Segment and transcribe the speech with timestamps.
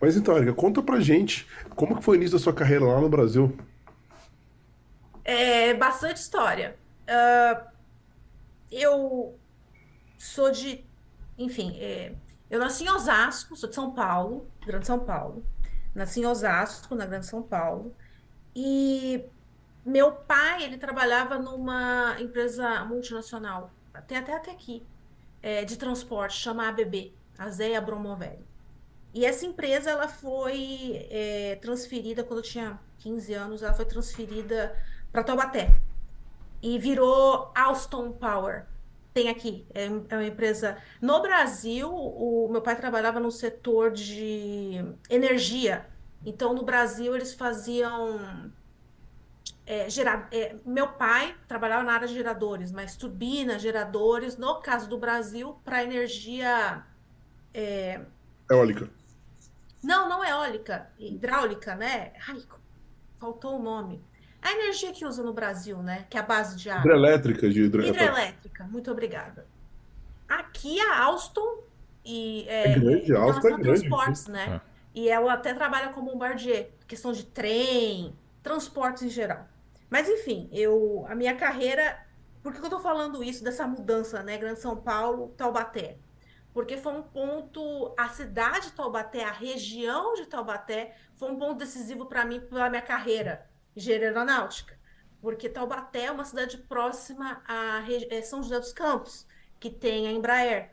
[0.00, 3.00] Mas então, Erika, conta pra gente como que foi o início da sua carreira lá
[3.00, 3.56] no Brasil?
[5.24, 6.76] É bastante história.
[7.06, 7.66] Ah,
[8.70, 9.38] eu
[10.18, 10.84] sou de,
[11.38, 12.14] enfim, é,
[12.50, 15.44] eu nasci em Osasco, sou de São Paulo, Grande São Paulo.
[15.94, 17.94] Nasci em Osasco, na Grande São Paulo.
[18.54, 19.24] E
[19.84, 23.72] meu pai, ele trabalhava numa empresa multinacional,
[24.06, 24.86] tem até até aqui,
[25.42, 28.47] é, de transporte, chama ABB, Azea Bromovelli.
[29.14, 34.76] E essa empresa, ela foi é, transferida, quando eu tinha 15 anos, ela foi transferida
[35.12, 35.80] para Taubaté
[36.62, 38.66] e virou Alstom Power.
[39.14, 40.78] Tem aqui, é, é uma empresa.
[41.00, 44.76] No Brasil, o meu pai trabalhava no setor de
[45.10, 45.88] energia.
[46.24, 48.52] Então, no Brasil, eles faziam.
[49.66, 54.88] é, gera- é, meu pai trabalhava na área de geradores, mas turbinas, geradores, no caso
[54.88, 56.84] do Brasil, para energia.
[58.50, 58.90] Eólica.
[59.82, 62.12] Não, não eólica, hidráulica, né?
[62.28, 62.42] Ai,
[63.16, 64.02] faltou o nome.
[64.40, 66.06] A energia que usa no Brasil, né?
[66.08, 66.82] Que é a base de água.
[66.82, 67.84] Hidrelétrica de hidro...
[67.84, 69.46] Hidrelétrica, muito obrigada.
[70.28, 71.62] Aqui a Alstom
[72.04, 74.60] e É é, grande, a Alstom relação é a grande transportes, né?
[74.94, 79.46] E ela até trabalha como bombardier, questão de trem, transportes em geral.
[79.90, 81.98] Mas enfim, eu a minha carreira,
[82.42, 84.36] por que que eu tô falando isso dessa mudança, né?
[84.38, 85.96] Grande São Paulo, Taubaté?
[86.52, 91.54] Porque foi um ponto, a cidade de Taubaté, a região de Taubaté, foi um ponto
[91.54, 94.78] decisivo para mim, pela minha carreira de engenharia aeronáutica.
[95.20, 99.26] Porque Taubaté é uma cidade próxima a eh, São José dos Campos,
[99.60, 100.70] que tem a Embraer.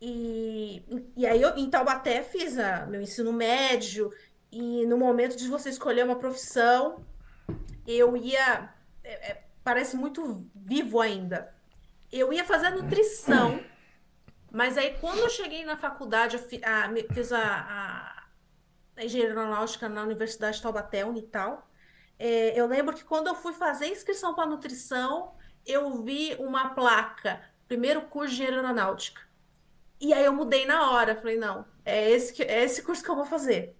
[0.00, 0.84] E,
[1.16, 4.12] e aí eu em Taubaté fiz a, meu ensino médio,
[4.52, 7.04] e no momento de você escolher uma profissão,
[7.86, 11.52] eu ia, é, é, parece muito vivo ainda.
[12.12, 13.60] Eu ia fazer nutrição,
[14.54, 18.24] mas aí quando eu cheguei na faculdade, eu fi- a- fiz a, a,
[18.96, 21.68] a engenharia aeronáutica na Universidade de Taubaté, Unital.
[22.18, 25.34] É, eu lembro que quando eu fui fazer inscrição para nutrição,
[25.66, 29.20] eu vi uma placa, primeiro curso de engenharia aeronáutica.
[30.00, 33.10] E aí eu mudei na hora, falei, não, é esse, que- é esse curso que
[33.10, 33.76] eu vou fazer.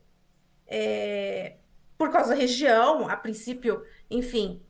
[0.66, 1.56] É,
[1.98, 4.62] por causa da região, a princípio, enfim,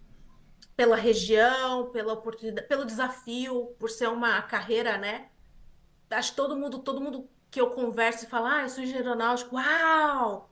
[0.77, 5.31] pela região, pela oportunidade, pelo desafio, por ser uma carreira, né?
[6.15, 9.09] Acho que todo mundo, todo mundo que eu converso e fala, ah, eu sou engenheiro
[9.09, 10.51] aeronáutico, uau!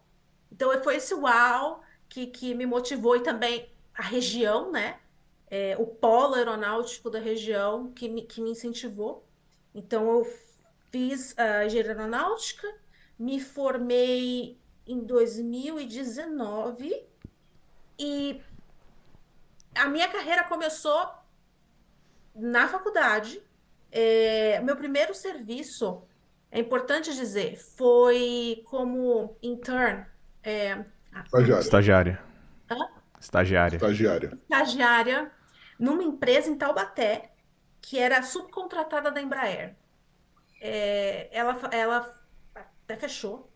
[0.50, 5.00] Então foi esse uau que, que me motivou e também a região, né?
[5.48, 9.26] É, o polo aeronáutico da região que me, que me incentivou.
[9.74, 10.26] Então eu
[10.90, 12.72] fiz a engenharia aeronáutica,
[13.18, 17.06] me formei em 2019 e dezenove
[17.98, 18.42] e
[19.74, 21.10] a minha carreira começou
[22.34, 23.42] na faculdade.
[23.92, 26.02] É, meu primeiro serviço,
[26.50, 30.06] é importante dizer, foi como intern,
[30.42, 31.60] é, ah, Estagiária.
[31.60, 32.22] Estagiária.
[32.70, 32.88] hã?
[33.20, 33.76] Estagiária.
[33.76, 34.32] Estagiária.
[34.32, 35.30] estagiária
[35.78, 37.32] numa empresa em Taubaté,
[37.80, 39.76] que era subcontratada da Embraer.
[40.60, 42.22] É, ela, ela
[42.54, 43.50] até fechou,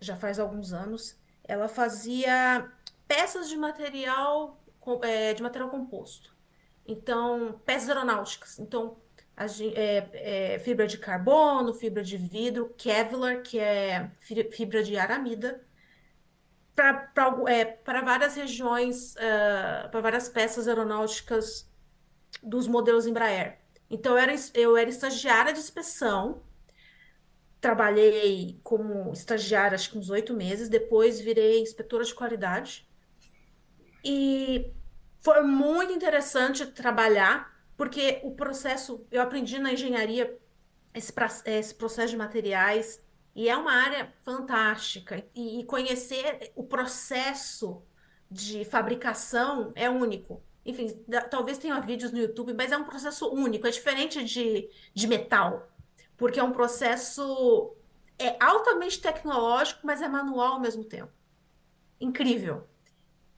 [0.00, 1.18] já faz alguns anos.
[1.44, 2.70] Ela fazia
[3.06, 4.62] peças de material,
[5.02, 6.34] é, de material composto.
[6.86, 8.58] Então, peças aeronáuticas.
[8.58, 8.96] Então,
[9.42, 14.96] a é, é, fibra de carbono, fibra de vidro, Kevlar, que é fi- fibra de
[14.96, 15.64] aramida,
[16.74, 19.14] para várias regiões,
[19.90, 21.70] para várias peças aeronáuticas
[22.42, 23.58] dos modelos Embraer.
[23.90, 26.42] Então, eu era, eu era estagiária de inspeção,
[27.60, 32.86] trabalhei como estagiária acho que uns oito meses, depois virei inspetora de qualidade.
[34.04, 34.72] E
[35.20, 40.38] foi muito interessante trabalhar, porque o processo, eu aprendi na engenharia
[40.94, 41.12] esse,
[41.46, 43.02] esse processo de materiais,
[43.34, 45.24] e é uma área fantástica.
[45.34, 47.82] E, e conhecer o processo
[48.30, 50.42] de fabricação é único.
[50.64, 54.68] Enfim, da- talvez tenha vídeos no YouTube, mas é um processo único, é diferente de,
[54.94, 55.68] de metal,
[56.16, 57.74] porque é um processo
[58.18, 61.10] é altamente tecnológico, mas é manual ao mesmo tempo.
[62.00, 62.66] Incrível.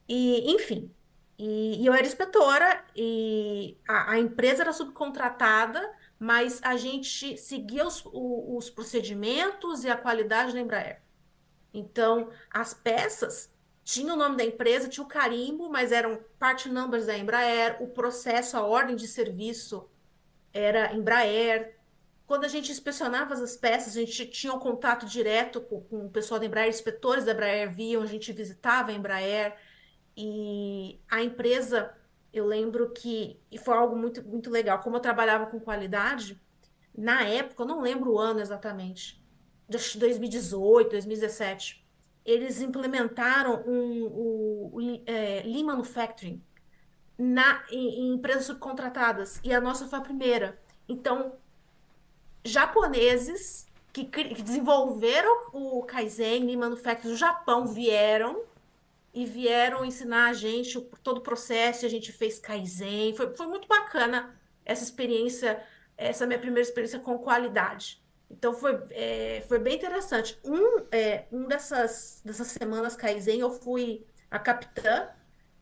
[0.09, 0.91] E, enfim,
[1.39, 7.87] e, e eu era inspetora e a, a empresa era subcontratada, mas a gente seguia
[7.87, 11.03] os, o- os procedimentos e a qualidade da Embraer.
[11.73, 13.51] Então, as peças
[13.85, 17.89] tinham o nome da empresa, tinha o carimbo, mas eram part numbers da Embraer, o
[17.89, 19.89] processo, a ordem de serviço
[20.53, 21.77] era Embraer.
[22.27, 26.11] Quando a gente inspecionava as peças, a gente tinha um contato direto com, com o
[26.11, 29.57] pessoal da Embraer, inspetores da Embraer viam, a gente visitava a Embraer.
[30.17, 31.93] E a empresa,
[32.33, 34.81] eu lembro que e foi algo muito, muito legal.
[34.81, 36.41] Como eu trabalhava com qualidade,
[36.97, 39.21] na época, eu não lembro o ano exatamente,
[39.73, 41.85] acho que 2018, 2017.
[42.25, 46.41] eles implementaram um, o, o é, Lean Manufacturing
[47.19, 50.59] na, em, em empresas subcontratadas, e a nossa foi a primeira.
[50.89, 51.35] Então,
[52.45, 58.43] japoneses que, que desenvolveram o Kaizen Lean Manufacturing do Japão vieram
[59.15, 63.69] e vieram ensinar a gente todo o processo, a gente fez Kaizen, foi, foi muito
[63.69, 64.35] bacana
[64.65, 65.63] essa experiência,
[65.97, 68.03] essa minha primeira experiência com qualidade.
[68.29, 70.37] Então foi, é, foi bem interessante.
[70.45, 75.09] Um, é, um dessas, dessas semanas Kaizen, eu fui a capitã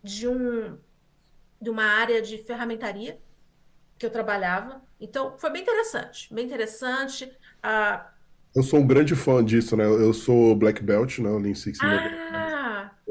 [0.02, 0.78] de, um,
[1.60, 3.20] de uma área de ferramentaria
[3.98, 4.82] que eu trabalhava.
[4.98, 7.30] Então foi bem interessante, bem interessante.
[7.62, 8.12] Ah,
[8.54, 9.84] eu sou um grande fã disso, né?
[9.84, 11.30] Eu sou Black Belt, né?
[11.30, 11.86] Lean Six ah,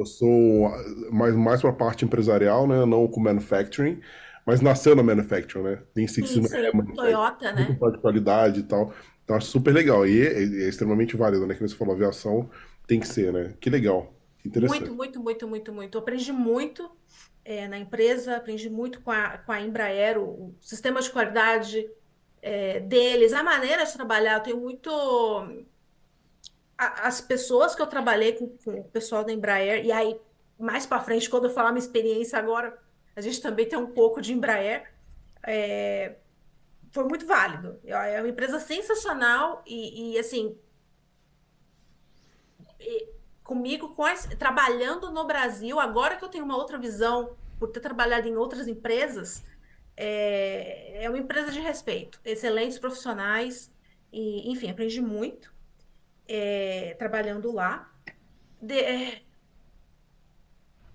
[0.01, 0.71] Eu sou
[1.11, 2.85] mais, mais para a parte empresarial, né?
[2.85, 4.01] Não com manufacturing,
[4.45, 5.83] mas nasceu na manufacturing, né?
[5.95, 7.67] Lean Six sim, é Toyota, né?
[7.67, 8.93] Muito de qualidade e tal.
[9.23, 10.05] Então acho super legal.
[10.05, 11.53] E é, é extremamente válido, né?
[11.53, 12.49] Que você falou, aviação
[12.87, 13.53] tem que ser, né?
[13.59, 14.13] Que legal.
[14.39, 14.89] Que interessante.
[14.89, 15.97] Muito, muito, muito, muito, muito.
[15.97, 16.89] Eu aprendi muito
[17.45, 21.87] é, na empresa, aprendi muito com a, com a Embraer, o, o sistema de qualidade
[22.41, 24.37] é, deles, a maneira de trabalhar.
[24.37, 24.89] Eu tenho muito.
[26.81, 30.19] As pessoas que eu trabalhei com, com, o pessoal da Embraer, e aí,
[30.57, 32.75] mais para frente, quando eu falar minha experiência agora,
[33.15, 34.91] a gente também tem um pouco de Embraer.
[35.45, 36.15] É,
[36.91, 37.79] foi muito válido.
[37.85, 40.57] É uma empresa sensacional e, e assim.
[42.79, 43.09] E,
[43.43, 47.79] comigo, com as, trabalhando no Brasil, agora que eu tenho uma outra visão, por ter
[47.79, 49.43] trabalhado em outras empresas,
[49.95, 53.71] é, é uma empresa de respeito, excelentes profissionais,
[54.11, 55.51] e, enfim, aprendi muito
[56.31, 57.91] é, trabalhando lá.
[58.61, 59.21] De, é,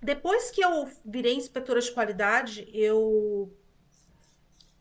[0.01, 3.53] depois que eu virei inspetora de qualidade, eu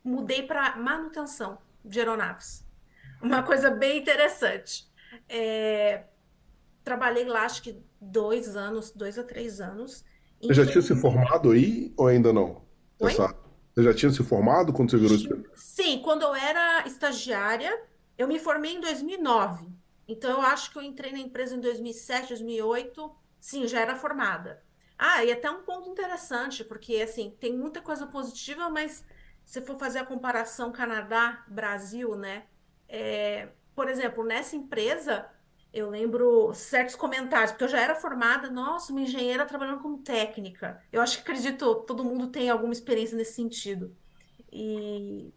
[0.02, 2.64] mudei para manutenção de aeronaves.
[3.20, 4.90] Uma coisa bem interessante.
[5.28, 6.04] É,
[6.82, 10.04] trabalhei lá, acho que dois anos, dois a três anos.
[10.40, 12.64] Você já tinha se formado aí ou ainda não?
[13.00, 13.12] Oi?
[13.12, 13.34] Essa
[13.74, 15.50] você já tinha se formado quando você virou inspetor?
[15.54, 17.78] Sim, quando eu era estagiária,
[18.16, 19.68] eu me formei em 2009.
[20.08, 23.14] Então, eu acho que eu entrei na empresa em 2007, 2008.
[23.40, 24.62] Sim, já era formada.
[24.98, 29.04] Ah, e até um ponto interessante, porque, assim, tem muita coisa positiva, mas
[29.44, 32.46] se for fazer a comparação Canadá-Brasil, né?
[32.88, 35.28] É, por exemplo, nessa empresa,
[35.72, 40.82] eu lembro certos comentários, porque eu já era formada, nossa, uma engenheira trabalhando como técnica.
[40.90, 43.94] Eu acho que acredito, todo mundo tem alguma experiência nesse sentido.
[44.50, 45.32] E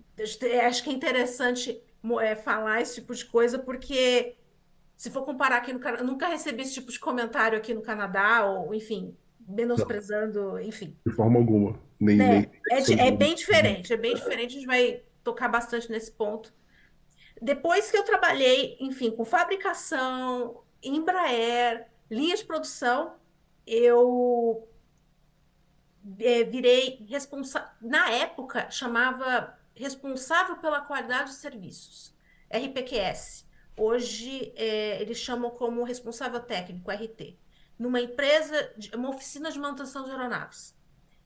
[0.65, 1.83] acho que é interessante
[2.21, 4.38] é, falar esse tipo de coisa, porque
[4.99, 8.45] se for comparar aqui no Canadá, nunca recebi esse tipo de comentário aqui no Canadá,
[8.45, 9.15] ou enfim,
[9.47, 10.93] menosprezando, Não, enfim.
[11.07, 11.79] De forma alguma.
[11.97, 15.89] Nem, é, nem é, é bem diferente, é bem diferente, a gente vai tocar bastante
[15.89, 16.53] nesse ponto.
[17.41, 23.15] Depois que eu trabalhei, enfim, com fabricação, Embraer, linha de produção,
[23.65, 24.67] eu
[26.19, 27.69] é, virei responsável.
[27.81, 32.13] Na época, chamava responsável pela qualidade de serviços,
[32.53, 33.47] RPQS.
[33.79, 37.37] Hoje, é, eles chamam como responsável técnico, RT,
[37.77, 40.75] numa empresa, uma oficina de manutenção de aeronaves.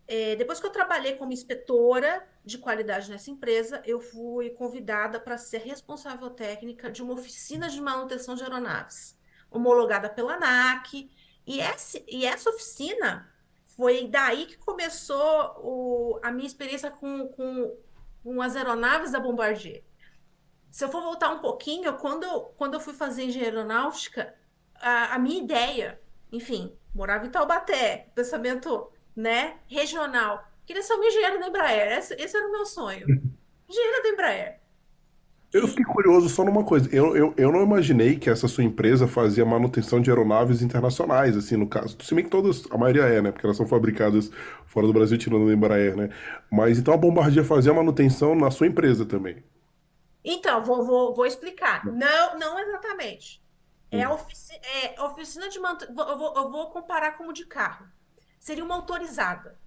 [0.08, 5.36] É, depois que eu trabalhei como inspetora de qualidade nessa empresa, eu fui convidada para
[5.36, 9.18] ser responsável técnica de uma oficina de manutenção de aeronaves,
[9.50, 11.10] homologada pela ANAC.
[11.48, 11.60] E
[12.08, 13.34] e essa oficina
[13.66, 17.76] foi daí que começou o, a minha experiência com, com,
[18.24, 19.84] com as aeronaves da Bombardier.
[20.74, 22.26] Se eu for voltar um pouquinho, quando,
[22.58, 24.34] quando eu fui fazer engenharia aeronáutica,
[24.82, 26.02] a, a minha ideia,
[26.32, 30.44] enfim, morava em Taubaté, pensamento né, regional.
[30.66, 32.00] Queria ser uma engenheiro da Embraer.
[32.00, 33.06] Esse, esse era o meu sonho.
[33.70, 34.60] Engenheiro da Embraer.
[35.54, 36.90] Eu fiquei curioso só numa coisa.
[36.92, 41.56] Eu, eu, eu não imaginei que essa sua empresa fazia manutenção de aeronaves internacionais, assim,
[41.56, 41.96] no caso.
[42.02, 43.32] Se bem que todas, a maioria é, né?
[43.32, 44.32] Porque elas são fabricadas
[44.66, 46.10] fora do Brasil, tirando da Embraer, né?
[46.52, 49.36] Mas então a Bombardier fazia manutenção na sua empresa também.
[50.24, 51.86] Então, vou, vou, vou explicar.
[51.86, 53.44] Não, não exatamente.
[53.92, 54.14] É, hum.
[54.14, 55.96] ofici é oficina de manutenção.
[56.10, 57.88] Eu vou, eu vou comparar como de carro
[58.44, 59.58] seria uma autorizada.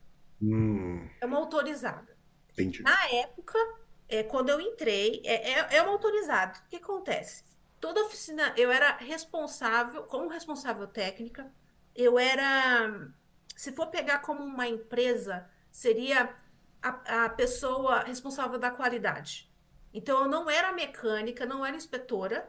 [0.40, 1.08] Hum.
[1.18, 2.14] É uma autorizada.
[2.52, 2.82] Entendi.
[2.82, 3.58] Na época,
[4.06, 6.58] é, quando eu entrei, é, é, é uma autorizada.
[6.58, 7.42] O que acontece?
[7.80, 11.50] Toda oficina, eu era responsável, como responsável técnica,
[11.94, 13.10] eu era,
[13.56, 16.34] se for pegar como uma empresa, seria
[16.82, 19.50] a, a pessoa responsável da qualidade.
[19.92, 22.48] Então, eu não era mecânica, não era inspetora,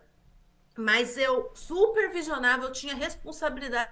[0.78, 3.92] mas eu supervisionava, eu tinha responsabilidade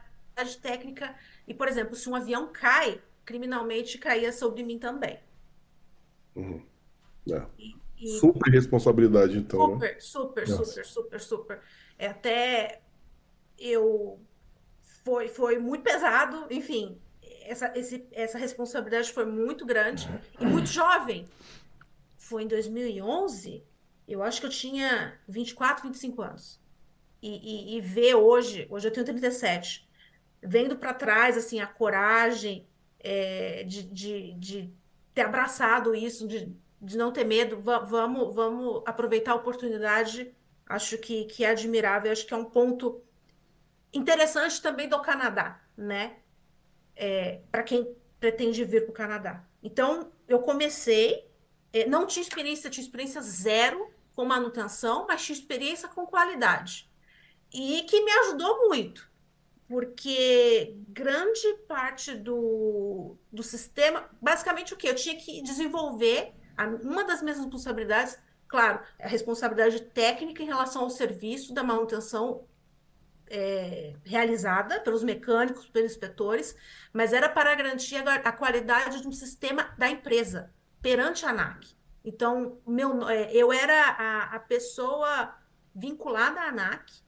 [0.61, 1.15] técnica
[1.47, 5.19] e, por exemplo, se um avião cai, criminalmente caía sobre mim também.
[6.35, 6.65] Uhum.
[7.31, 7.45] É.
[7.57, 8.19] E, e...
[8.19, 9.73] Super responsabilidade, então.
[9.73, 10.65] Super, super, Nossa.
[10.65, 11.61] super, super, super.
[11.97, 12.81] É até
[13.57, 14.19] eu
[15.03, 16.99] foi, foi muito pesado, enfim,
[17.45, 20.09] essa, esse, essa responsabilidade foi muito grande
[20.39, 21.27] e muito jovem.
[22.27, 23.63] Foi em 2011,
[24.07, 26.59] eu acho que eu tinha 24, 25 anos.
[27.21, 29.87] E, e, e ver hoje, hoje eu tenho 37,
[30.41, 32.67] vendo para trás, assim, a coragem
[32.99, 34.73] é, de, de, de
[35.13, 36.51] ter abraçado isso, de,
[36.81, 40.33] de não ter medo, vamos, vamos aproveitar a oportunidade.
[40.65, 43.03] Acho que, que é admirável, acho que é um ponto
[43.93, 46.17] interessante também do Canadá, né?
[46.95, 49.43] É, para quem pretende vir para o Canadá.
[49.61, 51.29] Então, eu comecei,
[51.83, 56.89] não tinha experiência, tinha experiência zero com manutenção, mas tinha experiência com qualidade.
[57.53, 59.09] E que me ajudou muito,
[59.67, 64.87] porque grande parte do, do sistema, basicamente o que?
[64.87, 66.33] Eu tinha que desenvolver,
[66.83, 68.17] uma das minhas responsabilidades,
[68.47, 72.47] claro, a responsabilidade técnica em relação ao serviço da manutenção
[73.29, 76.55] é, realizada pelos mecânicos, pelos inspetores,
[76.93, 80.53] mas era para garantir a, a, qualidade de um sistema da empresa
[80.85, 81.75] perante a ANAC.
[82.03, 85.35] Então, meu, é, eu era a, a pessoa
[85.73, 87.01] vinculada à ANAC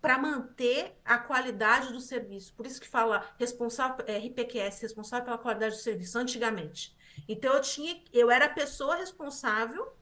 [0.00, 2.54] para manter a qualidade do serviço.
[2.54, 6.96] Por isso que fala responsável, é, RPQS, responsável pela qualidade do serviço, antigamente.
[7.28, 9.92] Então, eu tinha, eu era a pessoa responsável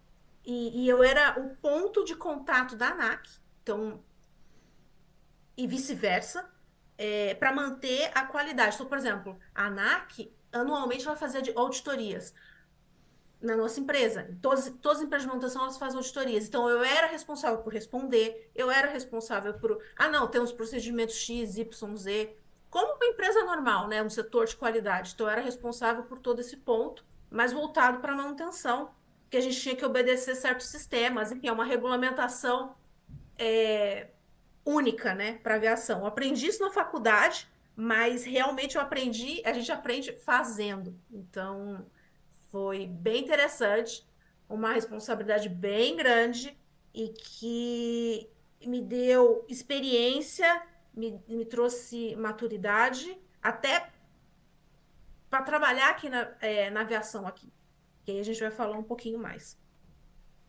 [0.45, 3.29] e, e eu era o ponto de contato da ANAC.
[3.65, 4.05] Então,
[5.57, 6.49] e vice-versa,
[6.97, 8.77] é, para manter a qualidade.
[8.77, 12.33] Então, por exemplo, a ANAC, anualmente, ela fazia auditorias
[13.47, 14.29] na nossa empresa.
[14.43, 16.47] Todas, todas as empresas de manutenção, elas fazem auditorias.
[16.47, 19.81] Então, eu era responsável por responder, eu era responsável por...
[19.97, 22.37] Ah, não, tem uns procedimentos X, Y, Z.
[22.69, 24.03] Como uma empresa normal, né?
[24.03, 25.13] Um setor de qualidade.
[25.15, 28.91] Então, eu era responsável por todo esse ponto, mas voltado para a manutenção,
[29.31, 31.33] que a gente tinha que obedecer certos sistemas.
[31.33, 32.75] Enfim, é uma regulamentação...
[33.39, 34.09] É,
[34.69, 36.01] única, né, para aviação.
[36.01, 40.99] Eu aprendi isso na faculdade, mas realmente eu aprendi, a gente aprende fazendo.
[41.09, 41.87] Então,
[42.57, 44.03] foi bem interessante,
[44.49, 46.57] uma responsabilidade bem grande
[46.95, 48.31] e que
[48.67, 50.63] me deu experiência,
[50.95, 53.91] me, me trouxe maturidade, até
[55.29, 57.53] para trabalhar aqui na, é, na aviação aqui.
[58.07, 59.59] Que aí a gente vai falar um pouquinho mais.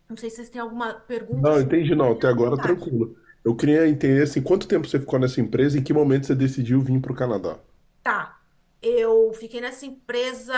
[0.07, 1.41] Não sei se vocês têm alguma pergunta.
[1.41, 2.13] Não, entendi não.
[2.13, 3.17] Até agora tranquilo.
[3.43, 6.35] Eu queria entender assim, quanto tempo você ficou nessa empresa e em que momento você
[6.35, 7.59] decidiu vir para o Canadá?
[8.01, 8.39] Tá.
[8.81, 10.53] Eu fiquei nessa empresa,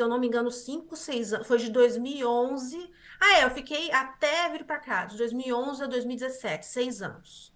[0.00, 1.46] se eu não me engano, 5, 6 anos.
[1.46, 2.90] Foi de 2011.
[3.20, 7.52] Ah, é, eu fiquei até vir para cá, de 2011 a 2017, seis anos.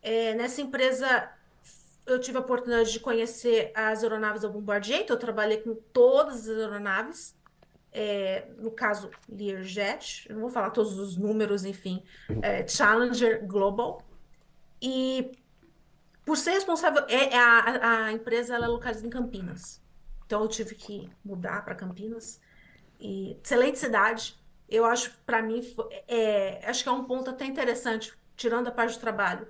[0.00, 1.28] É, nessa empresa,
[2.06, 6.48] eu tive a oportunidade de conhecer as aeronaves da Bombardier, então eu trabalhei com todas
[6.48, 7.34] as aeronaves
[7.90, 12.04] é, no caso Learjet, eu não vou falar todos os números, enfim,
[12.40, 14.00] é, Challenger Global.
[14.80, 15.32] E
[16.24, 19.81] por ser responsável, é, é a, a empresa ela é localizada em Campinas.
[20.32, 22.40] Então eu tive que mudar para Campinas.
[22.98, 24.34] E excelente cidade.
[24.66, 25.60] Eu acho, para mim,
[26.08, 29.46] é, acho que é um ponto até interessante, tirando a parte do trabalho.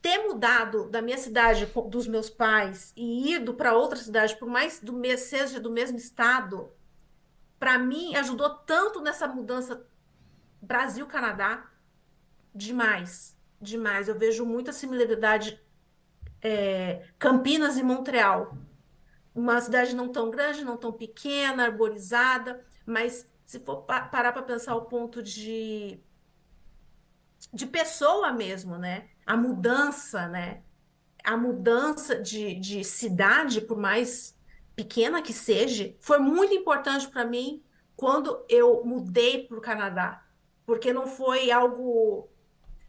[0.00, 4.78] Ter mudado da minha cidade, dos meus pais, e ido para outra cidade, por mais
[4.78, 6.70] do seja do mesmo estado,
[7.58, 9.84] para mim, ajudou tanto nessa mudança
[10.62, 11.68] Brasil-Canadá.
[12.54, 14.06] Demais, demais.
[14.06, 15.60] Eu vejo muita similaridade
[16.40, 18.56] é, Campinas e Montreal.
[19.34, 24.74] Uma cidade não tão grande, não tão pequena, arborizada, mas se for parar para pensar
[24.76, 25.98] o ponto de,
[27.52, 29.08] de pessoa mesmo, né?
[29.26, 30.62] A mudança, né?
[31.24, 34.38] A mudança de, de cidade, por mais
[34.76, 37.62] pequena que seja, foi muito importante para mim
[37.96, 40.24] quando eu mudei para o Canadá,
[40.66, 42.28] porque não foi algo,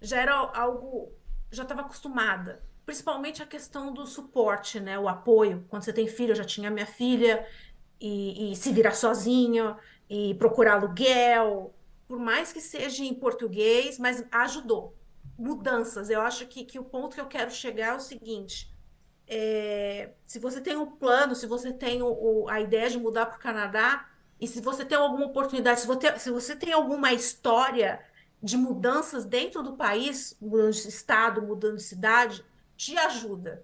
[0.01, 1.11] já era algo,
[1.51, 5.65] já estava acostumada, principalmente a questão do suporte, né, o apoio.
[5.69, 7.45] Quando você tem filho, eu já tinha minha filha
[7.99, 9.75] e, e se virar sozinho
[10.09, 11.73] e procurar aluguel,
[12.07, 14.95] por mais que seja em português, mas ajudou.
[15.37, 16.09] Mudanças.
[16.09, 18.71] Eu acho que, que o ponto que eu quero chegar é o seguinte:
[19.27, 23.25] é, se você tem um plano, se você tem o, o, a ideia de mudar
[23.25, 24.07] para o Canadá,
[24.39, 27.99] e se você tem alguma oportunidade, se você, se você tem alguma história
[28.41, 33.63] de mudanças dentro do país, mudando de estado, mudando de cidade, te ajuda.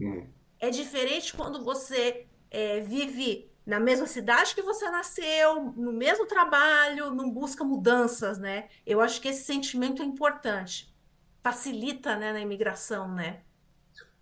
[0.00, 0.26] Hum.
[0.58, 7.14] É diferente quando você é, vive na mesma cidade que você nasceu, no mesmo trabalho,
[7.14, 8.64] não busca mudanças, né?
[8.86, 10.92] Eu acho que esse sentimento é importante.
[11.42, 13.40] Facilita, né, na imigração, né?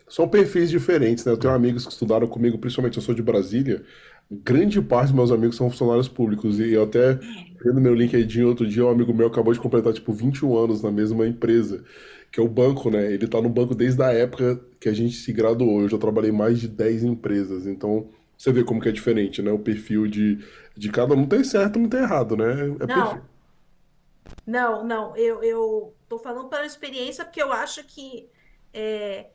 [0.08, 1.32] São perfis diferentes, né?
[1.32, 3.84] Eu tenho amigos que estudaram comigo, principalmente eu sou de Brasília.
[4.30, 6.58] Grande parte dos meus amigos são funcionários públicos.
[6.58, 7.14] E eu até,
[7.64, 10.90] vendo meu LinkedIn outro dia, um amigo meu acabou de completar, tipo, 21 anos na
[10.90, 11.84] mesma empresa.
[12.30, 13.12] Que é o banco, né?
[13.12, 15.82] Ele tá no banco desde a época que a gente se graduou.
[15.82, 19.42] Eu já trabalhei em mais de 10 empresas, então você vê como que é diferente,
[19.42, 19.50] né?
[19.50, 20.44] O perfil de,
[20.76, 22.52] de cada um tem certo, não tem errado, né?
[22.80, 23.22] É perfil.
[24.46, 25.16] Não, não, não.
[25.16, 28.28] Eu, eu tô falando pela experiência porque eu acho que
[28.72, 29.28] é,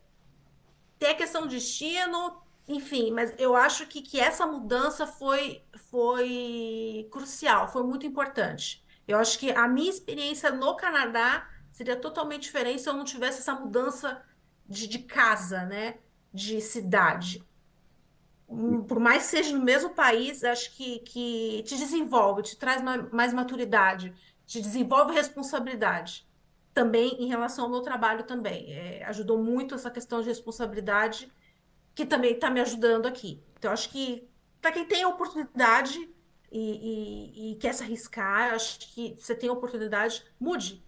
[1.00, 7.08] tem a questão de destino, enfim, mas eu acho que, que essa mudança foi, foi
[7.12, 8.84] crucial, foi muito importante.
[9.06, 13.42] Eu acho que a minha experiência no Canadá seria totalmente diferente se eu não tivesse
[13.42, 14.24] essa mudança
[14.70, 16.00] de, de casa, né?
[16.34, 17.46] De cidade.
[18.48, 22.82] Hum, Por mais que seja no mesmo país, acho que, que te desenvolve, te traz
[22.82, 24.14] ma- mais maturidade,
[24.46, 26.28] te desenvolve responsabilidade.
[26.74, 28.72] Também em relação ao meu trabalho também.
[28.74, 31.32] É, ajudou muito essa questão de responsabilidade
[31.96, 33.44] que também está me ajudando aqui.
[33.60, 34.28] Então, acho que
[34.62, 36.00] para quem tem a oportunidade
[36.52, 40.83] e, e- e quer se arriscar, acho que você tem a oportunidade, mude.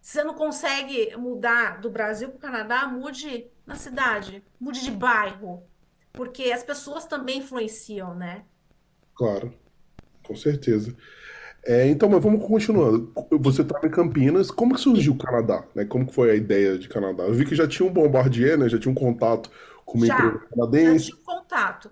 [0.00, 4.90] Se você não consegue mudar do Brasil para o Canadá, mude na cidade, mude de
[4.90, 5.62] bairro,
[6.12, 8.44] porque as pessoas também influenciam, né?
[9.14, 9.52] Claro,
[10.26, 10.96] com certeza.
[11.64, 13.12] É, então, mas vamos continuando.
[13.38, 15.84] Você estava em Campinas, como que surgiu o Canadá, né?
[15.84, 17.24] Como que foi a ideia de Canadá?
[17.24, 18.68] Eu vi que já tinha um Bombardier, né?
[18.68, 19.50] Já tinha um contato
[19.84, 21.04] com uma empresa Já, já canadense.
[21.06, 21.90] tive contato.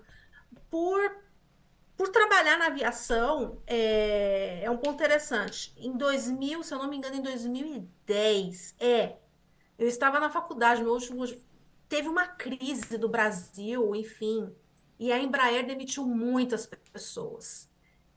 [0.71, 1.11] Por,
[1.99, 5.73] por trabalhar na aviação, é, é um ponto interessante.
[5.75, 9.17] Em 2000, se eu não me engano, em 2010, é.
[9.77, 11.25] Eu estava na faculdade, meu último,
[11.89, 14.49] teve uma crise do Brasil, enfim,
[14.97, 17.69] e a Embraer demitiu muitas pessoas.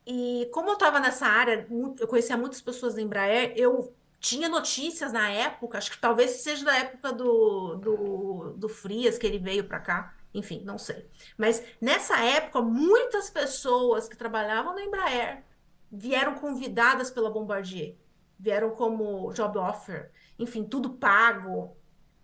[0.07, 1.67] E como eu estava nessa área,
[1.99, 6.65] eu conhecia muitas pessoas da Embraer, eu tinha notícias na época, acho que talvez seja
[6.65, 11.09] da época do, do, do Frias, que ele veio para cá, enfim, não sei.
[11.37, 15.45] Mas nessa época, muitas pessoas que trabalhavam na Embraer
[15.91, 17.97] vieram convidadas pela Bombardier,
[18.39, 21.77] vieram como job offer, enfim, tudo pago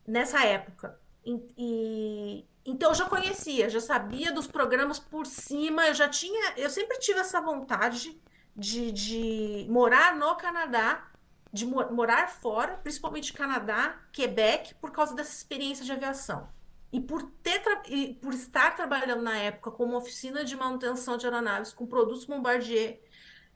[0.07, 0.99] nessa época.
[1.25, 6.55] E, e- então eu já conhecia, já sabia dos programas por cima, eu já tinha,
[6.57, 8.21] eu sempre tive essa vontade
[8.57, 11.09] de, de morar no Canadá,
[11.53, 16.49] de mo- morar fora, principalmente Canadá, Quebec, por causa dessa experiência de aviação.
[16.91, 21.73] E por ter, e por estar trabalhando na época como oficina de manutenção de aeronaves
[21.73, 23.01] com produtos Bombardier,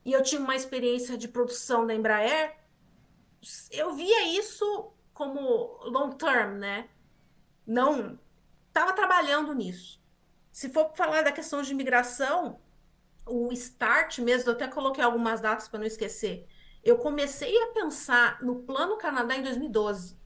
[0.05, 2.57] e eu tinha uma experiência de produção da Embraer,
[3.71, 6.89] eu via isso como long term, né?
[7.67, 8.19] Não
[8.69, 10.03] estava trabalhando nisso.
[10.51, 12.61] Se for falar da questão de imigração,
[13.27, 16.47] o start mesmo, eu até coloquei algumas datas para não esquecer.
[16.83, 20.21] Eu comecei a pensar no Plano Canadá em 2012.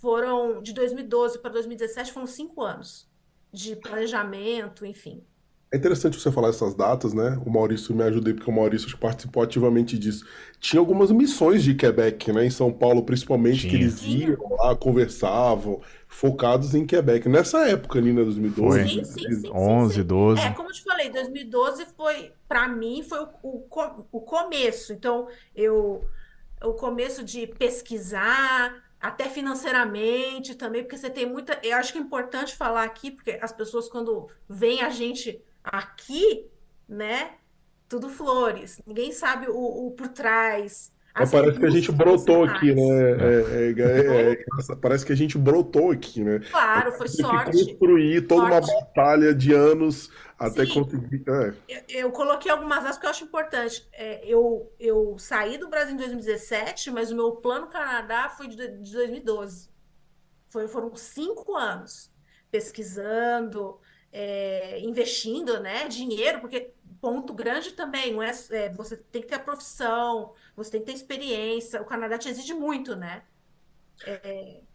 [0.00, 3.08] Foram de 2012 para 2017, foram cinco anos
[3.52, 5.22] de planejamento, enfim.
[5.70, 7.38] É interessante você falar essas datas, né?
[7.44, 10.24] O Maurício me ajuda aí, porque o Maurício que participou ativamente disso.
[10.58, 12.46] Tinha algumas missões de Quebec, né?
[12.46, 13.82] Em São Paulo, principalmente, que Tinha.
[13.82, 17.28] eles iam lá, conversavam, focados em Quebec.
[17.28, 18.24] Nessa época ali, né?
[18.60, 18.84] Foi.
[18.84, 19.42] 2012, Sim, sim, 2013.
[19.42, 20.00] sim, sim, 11, sim.
[20.00, 20.54] É, 12.
[20.54, 23.66] como eu te falei, 2012 foi, para mim, foi o, o,
[24.12, 24.92] o começo.
[24.94, 26.02] Então, eu,
[26.62, 31.58] o começo de pesquisar, até financeiramente também, porque você tem muita.
[31.62, 36.46] Eu acho que é importante falar aqui, porque as pessoas, quando veem a gente aqui,
[36.88, 37.32] né,
[37.88, 38.80] tudo flores.
[38.86, 42.80] Ninguém sabe o, o por trás, as parece que a gente brotou aqui, né?
[42.82, 44.80] É, é- é- é Então, engraçado.
[44.80, 46.40] parece que a gente brotou aqui, né?
[46.50, 47.50] claro, foi sorte.
[47.50, 48.84] construir toda uma Sorte.
[48.84, 51.24] batalha de anos até Sim, conseguir.
[51.68, 53.88] É, Eu, coloquei algumas aspas que eu acho importante.
[53.92, 58.56] É, eu, eu saí do Brasil em 2017, mas o meu plano Canadá foi de,
[58.56, 59.68] de 2012.
[60.48, 62.10] Foi, foram cinco anos
[62.50, 63.78] pesquisando,
[64.12, 69.34] é, investindo, né, dinheiro, porque ponto grande também, não é, é, você tem que ter
[69.34, 71.82] a profissão, você tem que ter experiência.
[71.82, 73.22] O Canadá te exige muito, né?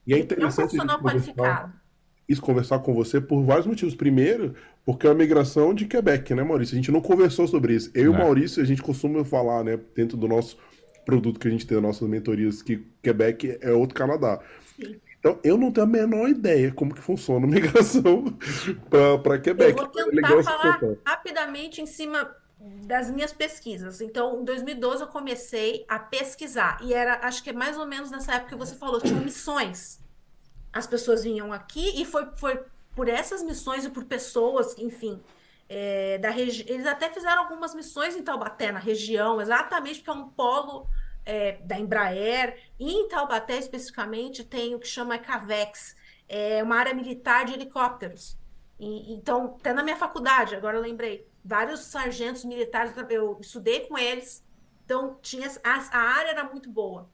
[0.06, 1.74] E é E é um interessante a gente profissional qualificado.
[2.28, 3.96] isso conversar com você por vários motivos.
[3.96, 6.74] Primeiro, porque é uma migração de Quebec, né, Maurício?
[6.74, 7.90] A gente não conversou sobre isso.
[7.94, 8.18] Eu e o É.
[8.18, 10.58] Maurício, a gente costuma falar, né, dentro do nosso
[11.06, 14.40] produto que a gente tem, das nossas mentorias, que Quebec é outro Canadá.
[14.76, 15.00] Sim.
[15.20, 18.26] Então, eu não tenho a menor ideia como que funciona a migração
[19.22, 19.74] para Eu Quebec.
[19.74, 22.36] vou É legal tentar esse falar rapidamente em cima
[22.86, 24.02] das minhas pesquisas.
[24.02, 28.12] Então, em 2012 eu comecei a pesquisar e era, acho que é mais ou menos
[28.12, 30.00] nessa época que você falou, tinham missões.
[30.72, 32.60] As pessoas vinham aqui e foi, foi
[32.96, 35.22] por essas missões e por pessoas, enfim,
[35.68, 36.66] é, da regi...
[36.68, 40.88] eles até fizeram algumas missões em Taubaté, na região, exatamente porque é um polo
[41.26, 42.60] é, da Embraer.
[42.80, 45.96] E em Taubaté, especificamente, tem o que chama CAVEX,
[46.28, 48.38] é uma área militar de helicópteros.
[48.80, 53.98] E, então, até na minha faculdade, agora eu lembrei, vários sargentos militares, eu estudei com
[53.98, 54.44] eles,
[54.86, 57.10] então tinha a, a área era muito boa.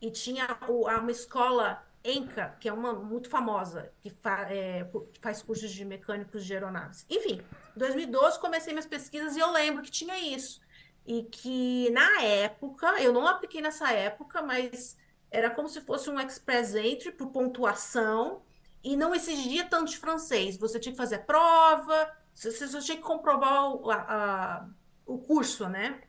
[0.00, 5.20] E tinha o- uma escola Enca, que é uma muito famosa, que, fa é, que
[5.20, 7.06] faz cursos de mecânicos de aeronaves.
[7.08, 7.40] Enfim,
[7.74, 10.60] em 2012 comecei minhas pesquisas e eu lembro que tinha isso.
[11.06, 14.98] E que na época, eu não apliquei nessa época, mas
[15.30, 18.42] era como se fosse um express entry por pontuação
[18.82, 20.58] e não exigia tanto de francês.
[20.58, 24.68] Você tinha que fazer prova, você, você tinha que comprovar o, a, a,
[25.06, 26.00] o curso, né?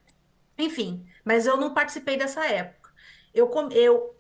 [0.58, 2.93] Enfim, mas eu não participei dessa época.
[3.34, 4.14] Eu, eu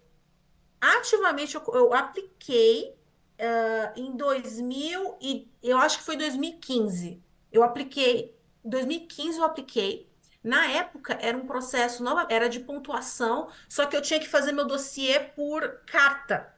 [0.93, 2.95] ativamente eu, eu apliquei
[3.39, 7.21] uh, em 2000 e eu acho que foi 2015.
[7.51, 10.09] Eu apliquei, em 2015 eu apliquei.
[10.43, 14.51] Na época era um processo, nova, era de pontuação, só que eu tinha que fazer
[14.51, 16.53] meu dossiê por carta.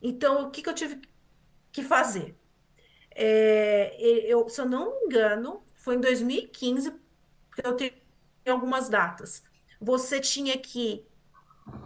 [0.00, 1.00] Então, o que, que eu tive
[1.72, 2.36] que fazer?
[3.10, 6.92] É, eu, se eu não me engano, foi em 2015,
[7.48, 7.92] porque eu tenho
[8.48, 9.42] algumas datas.
[9.80, 11.04] Você tinha que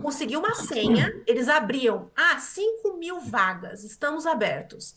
[0.03, 4.97] conseguir uma senha, eles abriam, ah, 5 mil vagas, estamos abertos.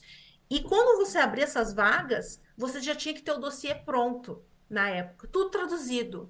[0.50, 4.90] E quando você abria essas vagas, você já tinha que ter o dossiê pronto na
[4.90, 6.30] época, tudo traduzido.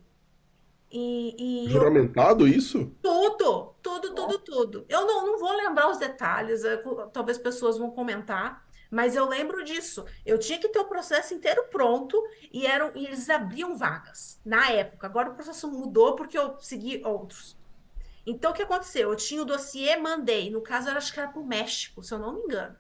[0.92, 2.54] E, e Juramentado eu...
[2.54, 2.92] isso?
[3.02, 4.86] Tudo, tudo, tudo, tudo.
[4.90, 6.84] Eu não, não vou lembrar os detalhes, é,
[7.14, 10.06] talvez pessoas vão comentar, mas eu lembro disso.
[10.26, 14.70] Eu tinha que ter o processo inteiro pronto e, eram, e eles abriam vagas na
[14.70, 15.08] época.
[15.08, 17.56] Agora o processo mudou porque eu segui outros.
[18.26, 19.10] Então, o que aconteceu?
[19.10, 20.50] Eu tinha o dossiê, mandei.
[20.50, 22.76] No caso, eu acho que era para o México, se eu não me engano.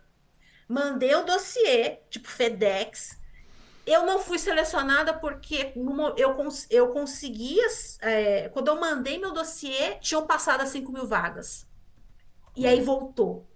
[0.67, 3.19] Mandei o dossiê, tipo FedEx.
[3.85, 5.73] Eu não fui selecionada porque
[6.15, 6.35] eu,
[6.69, 7.65] eu conseguia.
[8.01, 11.67] É, quando eu mandei meu dossiê, tinham passado as 5 mil vagas.
[12.55, 13.47] E aí voltou.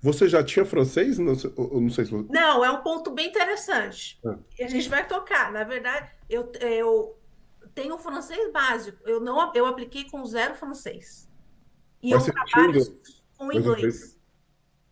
[0.00, 1.18] Você já tinha francês?
[1.18, 2.12] Não não sei se.
[2.12, 4.18] Não, é um ponto bem interessante.
[4.24, 4.62] É.
[4.62, 5.52] E a gente vai tocar.
[5.52, 7.17] Na verdade, eu, eu
[7.78, 8.98] tenho francês básico.
[9.08, 11.28] Eu não eu apliquei com zero francês.
[12.02, 13.00] E mas eu trabalho
[13.36, 13.78] com inglês.
[13.78, 14.18] inglês.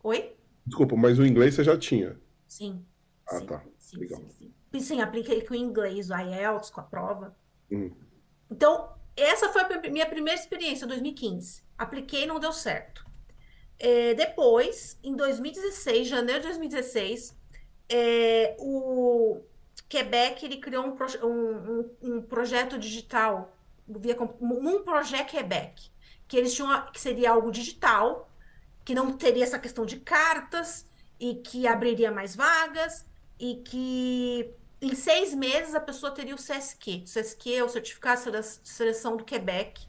[0.05, 0.37] Oi?
[0.65, 2.21] Desculpa, mas o inglês você já tinha?
[2.47, 2.85] Sim.
[3.29, 3.65] Ah, sim, tá.
[3.77, 4.21] Sim, Legal.
[4.39, 4.81] Sim, sim.
[4.81, 7.37] sim, apliquei com o inglês, o IELTS, com a prova.
[7.71, 7.91] Hum.
[8.49, 11.65] Então, essa foi a minha primeira experiência, 2015.
[11.77, 13.05] Apliquei e não deu certo.
[13.81, 17.37] É, depois, em 2016, janeiro de 2016,
[17.89, 19.43] é, o
[19.89, 20.97] Quebec ele criou um,
[21.27, 25.91] um, um, um, projeto digital, via, um projeto Quebec,
[26.27, 28.29] que eles tinham que seria algo digital,
[28.85, 30.87] que não teria essa questão de cartas
[31.19, 33.07] e que abriria mais vagas
[33.39, 37.05] e que em seis meses a pessoa teria o CSQ.
[37.05, 39.87] O CSQ é o Certificado de Seleção do Quebec,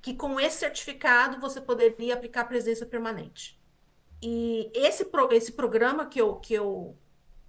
[0.00, 3.58] que com esse certificado você poderia aplicar presença permanente.
[4.22, 6.96] E esse, pro, esse programa que eu, que, eu,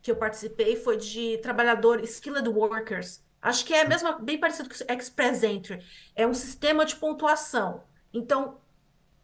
[0.01, 3.23] que eu participei foi de trabalhadores, skilled workers.
[3.41, 5.83] Acho que é mesmo, bem parecido com o Express Entry.
[6.15, 7.83] É um sistema de pontuação.
[8.13, 8.57] Então,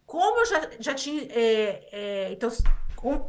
[0.05, 1.23] como eu já, já tinha.
[1.31, 2.49] É, é, então,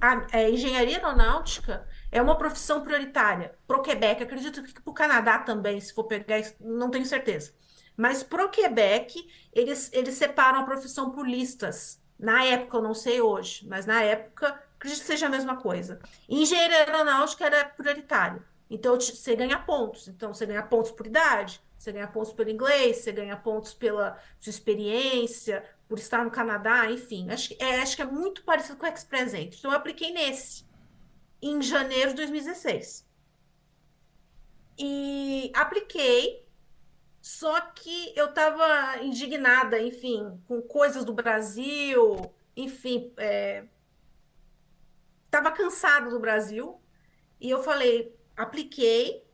[0.00, 4.22] a, a, engenharia aeronáutica é uma profissão prioritária para o Quebec.
[4.22, 7.52] Acredito que para o Canadá também, se for pegar, não tenho certeza.
[7.96, 12.00] Mas para o Quebec, eles, eles separam a profissão por listas.
[12.18, 15.98] Na época, eu não sei hoje, mas na época, acredito que seja a mesma coisa.
[16.28, 18.42] Engenharia aeronáutica era prioritário.
[18.70, 20.08] Então, você ganha pontos.
[20.08, 24.20] Então, você ganha pontos por idade, você ganha pontos pelo inglês, você ganha pontos pela
[24.40, 27.30] sua experiência, por estar no Canadá, enfim.
[27.30, 29.56] Acho, é, acho que é muito parecido com o Express Entry.
[29.58, 30.64] Então, eu apliquei nesse,
[31.42, 33.06] em janeiro de 2016.
[34.78, 36.44] E apliquei,
[37.22, 43.12] só que eu estava indignada, enfim, com coisas do Brasil, enfim,
[45.38, 46.80] estava cansada do Brasil.
[47.40, 49.24] E eu falei, apliquei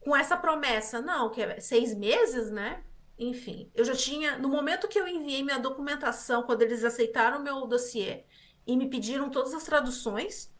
[0.00, 2.84] com essa promessa, não, que é seis meses, né?
[3.18, 7.66] Enfim, eu já tinha, no momento que eu enviei minha documentação, quando eles aceitaram meu
[7.66, 8.24] dossiê
[8.66, 10.52] e me pediram todas as traduções,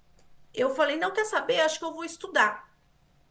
[0.52, 2.72] eu falei, não quer saber, acho que eu vou estudar.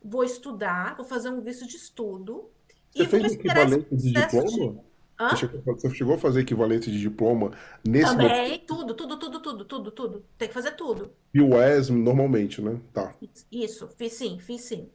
[0.03, 2.51] Vou estudar, vou fazer um visto de estudo
[2.93, 4.83] você fez equivalente de diploma?
[5.19, 7.51] Você chegou, você chegou, a fazer equivalente de diploma
[7.87, 8.65] nesse Também, momento?
[8.65, 10.25] tudo, tudo, tudo, tudo, tudo, tudo.
[10.37, 11.13] Tem que fazer tudo.
[11.33, 12.79] E o ESM normalmente, né?
[12.91, 13.13] Tá.
[13.51, 14.89] Isso, fiz sim, fiz sim.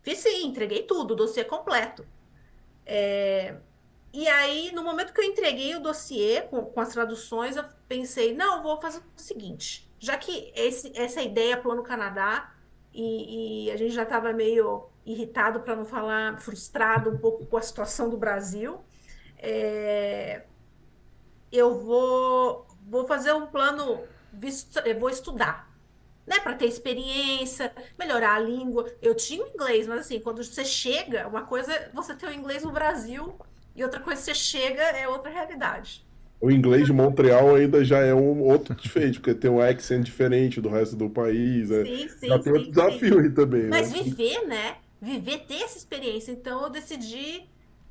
[0.00, 2.06] Fiz sim, entreguei tudo, o dossiê completo.
[2.86, 3.56] É...
[4.12, 8.32] E aí, no momento que eu entreguei o dossiê com, com as traduções, eu pensei,
[8.34, 12.54] não, vou fazer o seguinte, já que esse, essa ideia Plano Canadá,
[12.92, 17.56] e, e a gente já estava meio irritado, para não falar frustrado um pouco com
[17.56, 18.78] a situação do Brasil.
[19.46, 20.42] É,
[21.52, 24.00] eu vou, vou fazer um plano,
[24.98, 25.70] vou estudar,
[26.26, 28.90] né, para ter experiência, melhorar a língua.
[29.02, 32.62] Eu tinha inglês, mas assim, quando você chega, uma coisa é você ter o inglês
[32.64, 33.34] no Brasil
[33.76, 36.02] e outra coisa você chega é outra realidade.
[36.40, 40.60] O inglês de Montreal ainda já é um outro diferente, porque tem um accent diferente
[40.60, 41.70] do resto do país.
[41.70, 41.84] É.
[41.84, 43.68] Sim, sim, já tem sim, outro desafio aí também.
[43.68, 44.02] Mas né?
[44.02, 44.76] viver, né?
[45.00, 46.32] Viver, ter essa experiência.
[46.32, 47.44] Então eu decidi,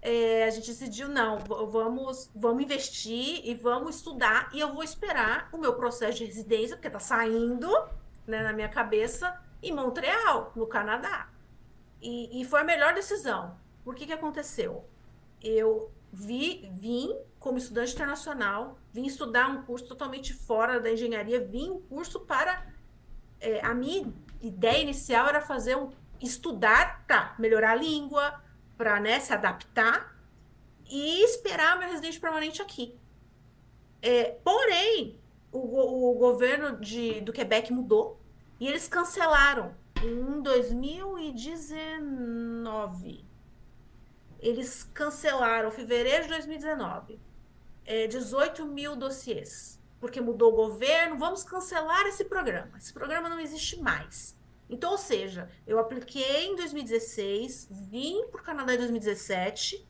[0.05, 4.49] é, a gente decidiu, não, vamos, vamos investir e vamos estudar.
[4.53, 7.69] E eu vou esperar o meu processo de residência, porque tá saindo
[8.27, 11.29] né, na minha cabeça, em Montreal, no Canadá.
[12.01, 13.57] E, e foi a melhor decisão.
[13.85, 14.85] Por que que aconteceu?
[15.41, 21.71] Eu vi, vim como estudante internacional, vim estudar um curso totalmente fora da engenharia, vim
[21.71, 22.67] um curso para.
[23.39, 24.11] É, a minha
[24.41, 25.91] ideia inicial era fazer um.
[26.21, 28.43] estudar para melhorar a língua,
[28.83, 30.13] para né, se adaptar
[30.89, 32.99] e esperar meu residente permanente aqui.
[34.01, 35.17] É, porém,
[35.53, 38.19] o, o governo de, do Quebec mudou
[38.59, 43.23] e eles cancelaram em 2019
[44.41, 47.17] eles cancelaram, fevereiro de 2019,
[47.85, 52.77] é, 18 mil dossiês, porque mudou o governo, vamos cancelar esse programa.
[52.77, 54.37] Esse programa não existe mais.
[54.69, 59.85] Então, ou seja, eu apliquei em 2016, vim para o Canadá em 2017,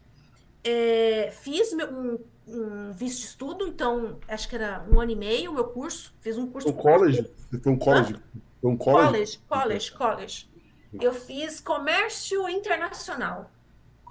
[0.63, 5.15] é, fiz meu, um, um, visto de estudo, então acho que era um ano e
[5.15, 6.69] meio o meu curso, fiz um curso.
[6.69, 7.29] O college?
[7.62, 8.15] Foi um college?
[8.62, 9.07] Foi um college?
[9.07, 10.53] College, college, college.
[11.01, 13.49] Eu fiz comércio internacional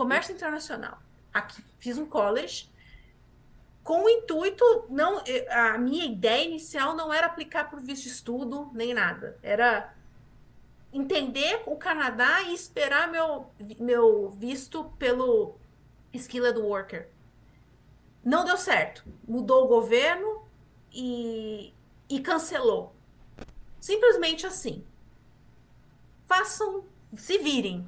[0.02, 0.98] comércio internacional.
[1.32, 2.70] Aqui fiz um college
[3.82, 8.10] com o intuito não a minha ideia inicial não era aplicar para o visto de
[8.10, 9.92] estudo nem nada era
[10.92, 13.46] entender o Canadá e esperar meu
[13.78, 15.56] meu visto pelo
[16.12, 17.08] skilled worker.
[18.24, 19.04] Não deu certo.
[19.26, 20.44] Mudou o governo
[20.92, 21.72] e,
[22.08, 22.94] e cancelou.
[23.80, 24.84] Simplesmente assim.
[26.26, 26.84] Façam
[27.16, 27.86] se virem.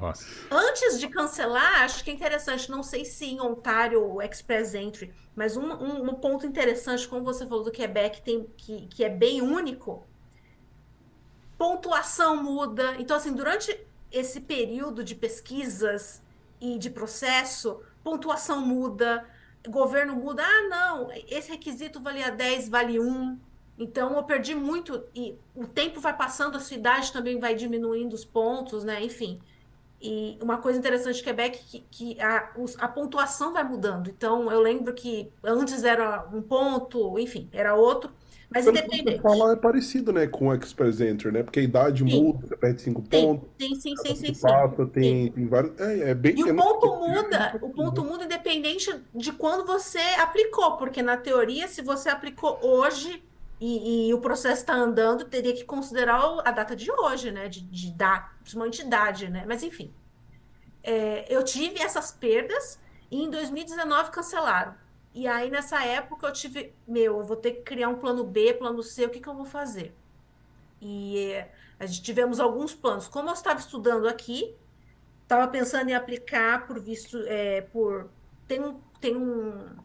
[0.00, 0.24] Nossa.
[0.50, 5.56] Antes de cancelar, acho que é interessante, não sei se em Ontário Express Entry, mas
[5.56, 9.40] um, um, um, ponto interessante, como você falou do Quebec, tem, que, que é bem
[9.40, 10.04] único,
[11.64, 12.94] pontuação muda.
[12.98, 13.74] Então, assim, durante
[14.12, 16.20] esse período de pesquisas
[16.60, 19.26] e de processo, pontuação muda,
[19.66, 20.42] governo muda.
[20.44, 23.38] Ah, não, esse requisito valia 10, vale 1.
[23.78, 28.12] Então, eu perdi muito, e o tempo vai passando, a sua idade também vai diminuindo
[28.12, 29.02] os pontos, né?
[29.02, 29.40] Enfim.
[30.02, 34.10] E uma coisa interessante de Quebec é que, que a, a pontuação vai mudando.
[34.10, 38.12] Então, eu lembro que antes era um ponto, enfim, era outro.
[38.54, 39.16] Mas Pelo independente.
[39.16, 41.42] Que falar é parecido, né, com o Express Entry, né?
[41.42, 42.22] Porque a idade sim.
[42.22, 43.48] muda, você perde cinco pontos.
[43.60, 45.76] Sim, sim, sim, sim, passa, Tem, tem vários.
[45.80, 46.38] É, é bem.
[46.38, 51.66] E o ponto muda, o ponto muda independente de quando você aplicou, porque na teoria,
[51.66, 53.24] se você aplicou hoje
[53.60, 57.48] e, e o processo está andando, teria que considerar a data de hoje, né?
[57.48, 59.44] De, de dar uma entidade, né?
[59.48, 59.92] Mas enfim.
[60.80, 62.78] É, eu tive essas perdas
[63.10, 64.83] e em 2019 cancelaram.
[65.14, 68.52] E aí, nessa época, eu tive, meu, eu vou ter que criar um plano B,
[68.54, 69.94] plano C, o que, que eu vou fazer?
[70.80, 73.06] E é, a gente tivemos alguns planos.
[73.06, 74.56] Como eu estava estudando aqui,
[75.22, 78.10] estava pensando em aplicar por visto, é, por...
[78.48, 78.60] Tem,
[79.00, 79.76] tem um,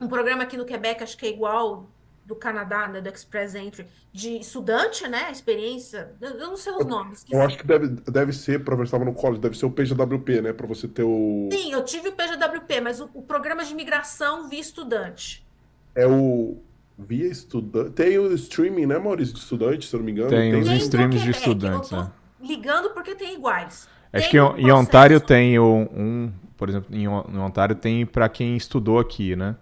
[0.00, 1.88] um programa aqui no Quebec, acho que é igual
[2.26, 7.24] do Canadá, né, do Express Entry, de estudante, né, experiência, eu não sei os nomes.
[7.30, 10.42] Eu acho que deve, deve ser, para você estava no college, deve ser o PGWP,
[10.42, 11.48] né, para você ter o...
[11.52, 15.46] Sim, eu tive o PGWP, mas o, o programa de imigração via estudante.
[15.94, 16.58] É o
[16.98, 20.30] via estudante, tem o streaming, né, Maurício, de estudante, se eu não me engano.
[20.30, 22.10] Tem, tem os streams de estudantes, né.
[22.40, 23.88] Ligando porque tem iguais.
[24.12, 28.28] Acho que em, em Ontário tem um, um, por exemplo, em, em Ontário tem para
[28.28, 29.56] quem estudou aqui, né?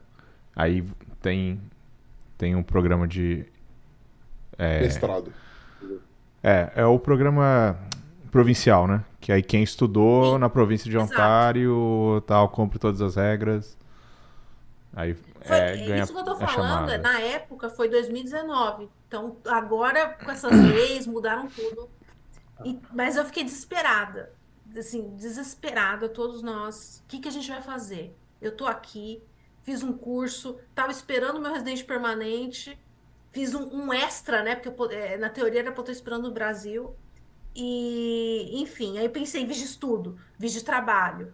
[0.55, 0.85] Aí
[1.20, 1.61] tem
[2.37, 3.47] tem um programa de.
[4.59, 5.33] É, Mestrado.
[6.42, 7.79] É, é o programa
[8.31, 9.05] provincial, né?
[9.20, 10.38] Que aí quem estudou Sim.
[10.38, 12.27] na província de Ontário, Exato.
[12.27, 13.77] tal, cumpre todas as regras.
[14.94, 18.88] Aí foi, é, ganha Isso que eu tô falando, na época foi 2019.
[19.09, 21.88] Então, agora, com essas leis, mudaram tudo.
[22.64, 24.33] E, mas eu fiquei desesperada.
[24.77, 27.03] Assim, desesperada, todos nós.
[27.05, 28.16] O que, que a gente vai fazer?
[28.40, 29.23] Eu tô aqui,
[29.64, 32.79] fiz um curso, estava esperando meu residente permanente,
[33.33, 34.55] fiz um, um extra, né?
[34.55, 36.94] Porque eu, é, na teoria era para eu estar esperando no Brasil.
[37.57, 41.33] E, enfim, aí pensei em de estudo, vídeo de trabalho.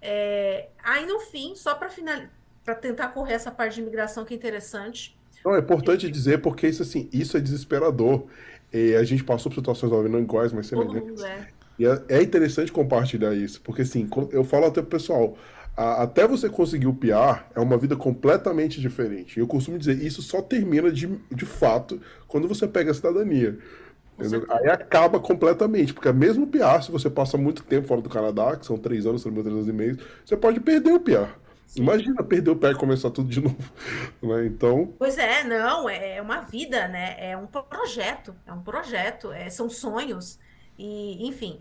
[0.00, 5.16] É, aí no fim, só para tentar correr essa parte de imigração que é interessante.
[5.44, 8.26] Não, é importante dizer porque isso assim, isso é desesperador.
[8.72, 11.22] E a gente passou por situações não iguais, mas semelhantes.
[11.22, 11.48] É.
[11.78, 15.36] E é, é interessante compartilhar isso, porque assim, eu falo até pro pessoal,
[15.76, 19.38] a, até você conseguir o PR é uma vida completamente diferente.
[19.38, 23.58] Eu costumo dizer, isso só termina de, de fato quando você pega a cidadania.
[24.50, 28.56] Aí acaba completamente, porque mesmo o PR, se você passa muito tempo fora do Canadá,
[28.56, 31.42] que são três anos, três anos e meio, você pode perder o PR.
[31.74, 33.56] Imagina perder o pé e começar tudo de novo.
[34.22, 34.46] Né?
[34.46, 34.92] Então.
[34.98, 37.16] Pois é, não, é uma vida, né?
[37.18, 40.38] É um projeto, é um projeto, é, são sonhos.
[40.78, 41.60] E, enfim.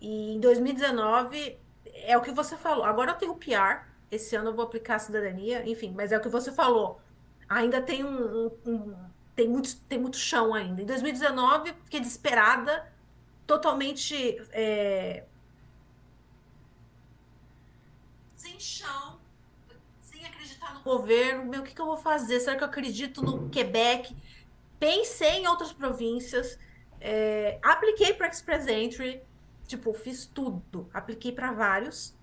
[0.00, 1.56] E em 2019
[1.92, 2.84] é o que você falou.
[2.84, 6.20] Agora eu tenho PR, esse ano eu vou aplicar a cidadania, enfim, mas é o
[6.20, 7.00] que você falou.
[7.48, 8.96] Ainda tem um, um, um
[9.34, 10.82] tem muito, tem muito chão ainda.
[10.82, 12.90] Em 2019, fiquei desesperada,
[13.46, 14.14] totalmente
[14.52, 15.24] é,
[18.36, 19.20] sem chão,
[20.00, 21.44] sem acreditar no governo.
[21.44, 22.40] Meu, o que, que eu vou fazer?
[22.40, 24.16] Será que eu acredito no Quebec?
[24.78, 26.58] Pensei em outras províncias,
[27.00, 29.22] é, apliquei para Express Entry,
[29.66, 32.14] tipo, fiz tudo, apliquei para vários.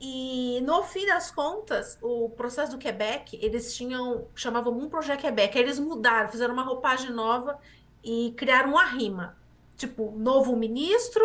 [0.00, 5.56] E no fim das contas, o processo do Quebec, eles tinham, chamavam um projeto Quebec,
[5.56, 7.58] aí eles mudaram, fizeram uma roupagem nova
[8.02, 9.36] e criaram uma rima.
[9.76, 11.22] Tipo, novo ministro,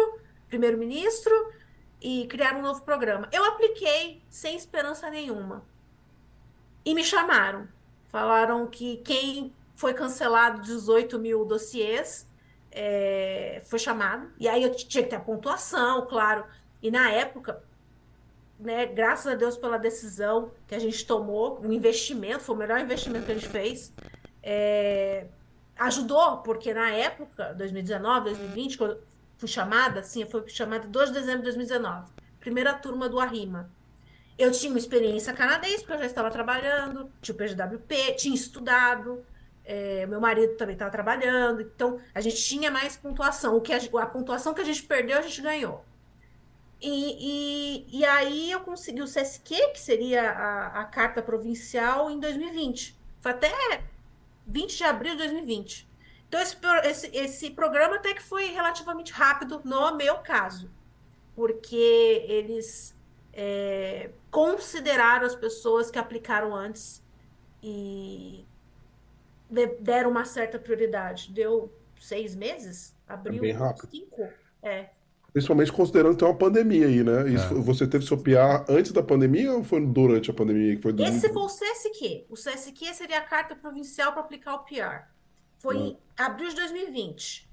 [0.47, 1.33] primeiro-ministro,
[2.01, 3.27] e criaram um novo programa.
[3.31, 5.63] Eu apliquei sem esperança nenhuma.
[6.85, 7.67] E me chamaram.
[8.09, 12.26] Falaram que quem foi cancelado 18 mil dossiês
[12.79, 14.31] é, foi chamado.
[14.39, 16.45] E aí eu tinha que ter a pontuação, claro.
[16.81, 17.63] E na época,
[18.59, 22.79] né, graças a Deus pela decisão que a gente tomou, o investimento, foi o melhor
[22.79, 23.91] investimento que a gente fez.
[24.43, 25.25] É,
[25.79, 28.99] ajudou, porque na época, 2019, 2020, quando
[29.37, 33.71] fui chamada, sim, eu fui chamada 2 de dezembro de 2019, primeira turma do Arrima.
[34.37, 39.25] Eu tinha uma experiência canadense, porque eu já estava trabalhando, tinha o PGWP, tinha estudado,
[39.67, 43.57] é, meu marido também estava trabalhando, então a gente tinha mais pontuação.
[43.57, 45.83] O que a, a pontuação que a gente perdeu, a gente ganhou.
[46.81, 52.17] E, e, e, aí eu consegui o CSQ, que seria a, a carta provincial, em
[52.17, 52.95] 2020.
[53.19, 53.51] Foi até
[54.45, 55.89] 20 de abril de 2020.
[56.29, 60.69] Então, esse, esse, esse programa até que foi relativamente rápido no meu caso,
[61.35, 62.95] porque eles
[63.33, 67.03] é, consideraram as pessoas que aplicaram antes
[67.61, 68.46] e
[69.79, 71.31] deram uma certa prioridade.
[71.31, 72.95] Deu seis meses?
[73.07, 73.89] Abril é bem rápido.
[73.89, 74.27] cinco?
[74.61, 74.89] É,
[75.37, 77.29] Principalmente considerando que tem uma pandemia aí, né?
[77.29, 77.61] Isso, é.
[77.61, 80.75] Você teve seu PR antes da pandemia ou foi durante a pandemia?
[80.75, 81.03] Que foi do...
[81.03, 82.25] Esse foi o CSQ.
[82.27, 85.05] O CSQ seria a carta provincial para aplicar o PR.
[85.59, 85.85] Foi hum.
[85.87, 87.47] em abril de 2020.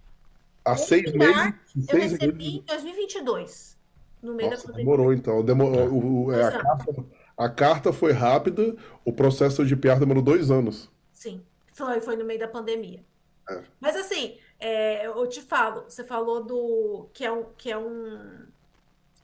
[0.65, 1.55] Há o seis PR, meses?
[1.89, 2.55] Eu recebi meses.
[2.55, 3.79] em 2022.
[4.23, 4.85] No meio Nossa, da pandemia.
[4.85, 5.45] Demorou, então.
[5.45, 7.05] Demorou, o, o, é, a, carta,
[7.37, 10.91] a carta foi rápida, o processo de PR demorou dois anos.
[11.13, 11.43] Sim,
[11.75, 13.05] foi, foi no meio da pandemia.
[13.51, 13.63] É.
[13.79, 18.47] Mas assim, é, eu te falo, você falou do que é um, que é um,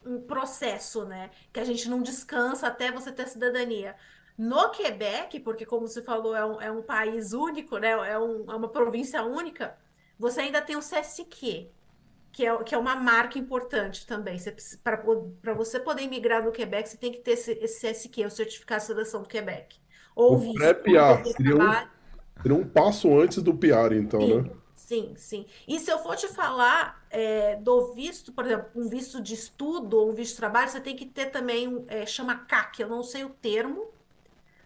[0.04, 1.30] um processo, né?
[1.52, 3.96] Que a gente não descansa até você ter cidadania.
[4.36, 7.90] No Quebec, porque como você falou, é um, é um país único, né?
[7.90, 9.76] É, um, é uma província única,
[10.18, 11.70] você ainda tem o CSQ,
[12.32, 14.38] que é, que é uma marca importante também.
[14.82, 18.80] Para você poder migrar no Quebec, você tem que ter esse, esse CSQ, o Certificado
[18.80, 19.78] de Seleção do Quebec.
[20.14, 20.56] Ou o visto.
[20.56, 21.88] Pré-PR, seria, um,
[22.42, 24.42] seria um passo antes do PR, então, Sim.
[24.42, 24.50] né?
[24.74, 25.46] Sim, sim.
[25.68, 29.98] E se eu for te falar é, do visto, por exemplo, um visto de estudo
[29.98, 33.02] ou um visto de trabalho, você tem que ter também, é, chama CAC, eu não
[33.02, 33.92] sei o termo,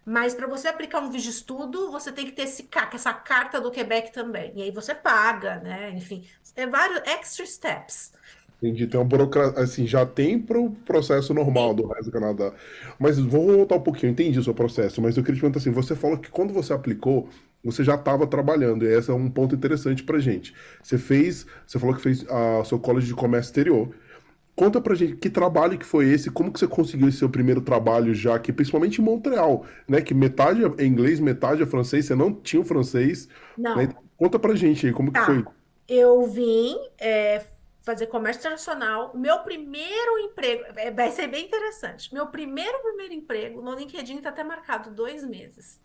[0.05, 3.13] mas para você aplicar um visto de estudo, você tem que ter esse CAC, essa
[3.13, 4.53] carta do Quebec também.
[4.55, 5.91] E aí você paga, né?
[5.91, 8.13] Enfim, é vários extra steps.
[8.61, 8.87] Entendi.
[8.87, 12.53] Tem uma burocracia, assim, já tem para o processo normal do resto do Canadá.
[12.97, 15.71] Mas vou voltar um pouquinho, entendi o seu processo, mas eu queria te perguntar assim,
[15.71, 17.29] você falou que quando você aplicou,
[17.65, 20.53] você já estava trabalhando, e esse é um ponto interessante pra gente.
[20.81, 23.89] Você fez, você falou que fez a seu college de comércio exterior.
[24.55, 27.59] Conta pra gente que trabalho que foi esse, como que você conseguiu esse seu primeiro
[27.59, 29.99] trabalho já aqui, principalmente em Montreal, né?
[29.99, 33.27] Que metade é inglês, metade é francês, você não tinha o francês.
[33.57, 33.75] Não.
[33.75, 33.89] Né?
[34.15, 35.19] Conta pra gente aí, como tá.
[35.19, 35.45] que foi?
[35.89, 37.43] Eu vim, é,
[37.85, 39.11] fazer comércio internacional.
[39.15, 42.11] Meu primeiro emprego, é, vai ser bem interessante.
[42.13, 45.79] Meu primeiro primeiro emprego no LinkedIn está até marcado dois meses.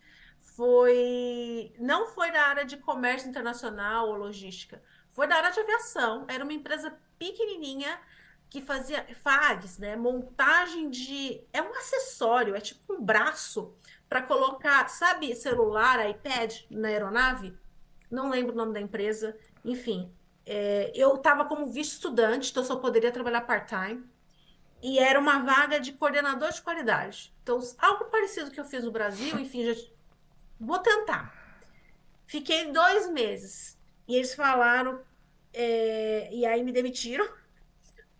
[0.57, 4.83] Foi, não foi da área de comércio internacional ou logística,
[5.13, 6.25] foi da área de aviação.
[6.29, 7.99] Era uma empresa pequenininha
[8.49, 13.73] que fazia, faz, né, montagem de, é um acessório, é tipo um braço
[14.09, 17.57] para colocar, sabe, celular, iPad na aeronave?
[18.11, 19.39] Não lembro o nome da empresa.
[19.65, 20.13] Enfim,
[20.45, 24.05] é, eu estava como vice estudante, então só poderia trabalhar part-time.
[24.83, 27.33] E era uma vaga de coordenador de qualidade.
[27.43, 29.81] Então, algo parecido que eu fiz no Brasil, enfim, já
[30.61, 31.35] vou tentar.
[32.27, 33.79] Fiquei dois meses.
[34.07, 35.03] E eles falaram,
[35.53, 37.27] é, e aí me demitiram,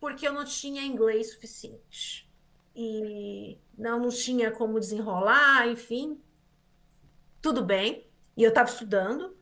[0.01, 2.29] porque eu não tinha inglês suficiente.
[2.75, 6.21] E não, não tinha como desenrolar, enfim.
[7.43, 8.07] Tudo bem.
[8.37, 9.37] E eu estava estudando.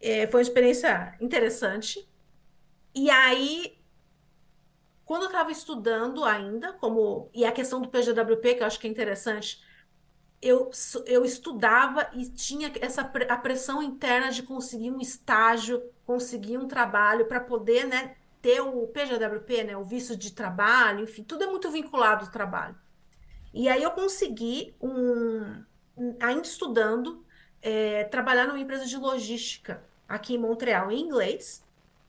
[0.00, 2.08] É, foi uma experiência interessante.
[2.94, 3.78] E aí,
[5.04, 8.86] quando eu estava estudando ainda, como e a questão do PGWP, que eu acho que
[8.86, 9.62] é interessante,
[10.40, 10.70] eu,
[11.06, 17.26] eu estudava e tinha essa a pressão interna de conseguir um estágio, conseguir um trabalho
[17.26, 21.70] para poder, né, ter o PGWP, né, o visto de trabalho, enfim, tudo é muito
[21.70, 22.76] vinculado ao trabalho.
[23.52, 25.64] E aí eu consegui, um,
[26.20, 27.24] ainda estudando,
[27.62, 31.64] é, trabalhar numa empresa de logística aqui em Montreal, em inglês.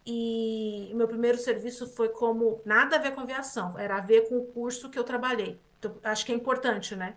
[0.05, 4.37] E meu primeiro serviço foi como nada a ver com aviação, era a ver com
[4.37, 5.59] o curso que eu trabalhei.
[5.79, 7.15] Então, acho que é importante, né?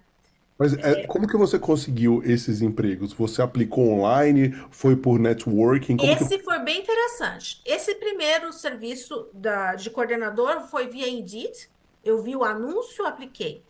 [0.60, 3.14] Mas é, como que você conseguiu esses empregos?
[3.14, 4.54] Você aplicou online?
[4.70, 5.96] Foi por networking?
[5.96, 6.44] Como Esse que...
[6.44, 7.62] foi bem interessante.
[7.64, 11.70] Esse primeiro serviço da, de coordenador foi via Indeed.
[12.04, 13.62] Eu vi o anúncio, apliquei.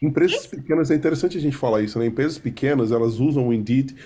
[0.00, 0.50] Empresas Esse...
[0.50, 2.06] pequenas, é interessante a gente falar isso, né?
[2.06, 3.96] Empresas pequenas, elas usam o Indeed.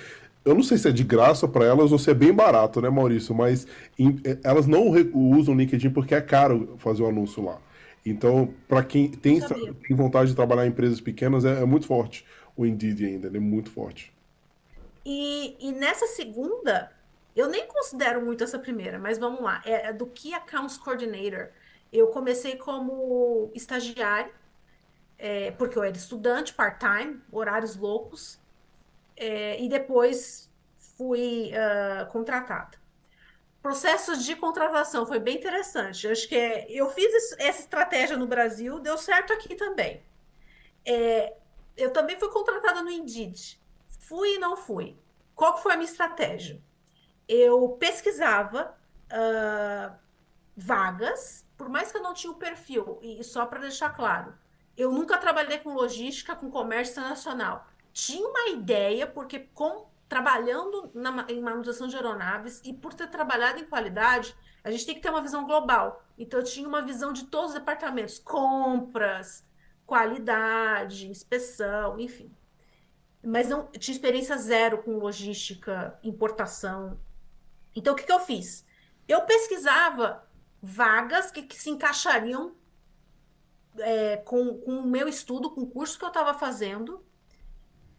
[0.43, 2.88] Eu não sei se é de graça para elas ou se é bem barato, né,
[2.88, 3.34] Maurício?
[3.34, 3.66] Mas
[3.99, 7.59] em, é, elas não usam o LinkedIn porque é caro fazer o anúncio lá.
[8.05, 12.24] Então, para quem tem, tem, vontade de trabalhar em empresas pequenas, é, é muito forte
[12.57, 14.12] o Indeed ainda, ele é muito forte.
[15.05, 16.92] E, e, nessa segunda,
[17.34, 21.48] eu nem considero muito essa primeira, mas vamos lá, é, é do Key Accounts Coordinator.
[21.92, 24.32] Eu comecei como estagiário,
[25.18, 28.38] é, porque eu era estudante, part-time, horários loucos,
[29.16, 30.51] é, e depois
[30.96, 32.79] fui uh, contratada.
[33.62, 36.08] Processos de contratação foi bem interessante.
[36.08, 40.02] Acho que é, eu fiz essa estratégia no Brasil, deu certo aqui também.
[40.84, 41.36] É,
[41.76, 43.61] eu também fui contratada no Indeed.
[43.98, 44.96] Fui e não fui.
[45.34, 46.61] Qual foi a minha estratégia?
[47.28, 48.76] Eu pesquisava
[49.12, 49.94] uh,
[50.56, 54.34] vagas, por mais que eu não tinha o perfil, e só para deixar claro,
[54.76, 57.66] eu nunca trabalhei com logística, com comércio internacional.
[57.92, 63.61] Tinha uma ideia, porque com trabalhando na, em manutenção de aeronaves e por ter trabalhado
[63.61, 66.04] em qualidade, a gente tem que ter uma visão global.
[66.18, 69.46] Então, eu tinha uma visão de todos os departamentos: compras,
[69.86, 72.34] qualidade, inspeção, enfim.
[73.22, 76.98] Mas não tinha experiência zero com logística, importação.
[77.74, 78.66] Então, o que, que eu fiz?
[79.06, 80.26] Eu pesquisava
[80.61, 82.56] vagas que, que se encaixariam
[83.78, 87.04] é, com, com o meu estudo, com o curso que eu estava fazendo,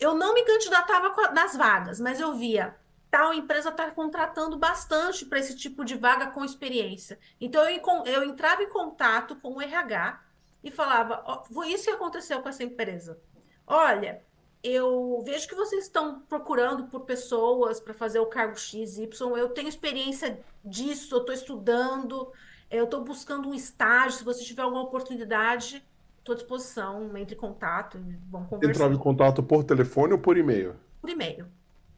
[0.01, 2.75] eu não me candidatava nas vagas, mas eu via
[3.11, 7.19] tal empresa está contratando bastante para esse tipo de vaga com experiência.
[7.39, 10.23] Então eu, eu entrava em contato com o RH
[10.63, 11.23] e falava:
[11.53, 13.19] oh, isso que aconteceu com essa empresa.
[13.67, 14.23] Olha,
[14.63, 19.37] eu vejo que vocês estão procurando por pessoas para fazer o cargo X, Y.
[19.37, 22.31] Eu tenho experiência disso, eu estou estudando,
[22.69, 24.19] eu estou buscando um estágio.
[24.19, 25.85] Se você tiver alguma oportunidade,
[26.21, 27.99] Estou à disposição, entre em contato,
[28.29, 28.71] vamos conversar.
[28.71, 30.75] Entrava em contato por telefone ou por e-mail?
[31.01, 31.47] Por e-mail.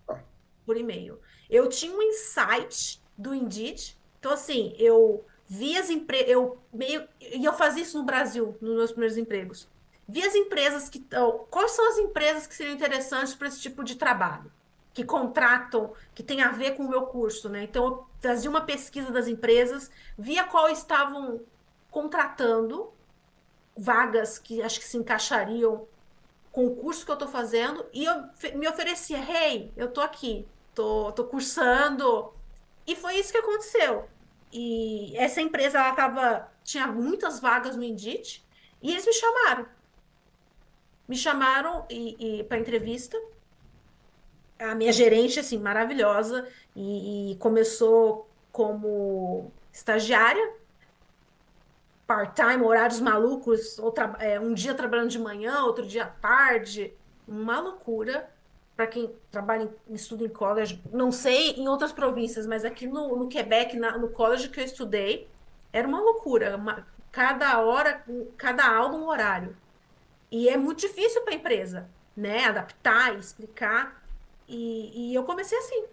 [0.07, 0.19] Ah.
[0.65, 1.19] Por e-mail.
[1.49, 3.97] Eu tinha um insight do Indeed.
[4.17, 6.29] Então, assim, eu vi as empresas.
[6.29, 7.05] Eu meio.
[7.19, 9.67] E eu fazia isso no Brasil, nos meus primeiros empregos.
[10.07, 11.05] Vi as empresas que.
[11.49, 14.49] Quais são as empresas que seriam interessantes para esse tipo de trabalho?
[14.93, 17.63] Que contratam, que tem a ver com o meu curso, né?
[17.63, 21.41] Então, eu fazia uma pesquisa das empresas, via qual estavam
[21.91, 22.92] contratando
[23.75, 25.87] vagas que acho que se encaixariam
[26.51, 28.13] com o curso que eu estou fazendo e eu
[28.55, 32.31] me oferecia, hey, eu tô aqui, tô, tô cursando.
[32.85, 34.07] E foi isso que aconteceu.
[34.51, 38.43] E essa empresa, ela tava, tinha muitas vagas no Indeed
[38.81, 39.65] e eles me chamaram.
[41.07, 43.19] Me chamaram e, e para entrevista.
[44.59, 50.53] A minha gerente, assim, maravilhosa, e, e começou como estagiária
[52.13, 56.93] part-time, horários malucos, outra, é, um dia trabalhando de manhã, outro dia à tarde.
[57.27, 58.29] Uma loucura
[58.75, 60.81] para quem trabalha em estudo em college.
[60.91, 64.63] Não sei em outras províncias, mas aqui no, no Quebec, na, no college que eu
[64.63, 65.27] estudei,
[65.71, 66.55] era uma loucura.
[66.55, 68.03] Uma, cada hora,
[68.37, 69.55] cada aula, um horário.
[70.31, 72.45] E é muito difícil para a empresa, né?
[72.45, 74.03] Adaptar, explicar.
[74.47, 75.85] E, e eu comecei assim,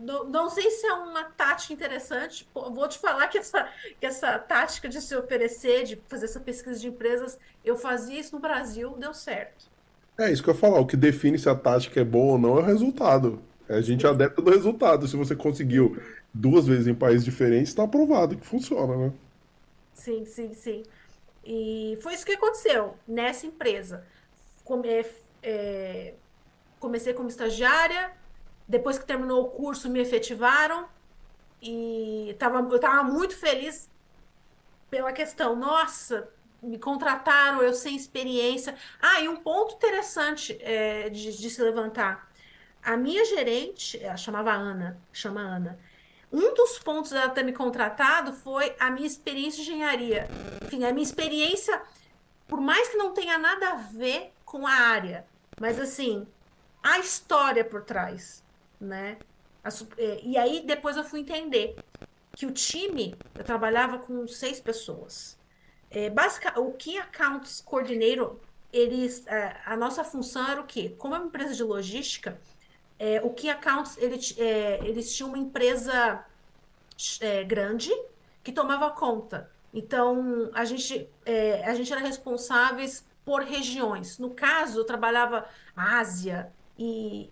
[0.00, 2.46] não, não, sei se é uma tática interessante.
[2.52, 6.78] Vou te falar que essa, que essa tática de se oferecer, de fazer essa pesquisa
[6.78, 9.66] de empresas, eu fazia isso no Brasil, deu certo.
[10.18, 10.80] É isso que eu ia falar.
[10.80, 13.42] O que define se a tática é boa ou não é o resultado.
[13.68, 15.08] A gente adepta do resultado.
[15.08, 15.96] Se você conseguiu
[16.32, 19.12] duas vezes em países diferentes, está aprovado que funciona, né?
[19.94, 20.82] Sim, sim, sim.
[21.44, 24.04] E foi isso que aconteceu nessa empresa.
[24.64, 25.10] Come, é,
[25.42, 26.14] é
[26.78, 28.12] comecei como estagiária,
[28.66, 30.88] depois que terminou o curso, me efetivaram
[31.62, 33.88] e tava, eu estava muito feliz
[34.90, 35.56] pela questão.
[35.56, 36.28] Nossa,
[36.62, 38.74] me contrataram, eu sem experiência.
[39.00, 42.30] Ah, e um ponto interessante é, de, de, se levantar.
[42.82, 45.78] A minha gerente, ela chamava Ana, chama Ana.
[46.32, 50.28] Um dos pontos dela ter me contratado foi a minha experiência de engenharia.
[50.64, 51.80] Enfim, a minha experiência,
[52.46, 55.24] por mais que não tenha nada a ver com a área,
[55.60, 56.26] mas assim,
[56.82, 58.43] a história por trás,
[58.80, 59.18] né?
[59.96, 61.76] É, e aí depois eu fui entender
[62.36, 65.38] que o time, eu trabalhava com seis pessoas.
[65.90, 68.36] É, basic, o Key Accounts Coordinator,
[68.72, 70.94] eles, é, a nossa função era o quê?
[70.98, 72.40] Como é uma empresa de logística,
[72.98, 76.24] é, o Key Accounts, ele, é, eles tinham uma empresa
[77.20, 77.90] é, grande
[78.42, 79.50] que tomava conta.
[79.72, 84.18] Então, a gente, é, a gente era responsáveis por regiões.
[84.18, 87.30] No caso, eu trabalhava Ásia e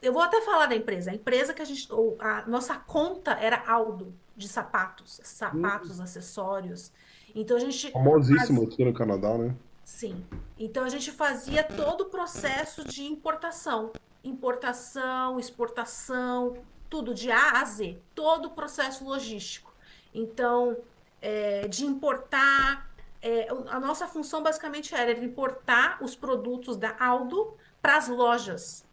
[0.00, 1.10] eu vou até falar da empresa.
[1.10, 1.88] A empresa que a gente,
[2.20, 6.02] a nossa conta era Aldo de sapatos, sapatos, hum.
[6.02, 6.92] acessórios.
[7.34, 9.54] Então a gente famosíssimo aqui no Canadá, né?
[9.84, 10.24] Sim.
[10.58, 13.92] Então a gente fazia todo o processo de importação,
[14.22, 16.56] importação, exportação,
[16.88, 19.72] tudo de A a Z, todo o processo logístico.
[20.14, 20.76] Então,
[21.20, 22.90] é, de importar,
[23.20, 28.84] é, a nossa função basicamente era importar os produtos da Aldo para as lojas.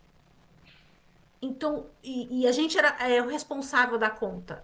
[1.46, 4.64] Então, e, e, a gente era é, o responsável da conta.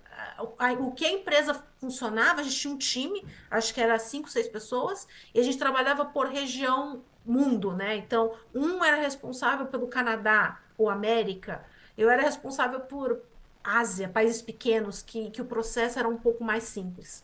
[0.79, 4.47] O que a empresa funcionava, a gente tinha um time, acho que era cinco, seis
[4.47, 7.97] pessoas, e a gente trabalhava por região mundo, né?
[7.97, 11.63] Então, um era responsável pelo Canadá ou América,
[11.95, 13.21] eu era responsável por
[13.63, 17.23] Ásia, países pequenos, que, que o processo era um pouco mais simples.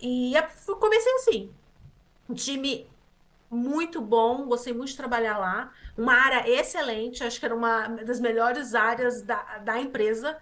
[0.00, 0.34] E
[0.80, 1.54] comecei assim.
[2.28, 2.90] Um time
[3.54, 5.72] muito bom, gostei muito de trabalhar lá.
[5.96, 10.36] Uma área excelente, acho que era uma das melhores áreas da, da empresa.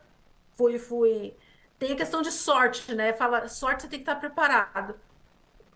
[0.57, 1.35] Fui, fui.
[1.79, 3.13] Tem a questão de sorte, né?
[3.13, 4.95] Fala, sorte você tem que estar preparado.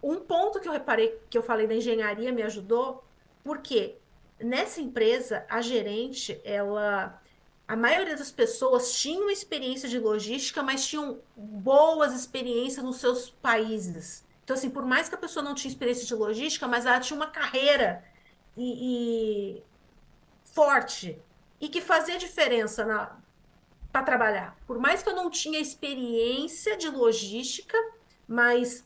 [0.03, 3.05] Um ponto que eu reparei, que eu falei da engenharia, me ajudou,
[3.43, 3.97] porque
[4.41, 7.21] nessa empresa, a gerente, ela
[7.69, 14.25] a maioria das pessoas tinham experiência de logística, mas tinham boas experiências nos seus países.
[14.47, 17.17] Então, assim, por mais que a pessoa não tinha experiência de logística, mas ela tinha
[17.17, 18.05] uma carreira
[18.57, 19.63] e, e
[20.45, 21.21] forte
[21.61, 23.11] e que fazia diferença
[23.91, 24.57] para trabalhar.
[24.65, 27.77] Por mais que eu não tinha experiência de logística,
[28.29, 28.85] mas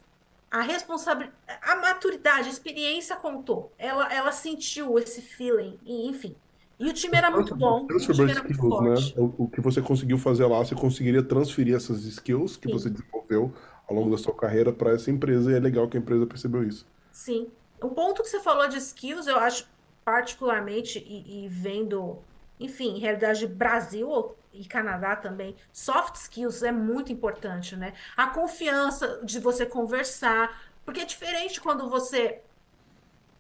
[0.51, 3.71] a responsabilidade, a maturidade, a experiência contou.
[3.77, 6.35] Ela, ela sentiu esse feeling, e, enfim.
[6.79, 7.85] E o time era muito bom.
[7.85, 9.13] O time era muito skills, né?
[9.19, 12.73] O, o, que você conseguiu fazer lá, você conseguiria transferir essas skills que Sim.
[12.73, 13.53] você desenvolveu
[13.91, 16.63] ao longo da sua carreira para essa empresa, e é legal que a empresa percebeu
[16.63, 16.87] isso.
[17.11, 17.49] Sim.
[17.83, 19.69] O ponto que você falou de skills, eu acho
[20.05, 22.19] particularmente, e, e vendo,
[22.59, 27.95] enfim, realidade Brasil e Canadá também, soft skills é muito importante, né?
[28.17, 32.41] A confiança de você conversar, porque é diferente quando você.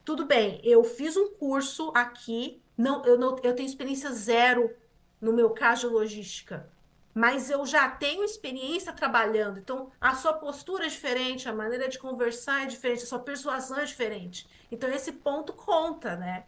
[0.04, 4.74] Tudo bem, eu fiz um curso aqui não, eu, não, eu tenho experiência zero
[5.20, 6.66] no meu caso de logística,
[7.14, 9.58] mas eu já tenho experiência trabalhando.
[9.58, 13.78] Então, a sua postura é diferente, a maneira de conversar é diferente, a sua persuasão
[13.78, 14.48] é diferente.
[14.70, 16.44] Então, esse ponto conta, né?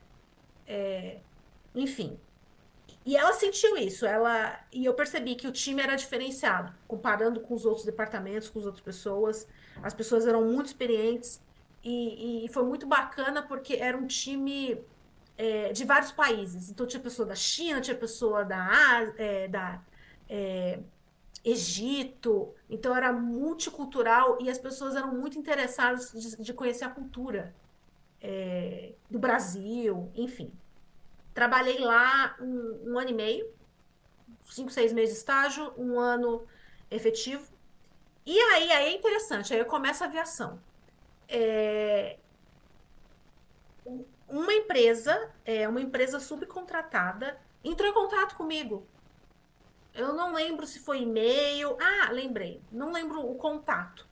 [0.66, 1.18] É,
[1.74, 2.18] enfim.
[3.04, 7.54] E ela sentiu isso, ela e eu percebi que o time era diferenciado, comparando com
[7.54, 9.48] os outros departamentos, com as outras pessoas.
[9.82, 11.40] As pessoas eram muito experientes
[11.82, 14.80] e, e foi muito bacana porque era um time
[15.36, 16.70] é, de vários países.
[16.70, 19.80] Então, tinha pessoa da China, tinha pessoa da, é, da
[20.32, 20.78] é,
[21.44, 22.54] Egito.
[22.70, 27.54] Então, era multicultural e as pessoas eram muito interessadas de, de conhecer a cultura
[28.20, 30.50] é, do Brasil, enfim.
[31.34, 33.46] Trabalhei lá um, um ano e meio,
[34.48, 36.46] cinco, seis meses de estágio, um ano
[36.90, 37.46] efetivo.
[38.24, 40.58] E aí, aí é interessante, aí começa a aviação.
[41.28, 42.16] É,
[44.28, 48.86] uma empresa, é, uma empresa subcontratada, entrou em contato comigo.
[49.95, 51.76] Eu não lembro se foi e-mail.
[51.80, 52.61] Ah, lembrei.
[52.70, 54.07] Não lembro o contato.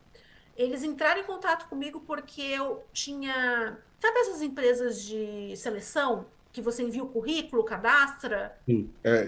[0.56, 3.78] Eles entraram em contato comigo porque eu tinha.
[3.98, 8.58] Sabe essas empresas de seleção que você envia o currículo, cadastra?
[8.66, 9.24] Sim, é,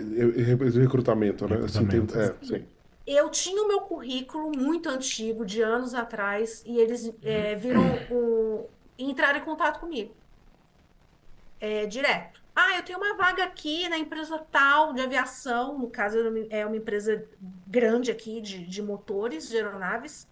[0.81, 1.57] recrutamento, né?
[1.57, 2.19] Recrutamento.
[2.19, 2.67] Assim, tem, é, sim.
[3.07, 8.69] Eu tinha o meu currículo muito antigo, de anos atrás, e eles é, viram o,
[8.99, 10.15] entraram em contato comigo
[11.63, 12.42] é, direto.
[12.55, 16.19] Ah, eu tenho uma vaga aqui na empresa tal de aviação, no caso
[16.51, 17.27] é uma empresa
[17.67, 20.29] grande aqui de, de motores, de aeronaves.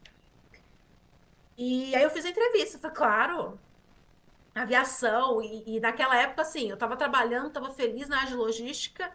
[1.56, 3.58] E aí eu fiz a entrevista, foi claro,
[4.54, 9.10] aviação, e, e naquela época, assim, eu estava trabalhando, estava feliz na área de logística,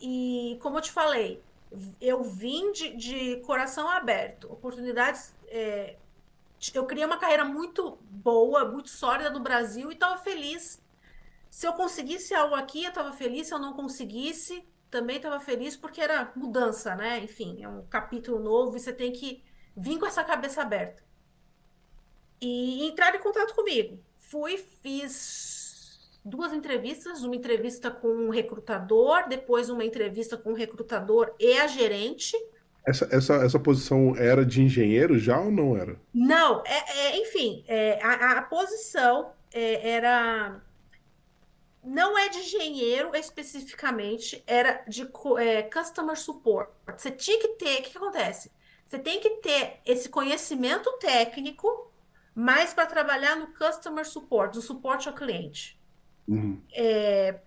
[0.00, 1.42] e como eu te falei,
[2.00, 5.32] eu vim de, de coração aberto, oportunidades.
[5.46, 5.96] É,
[6.74, 10.81] eu criei uma carreira muito boa, muito sólida no Brasil e estava feliz
[11.52, 13.46] se eu conseguisse algo aqui, eu estava feliz.
[13.46, 17.18] Se eu não conseguisse, também estava feliz, porque era mudança, né?
[17.22, 19.44] Enfim, é um capítulo novo e você tem que
[19.76, 21.02] vir com essa cabeça aberta.
[22.40, 24.02] E entrar em contato comigo.
[24.18, 31.34] Fui, fiz duas entrevistas, uma entrevista com um recrutador, depois uma entrevista com o recrutador
[31.38, 32.34] e a gerente.
[32.82, 36.00] Essa, essa, essa posição era de engenheiro já ou não era?
[36.14, 40.62] Não, é, é enfim, é, a, a, posição é, era
[41.82, 45.08] não é de engenheiro especificamente, era de
[45.38, 46.70] é, customer support.
[46.96, 48.52] Você tinha que ter, o que, que acontece?
[48.86, 51.90] Você tem que ter esse conhecimento técnico,
[52.34, 55.80] mas para trabalhar no customer support, no suporte ao cliente.
[56.28, 56.62] Uhum.
[56.72, 57.40] É,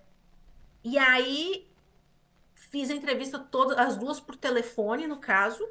[0.84, 1.66] e aí
[2.54, 5.66] fiz a entrevista todas, as duas por telefone, no caso,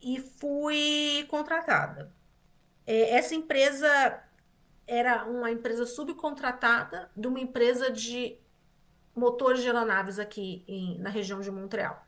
[0.00, 2.12] e fui contratada.
[2.86, 4.22] É, essa empresa
[4.88, 8.38] era uma empresa subcontratada de uma empresa de
[9.14, 12.06] motores de aeronaves aqui em, na região de Montreal.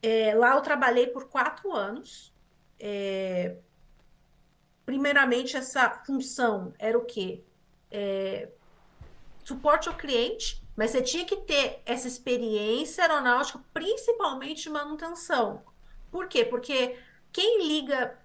[0.00, 2.32] É, lá eu trabalhei por quatro anos.
[2.80, 3.56] É,
[4.86, 7.44] primeiramente, essa função era o quê?
[7.90, 8.48] É,
[9.44, 15.62] suporte ao cliente, mas você tinha que ter essa experiência aeronáutica, principalmente de manutenção.
[16.10, 16.44] Por quê?
[16.44, 16.98] Porque
[17.30, 18.18] quem liga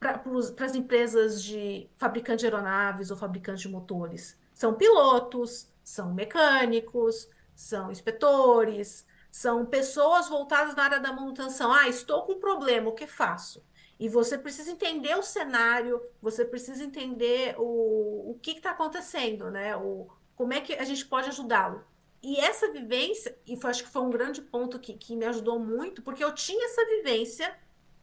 [0.00, 7.28] para as empresas de fabricante de aeronaves ou fabricante de motores são pilotos, são mecânicos,
[7.54, 11.72] são inspetores, são pessoas voltadas na área da manutenção.
[11.72, 13.62] Ah, estou com um problema, o que faço?
[13.98, 19.76] E você precisa entender o cenário, você precisa entender o, o que está acontecendo, né?
[19.76, 21.84] O, como é que a gente pode ajudá-lo?
[22.22, 25.58] E essa vivência, e foi, acho que foi um grande ponto que, que me ajudou
[25.58, 27.54] muito, porque eu tinha essa vivência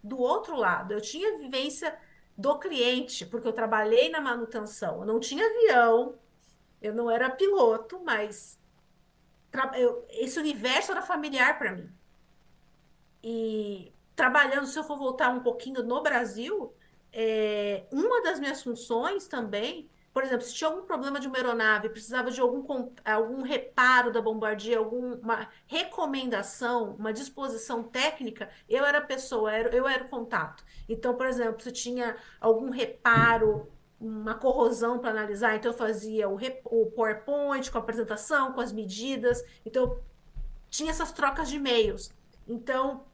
[0.04, 1.98] do outro lado, eu tinha vivência
[2.38, 6.16] do cliente, porque eu trabalhei na manutenção, eu não tinha avião,
[6.82, 8.60] eu não era piloto, mas
[9.76, 11.90] eu, esse universo era familiar para mim.
[13.24, 16.74] E trabalhando, se eu for voltar um pouquinho no Brasil,
[17.12, 21.90] é, uma das minhas funções também por exemplo, se tinha algum problema de uma aeronave,
[21.90, 29.56] precisava de algum, algum reparo da Bombardier, alguma recomendação, uma disposição técnica, eu era pessoa,
[29.56, 30.66] eu era o contato.
[30.90, 36.40] Então, por exemplo, se tinha algum reparo, uma corrosão para analisar, então eu fazia o,
[36.66, 39.46] o PowerPoint com a apresentação, com as medidas.
[39.64, 40.00] Então,
[40.68, 42.12] tinha essas trocas de e-mails.
[42.48, 43.06] Então,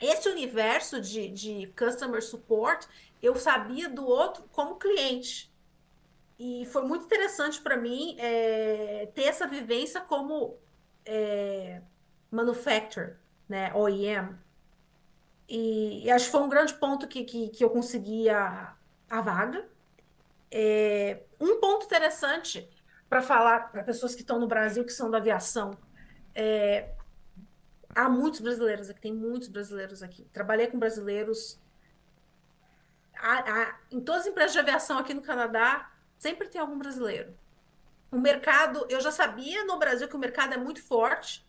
[0.00, 2.86] esse universo de, de customer support,
[3.20, 5.52] eu sabia do outro como cliente.
[6.38, 10.56] E foi muito interessante para mim é, ter essa vivência como
[11.04, 11.82] é,
[12.30, 13.18] manufacturer,
[13.48, 14.38] né, OEM.
[15.48, 18.76] E, e, acho que foi um grande ponto que, que, que eu consegui a,
[19.10, 19.66] a vaga.
[20.50, 22.68] É, um ponto interessante
[23.08, 25.76] para falar para pessoas que estão no Brasil, que são da aviação,
[26.34, 26.90] é,
[27.94, 30.24] há muitos brasileiros aqui, tem muitos brasileiros aqui.
[30.32, 31.58] Trabalhei com brasileiros.
[33.90, 37.34] Em todas as empresas de aviação aqui no Canadá, Sempre tem algum brasileiro.
[38.10, 41.46] O mercado, eu já sabia no Brasil que o mercado é muito forte,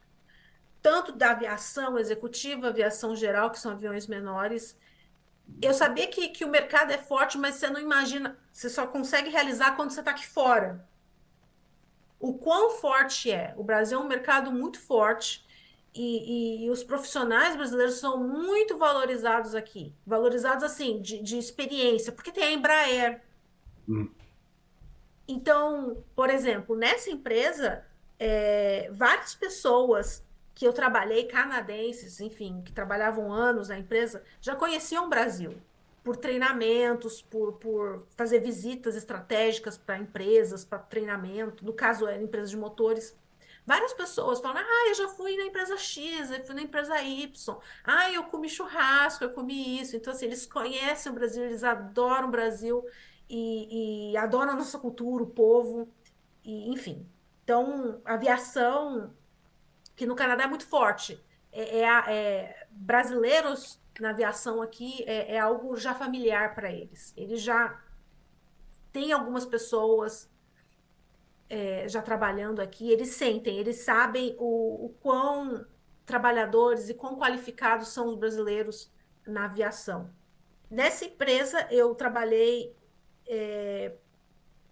[0.81, 4.77] tanto da aviação executiva, aviação geral, que são aviões menores.
[5.61, 9.29] Eu sabia que, que o mercado é forte, mas você não imagina, você só consegue
[9.29, 10.87] realizar quando você está aqui fora.
[12.19, 13.53] O quão forte é?
[13.57, 15.45] O Brasil é um mercado muito forte
[15.95, 19.93] e, e, e os profissionais brasileiros são muito valorizados aqui.
[20.05, 23.21] Valorizados, assim, de, de experiência, porque tem a Embraer.
[23.87, 24.09] Hum.
[25.31, 27.85] Então, por exemplo, nessa empresa,
[28.17, 30.25] é, várias pessoas
[30.55, 35.55] que eu trabalhei, canadenses, enfim, que trabalhavam anos na empresa, já conheciam o Brasil
[36.03, 41.63] por treinamentos, por, por fazer visitas estratégicas para empresas, para treinamento.
[41.63, 43.15] No caso, era empresa de motores.
[43.67, 47.57] Várias pessoas falam: ah, eu já fui na empresa X, eu fui na empresa Y,
[47.83, 49.95] ah, eu comi churrasco, eu comi isso.
[49.95, 52.83] Então, assim, eles conhecem o Brasil, eles adoram o Brasil
[53.29, 55.87] e, e a nossa cultura, o povo,
[56.43, 57.07] e, enfim.
[57.43, 59.13] Então, aviação,
[59.95, 65.39] que no Canadá é muito forte, é, é, é brasileiros na aviação aqui é, é
[65.39, 67.13] algo já familiar para eles.
[67.17, 67.79] Eles já
[68.91, 70.29] têm algumas pessoas
[71.49, 75.65] é, já trabalhando aqui, eles sentem, eles sabem o, o quão
[76.05, 78.91] trabalhadores e quão qualificados são os brasileiros
[79.25, 80.09] na aviação.
[80.69, 82.75] Nessa empresa, eu trabalhei
[83.29, 83.93] é,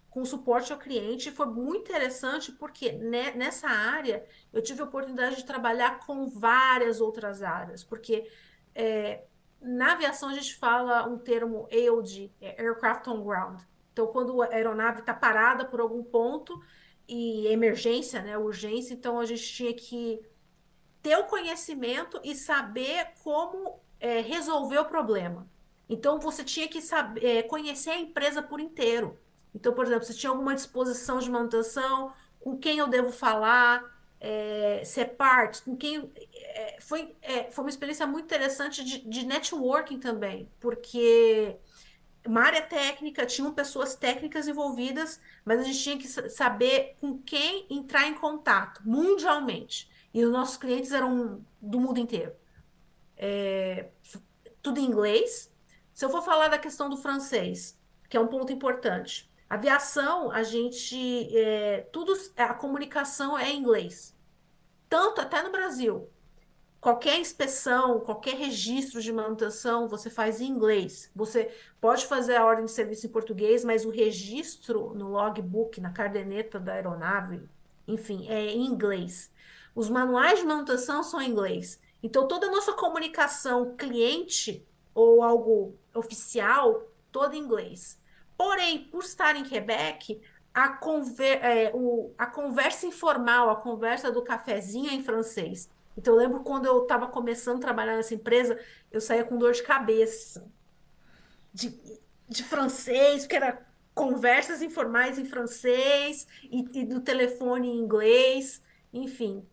[0.09, 1.31] com suporte ao cliente.
[1.31, 6.99] Foi muito interessante porque né, nessa área eu tive a oportunidade de trabalhar com várias
[6.99, 8.27] outras áreas, porque
[8.73, 9.23] é,
[9.61, 13.61] na aviação a gente fala um termo AOG, é Aircraft on Ground.
[13.93, 16.61] Então, quando a aeronave está parada por algum ponto
[17.07, 20.19] e emergência, né, urgência, então a gente tinha que
[21.01, 25.47] ter o conhecimento e saber como é, resolver o problema.
[25.89, 29.17] Então você tinha que saber, é, conhecer a empresa por inteiro.
[29.53, 33.83] Então, por exemplo, se tinha alguma disposição de manutenção, com quem eu devo falar,
[34.83, 36.11] se é parte, com quem.
[36.33, 41.57] É, foi, é, foi uma experiência muito interessante de, de networking também, porque
[42.27, 47.65] uma área técnica, tinham pessoas técnicas envolvidas, mas a gente tinha que saber com quem
[47.69, 49.89] entrar em contato mundialmente.
[50.13, 52.33] E os nossos clientes eram do mundo inteiro.
[53.15, 53.89] É,
[54.61, 55.51] tudo em inglês.
[55.97, 57.75] Se eu for falar da questão do francês,
[58.07, 59.27] que é um ponto importante.
[59.49, 60.95] Aviação, a gente.
[61.35, 64.15] É, tudo, a comunicação é em inglês.
[64.87, 66.07] Tanto até no Brasil.
[66.79, 71.09] Qualquer inspeção, qualquer registro de manutenção, você faz em inglês.
[71.15, 75.89] Você pode fazer a ordem de serviço em português, mas o registro no logbook, na
[75.89, 77.41] cardeneta da aeronave,
[77.87, 79.31] enfim, é em inglês.
[79.73, 81.79] Os manuais de manutenção são em inglês.
[82.03, 84.63] Então, toda a nossa comunicação cliente
[84.97, 86.81] ou algo oficial,
[87.11, 88.01] toda em inglês.
[88.35, 90.19] Porém, por estar em Quebec,
[90.51, 95.69] a, conver é, o, a conversa informal, a conversa do cafezinho é em francês.
[95.95, 98.59] Então, eu lembro quando eu estava começando a trabalhar nessa empresa,
[98.91, 100.43] eu saía com dor de cabeça.
[101.53, 101.79] De,
[102.27, 109.45] de francês, porque era conversas informais em francês e, e do telefone em inglês, enfim.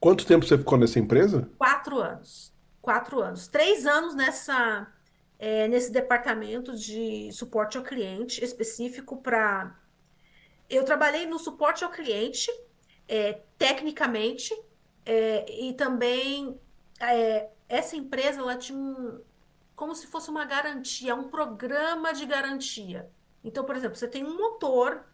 [0.00, 1.48] Quanto tempo você ficou nessa empresa?
[1.56, 2.52] Quatro anos.
[2.88, 3.46] Quatro anos.
[3.48, 4.90] Três anos nessa,
[5.38, 9.78] é, nesse departamento de suporte ao cliente específico para.
[10.70, 12.50] Eu trabalhei no suporte ao cliente,
[13.06, 14.58] é, tecnicamente,
[15.04, 16.58] é, e também
[16.98, 19.20] é, essa empresa ela tinha um,
[19.76, 23.12] como se fosse uma garantia, um programa de garantia.
[23.44, 25.04] Então, por exemplo, você tem um motor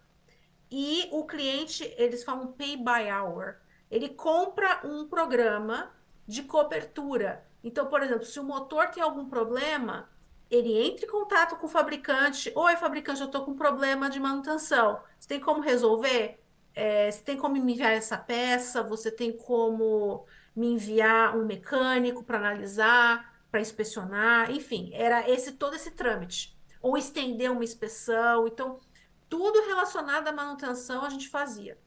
[0.71, 3.57] e o cliente, eles falam pay by hour.
[3.91, 5.91] Ele compra um programa
[6.25, 7.45] de cobertura.
[7.65, 10.07] Então, por exemplo, se o motor tem algum problema,
[10.51, 12.51] ele entra em contato com o fabricante.
[12.55, 15.01] Oi, fabricante, eu estou com problema de manutenção.
[15.19, 16.39] Você tem como resolver?
[16.75, 18.83] É, você tem como me enviar essa peça?
[18.83, 24.51] Você tem como me enviar um mecânico para analisar, para inspecionar?
[24.51, 26.55] Enfim, era esse todo esse trâmite.
[26.83, 28.47] Ou estender uma inspeção.
[28.47, 28.79] Então,
[29.27, 31.79] tudo relacionado à manutenção a gente fazia.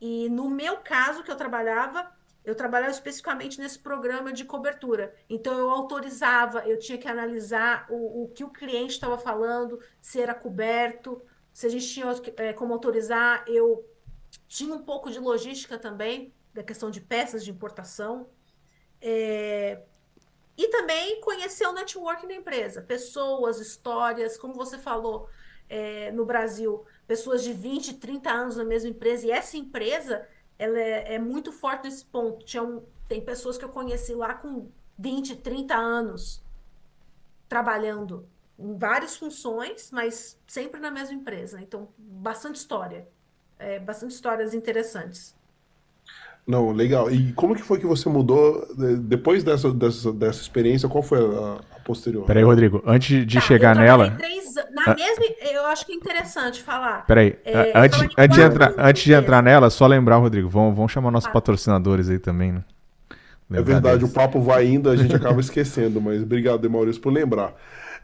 [0.00, 2.10] E no meu caso, que eu trabalhava,
[2.46, 5.12] eu trabalhava especificamente nesse programa de cobertura.
[5.28, 10.20] Então, eu autorizava, eu tinha que analisar o, o que o cliente estava falando, se
[10.20, 11.20] era coberto,
[11.52, 13.44] se a gente tinha é, como autorizar.
[13.48, 13.84] Eu
[14.46, 18.30] tinha um pouco de logística também, da questão de peças de importação.
[19.02, 19.82] É,
[20.56, 25.28] e também conhecer o networking da empresa, pessoas, histórias, como você falou,
[25.68, 30.26] é, no Brasil, pessoas de 20, 30 anos na mesma empresa, e essa empresa
[30.58, 32.44] ela é, é muito forte nesse ponto.
[32.44, 36.42] Tinha um, tem pessoas que eu conheci lá com 20, 30 anos
[37.48, 38.26] trabalhando
[38.58, 41.60] em várias funções, mas sempre na mesma empresa.
[41.60, 43.06] Então, bastante história.
[43.58, 45.34] É, bastante histórias interessantes.
[46.46, 47.10] Não, legal.
[47.10, 48.66] E como que foi que você mudou
[49.00, 50.88] depois dessa, dessa, dessa experiência?
[50.88, 52.26] Qual foi a, posterior?
[52.26, 54.10] Peraí, Rodrigo, antes de tá, chegar nela.
[54.10, 57.06] Três, na ah, mesma, eu acho que é interessante falar.
[57.06, 60.90] Peraí, é, antes, antes, de entrar, antes de entrar nela, só lembrar, Rodrigo, vamos, vamos
[60.92, 61.32] chamar nossos ah.
[61.32, 62.64] patrocinadores aí também, né?
[63.52, 64.10] é verdade, deles.
[64.10, 67.54] o papo vai indo, a gente acaba esquecendo, mas obrigado, Maurício, por lembrar.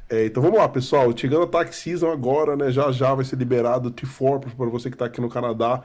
[0.09, 1.11] É, então vamos lá, pessoal.
[1.17, 2.71] Chegando a Tax Season agora, né?
[2.71, 5.83] Já já vai ser liberado o T4 para você que está aqui no Canadá.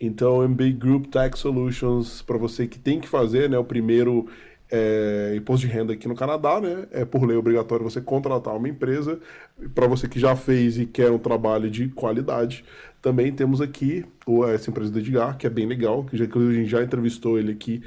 [0.00, 4.26] Então, MB Group Tax Solutions, para você que tem que fazer, né, o primeiro
[4.70, 6.86] é, imposto de renda aqui no Canadá, né?
[6.92, 9.18] É por lei obrigatório você contratar uma empresa.
[9.74, 12.64] Para você que já fez e quer um trabalho de qualidade,
[13.02, 16.52] também temos aqui o, essa empresa do Edgar, que é bem legal, que já, a
[16.52, 17.82] gente já entrevistou ele aqui.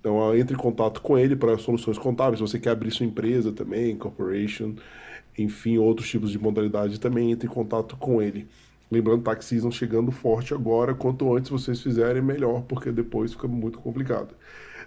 [0.00, 2.38] Então, entre em contato com ele para soluções contábeis.
[2.38, 4.74] Se você quer abrir sua empresa também, corporation,
[5.38, 8.48] enfim, outros tipos de modalidade, também entre em contato com ele.
[8.90, 10.94] Lembrando, Tax Season chegando forte agora.
[10.94, 14.34] Quanto antes vocês fizerem, melhor, porque depois fica muito complicado.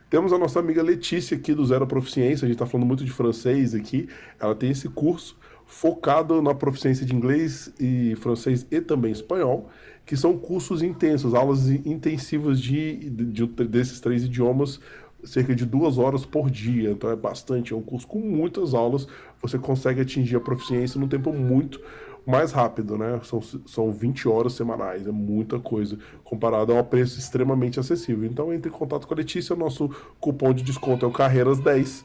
[0.10, 2.46] Temos a nossa amiga Letícia aqui do Zero Proficiência.
[2.46, 4.08] A gente está falando muito de francês aqui.
[4.40, 5.36] Ela tem esse curso
[5.66, 9.68] focado na proficiência de inglês e francês e também espanhol,
[10.06, 14.80] que são cursos intensos, aulas intensivas de, de, de desses três idiomas
[15.24, 19.08] cerca de duas horas por dia, então é bastante, é um curso com muitas aulas,
[19.42, 21.82] você consegue atingir a proficiência num tempo muito
[22.26, 23.20] mais rápido, né?
[23.24, 28.26] São, são 20 horas semanais, é muita coisa, comparado a um preço extremamente acessível.
[28.30, 32.04] Então entre em contato com a Letícia, nosso cupom de desconto é o Carreiras10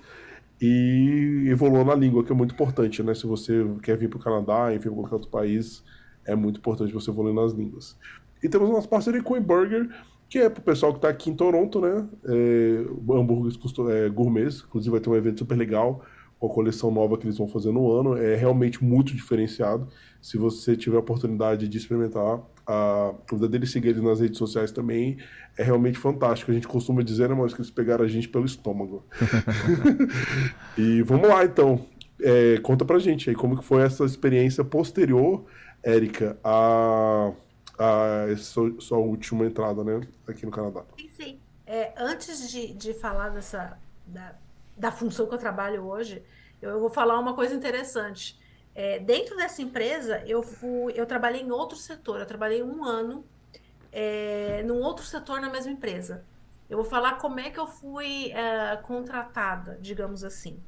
[0.60, 3.14] e evolua na língua, que é muito importante, né?
[3.14, 5.82] Se você quer vir para o Canadá, enfim, para qualquer outro país,
[6.26, 7.96] é muito importante você evoluir nas línguas.
[8.42, 9.88] E temos nossa parceria com o Burger,
[10.28, 12.06] que é para o pessoal que está aqui em Toronto, né?
[12.26, 13.58] É, hambúrgueres
[13.90, 16.02] é, gourmets, inclusive vai ter um evento super legal
[16.38, 18.16] com a coleção nova que eles vão fazer no ano.
[18.16, 19.88] É realmente muito diferenciado.
[20.20, 24.70] Se você tiver a oportunidade de experimentar, a vida deles seguir eles nas redes sociais
[24.70, 25.18] também
[25.56, 26.50] é realmente fantástico.
[26.50, 29.04] A gente costuma dizer, né, mas que eles pegaram a gente pelo estômago.
[30.78, 31.86] e vamos lá, então.
[32.22, 35.46] É, conta pra gente aí como que foi essa experiência posterior,
[35.82, 37.32] Érica, a,
[37.78, 40.84] a essa sua última entrada, né, aqui no Canadá.
[40.98, 41.38] Sim, sim.
[41.66, 44.34] É, antes de, de falar dessa da,
[44.76, 46.22] da função que eu trabalho hoje,
[46.60, 48.38] eu vou falar uma coisa interessante.
[48.74, 52.20] É, dentro dessa empresa, eu fui, eu trabalhei em outro setor.
[52.20, 53.24] Eu trabalhei um ano
[53.92, 56.24] é, num outro setor na mesma empresa.
[56.68, 60.62] Eu vou falar como é que eu fui é, contratada, digamos assim.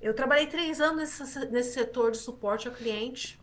[0.00, 3.38] Eu trabalhei três anos nesse, nesse setor de suporte ao cliente,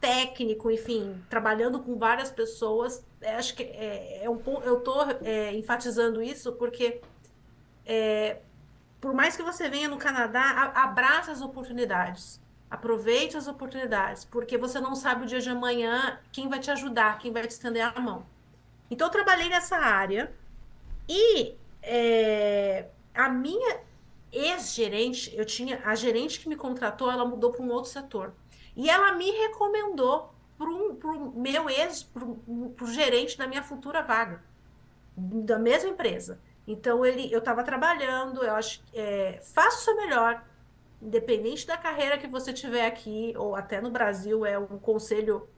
[0.00, 3.04] técnico, enfim, trabalhando com várias pessoas.
[3.20, 7.00] É, acho que é, é um, eu estou é, enfatizando isso porque
[7.84, 8.38] é,
[9.00, 12.40] por mais que você venha no Canadá, abraça as oportunidades.
[12.70, 17.18] Aproveite as oportunidades, porque você não sabe o dia de amanhã quem vai te ajudar,
[17.18, 18.26] quem vai te estender a mão.
[18.90, 20.32] Então, eu trabalhei nessa área
[21.08, 23.80] e é, a minha
[24.30, 28.34] ex-gerente, eu tinha a gerente que me contratou, ela mudou para um outro setor.
[28.76, 34.42] E ela me recomendou para o meu ex, para o gerente da minha futura vaga,
[35.16, 36.40] da mesma empresa.
[36.66, 40.44] Então, ele, eu estava trabalhando, eu acho é, faça o seu melhor,
[41.00, 45.48] independente da carreira que você tiver aqui, ou até no Brasil, é um conselho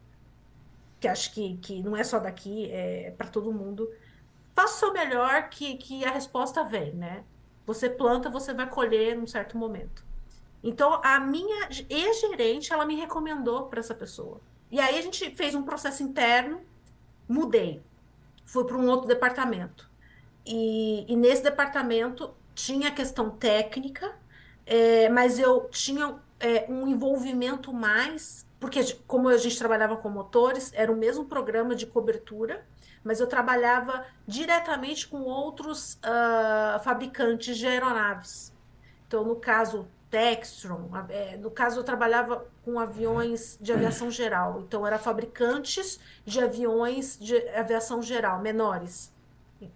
[0.98, 3.90] que acho que, que não é só daqui, é para todo mundo.
[4.54, 7.24] Faça o seu melhor que, que a resposta vem, né?
[7.66, 10.04] Você planta, você vai colher num certo momento.
[10.62, 14.40] Então, a minha ex-gerente, ela me recomendou para essa pessoa.
[14.70, 16.60] E aí a gente fez um processo interno,
[17.26, 17.82] mudei.
[18.44, 19.88] Fui para um outro departamento.
[20.44, 24.14] E, e, nesse departamento tinha questão técnica,
[24.70, 30.70] é, mas eu tinha é, um envolvimento mais porque como a gente trabalhava com motores,
[30.74, 32.62] era o mesmo programa de cobertura,
[33.02, 38.52] mas eu trabalhava diretamente com outros uh, fabricantes de aeronaves.
[39.08, 44.86] Então, no caso, Textron, é, no caso eu trabalhava com aviões de aviação geral, então
[44.86, 49.10] era fabricantes de aviões de aviação geral, menores.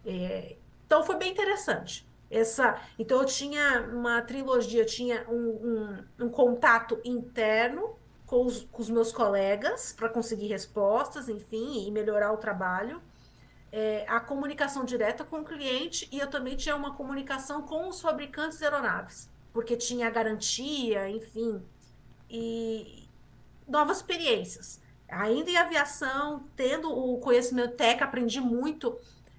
[0.04, 2.06] É, então foi bem interessante.
[2.34, 8.64] Essa, então eu tinha uma trilogia, eu tinha um, um, um contato interno com os,
[8.64, 13.00] com os meus colegas para conseguir respostas, enfim, e melhorar o trabalho.
[13.70, 18.00] É, a comunicação direta com o cliente e eu também tinha uma comunicação com os
[18.00, 21.62] fabricantes de aeronaves, porque tinha garantia, enfim,
[22.28, 23.08] e
[23.68, 24.80] novas experiências.
[25.08, 28.98] Ainda em aviação, tendo o conhecimento técnico, aprendi muito.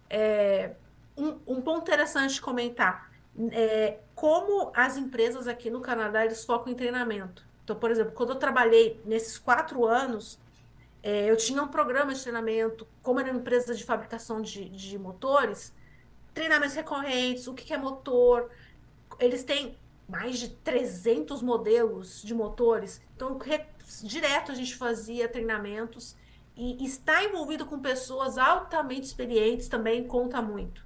[0.09, 0.75] É,
[1.17, 3.11] um, um, ponto interessante de comentar,
[3.51, 7.45] é, como as empresas aqui no Canadá, eles focam em treinamento.
[7.63, 10.39] Então, por exemplo, quando eu trabalhei nesses quatro anos,
[11.01, 14.97] é, eu tinha um programa de treinamento, como era uma empresa de fabricação de, de
[14.97, 15.73] motores,
[16.33, 18.49] treinamentos recorrentes, o que, que é motor.
[19.19, 23.01] Eles têm mais de 300 modelos de motores.
[23.15, 23.65] Então, re,
[24.03, 26.15] direto a gente fazia treinamentos.
[26.57, 30.84] E estar envolvido com pessoas altamente experientes também conta muito.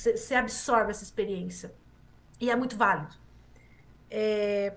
[0.00, 1.74] Você absorve essa experiência.
[2.40, 3.14] E é muito válido.
[4.10, 4.74] É...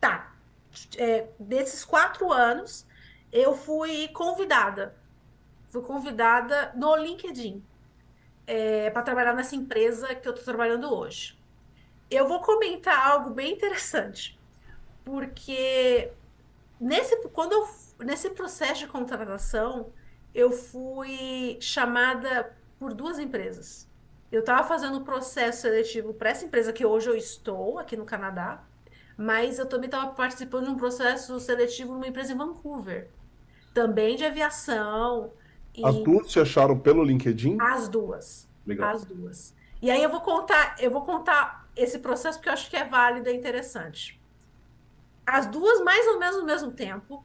[0.00, 0.34] Tá,
[0.96, 2.86] é, desses quatro anos,
[3.32, 4.94] eu fui convidada.
[5.68, 7.64] Fui convidada no LinkedIn
[8.46, 11.36] é, para trabalhar nessa empresa que eu estou trabalhando hoje.
[12.10, 14.38] Eu vou comentar algo bem interessante,
[15.04, 16.12] porque
[16.78, 19.92] nesse, quando eu, nesse processo de contratação,
[20.34, 23.88] eu fui chamada por duas empresas.
[24.34, 28.04] Eu estava fazendo o processo seletivo para essa empresa que hoje eu estou, aqui no
[28.04, 28.64] Canadá,
[29.16, 33.08] mas eu também estava participando de um processo seletivo numa empresa em Vancouver,
[33.72, 35.30] também de aviação.
[35.84, 37.58] As duas se acharam pelo LinkedIn?
[37.60, 38.48] As duas.
[38.66, 38.90] Legal.
[38.90, 39.54] As duas.
[39.80, 42.84] E aí eu vou contar, eu vou contar esse processo porque eu acho que é
[42.84, 44.20] válido e interessante.
[45.24, 47.24] As duas mais ou menos no mesmo tempo.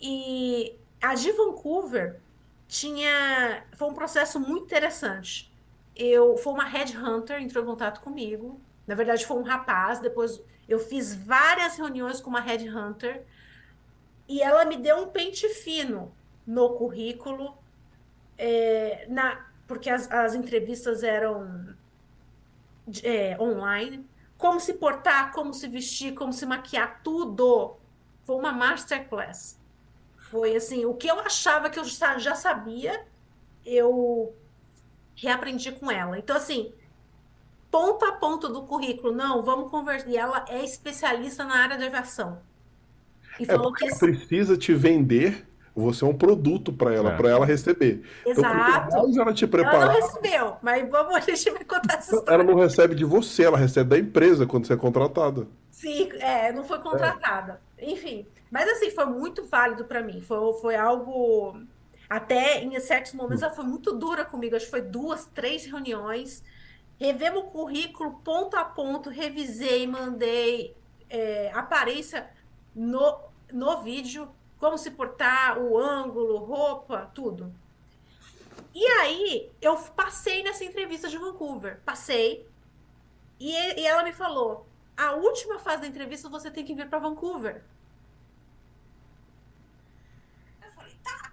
[0.00, 2.20] E a de Vancouver
[2.68, 5.52] tinha foi um processo muito interessante.
[5.96, 8.60] Eu foi uma headhunter entrou em contato comigo.
[8.86, 13.24] Na verdade foi um rapaz, depois eu fiz várias reuniões com uma headhunter
[14.28, 16.14] e ela me deu um pente fino
[16.46, 17.56] no currículo,
[18.36, 21.74] é, na, porque as, as entrevistas eram
[23.02, 24.06] é, online.
[24.36, 27.76] Como se portar, como se vestir, como se maquiar, tudo.
[28.24, 29.58] Foi uma masterclass.
[30.16, 33.06] Foi assim, o que eu achava que eu já sabia,
[33.64, 34.34] eu
[35.14, 36.18] reaprendi com ela.
[36.18, 36.72] Então, assim,
[37.70, 39.14] ponto a ponto do currículo.
[39.14, 40.08] Não, vamos conversar.
[40.08, 42.40] E ela é especialista na área de aviação.
[43.38, 47.16] E é falou que ela precisa te vender você é um produto para ela, é.
[47.16, 48.02] para ela receber.
[48.24, 48.96] Então, Exato.
[49.08, 49.82] Então, ela te preparar.
[49.82, 52.34] Ela não recebeu, mas vamos, a gente vai contar essa história.
[52.34, 55.48] Ela não recebe de você, ela recebe da empresa quando você é contratada.
[55.72, 57.60] Sim, é, não foi contratada.
[57.76, 57.90] É.
[57.90, 60.20] Enfim, mas assim, foi muito válido para mim.
[60.20, 61.58] Foi, foi algo.
[62.08, 64.56] Até em certos momentos ela foi muito dura comigo.
[64.56, 66.44] Acho que foi duas, três reuniões.
[66.98, 70.76] Revemos o currículo ponto a ponto, revisei, mandei
[71.10, 72.30] é, aparência
[72.74, 73.18] no,
[73.52, 74.28] no vídeo
[74.58, 77.54] como se portar, o ângulo, roupa, tudo.
[78.74, 81.80] E aí, eu passei nessa entrevista de Vancouver.
[81.84, 82.48] Passei.
[83.38, 86.98] E, e ela me falou: a última fase da entrevista você tem que vir para
[86.98, 87.62] Vancouver.
[90.62, 91.32] Eu falei: tá.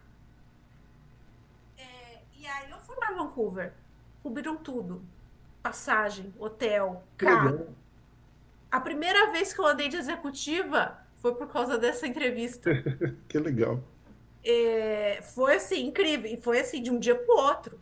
[1.78, 3.74] É, e aí, eu fui para Vancouver.
[4.24, 5.02] Cobriram tudo:
[5.62, 7.76] passagem, hotel, carro.
[8.70, 12.72] A primeira vez que eu andei de executiva, foi por causa dessa entrevista.
[13.28, 13.84] que legal.
[14.44, 16.32] É, foi assim, incrível.
[16.32, 17.80] E foi assim, de um dia pro outro.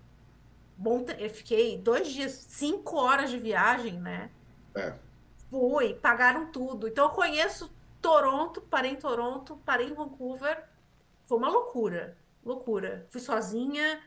[0.75, 4.29] Bom, eu fiquei dois dias, cinco horas de viagem, né?
[4.75, 4.93] É.
[5.49, 6.87] Fui, pagaram tudo.
[6.87, 7.71] Então eu conheço
[8.01, 10.63] Toronto, parei em Toronto, parei em Vancouver.
[11.25, 13.05] Foi uma loucura, loucura.
[13.09, 14.01] Fui sozinha,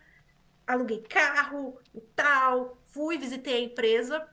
[0.66, 2.78] aluguei carro e tal.
[2.84, 4.28] Fui, visitei a empresa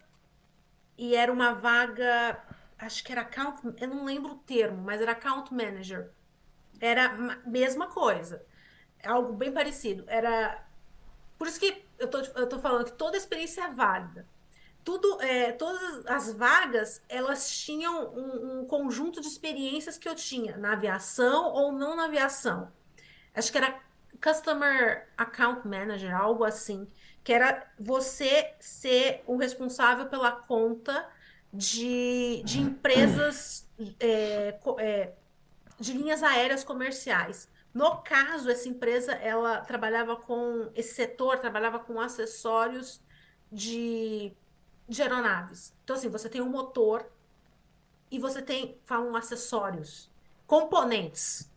[0.97, 2.41] e era uma vaga
[2.79, 6.11] acho que era account, eu não lembro o termo, mas era account manager.
[6.79, 8.43] Era a mesma coisa.
[9.03, 10.05] Algo bem parecido.
[10.07, 10.65] Era.
[11.37, 14.25] Por isso que eu tô, eu tô falando que toda experiência é válida.
[14.83, 20.57] Tudo, é, todas as vagas, elas tinham um, um conjunto de experiências que eu tinha
[20.57, 22.71] na aviação ou não na aviação.
[23.35, 23.79] Acho que era
[24.21, 26.87] Customer Account Manager, algo assim,
[27.23, 31.07] que era você ser o responsável pela conta
[31.53, 33.67] de, de empresas
[33.99, 35.13] é, é,
[35.79, 37.49] de linhas aéreas comerciais.
[37.73, 43.01] No caso, essa empresa ela trabalhava com esse setor trabalhava com acessórios
[43.51, 44.33] de,
[44.87, 45.73] de aeronaves.
[45.83, 47.05] Então, assim, você tem um motor
[48.11, 50.09] e você tem, falam acessórios,
[50.47, 51.48] componentes.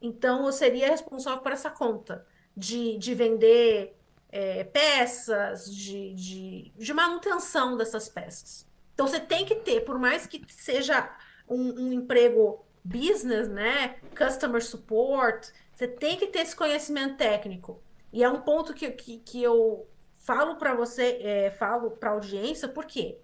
[0.00, 2.26] Então, eu seria responsável por essa conta
[2.56, 3.96] de, de vender
[4.30, 8.66] é, peças, de, de, de manutenção dessas peças.
[8.94, 11.10] Então você tem que ter, por mais que seja
[11.48, 13.96] um, um emprego business, né?
[14.16, 17.82] Customer support, você tem que ter esse conhecimento técnico.
[18.12, 22.12] E é um ponto que, que, que eu falo para você, é, falo para a
[22.12, 23.18] audiência, por quê?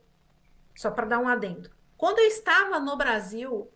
[0.74, 1.70] Só para dar um adendo.
[1.96, 3.70] Quando eu estava no Brasil,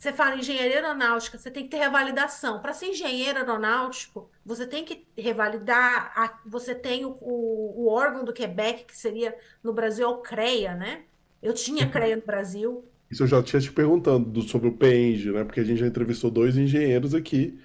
[0.00, 2.58] você fala engenharia aeronáutica, você tem que ter revalidação.
[2.58, 6.10] Para ser engenheiro aeronáutico, você tem que revalidar.
[6.16, 10.16] A, você tem o, o, o, órgão do Quebec, que seria no Brasil é o
[10.16, 11.00] CREA, né?
[11.42, 12.82] Eu tinha CREA no Brasil.
[13.10, 15.44] Isso eu já tinha te perguntando sobre o PENG, né?
[15.44, 17.60] Porque a gente já entrevistou dois engenheiros aqui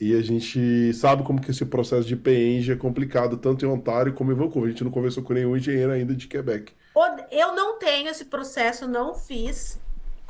[0.00, 4.12] e a gente sabe como que esse processo de PENG é complicado, tanto em Ontário
[4.12, 4.68] como em Vancouver.
[4.68, 6.74] A gente não conversou com nenhum engenheiro ainda de Quebec.
[7.28, 9.82] Eu não tenho esse processo, não fiz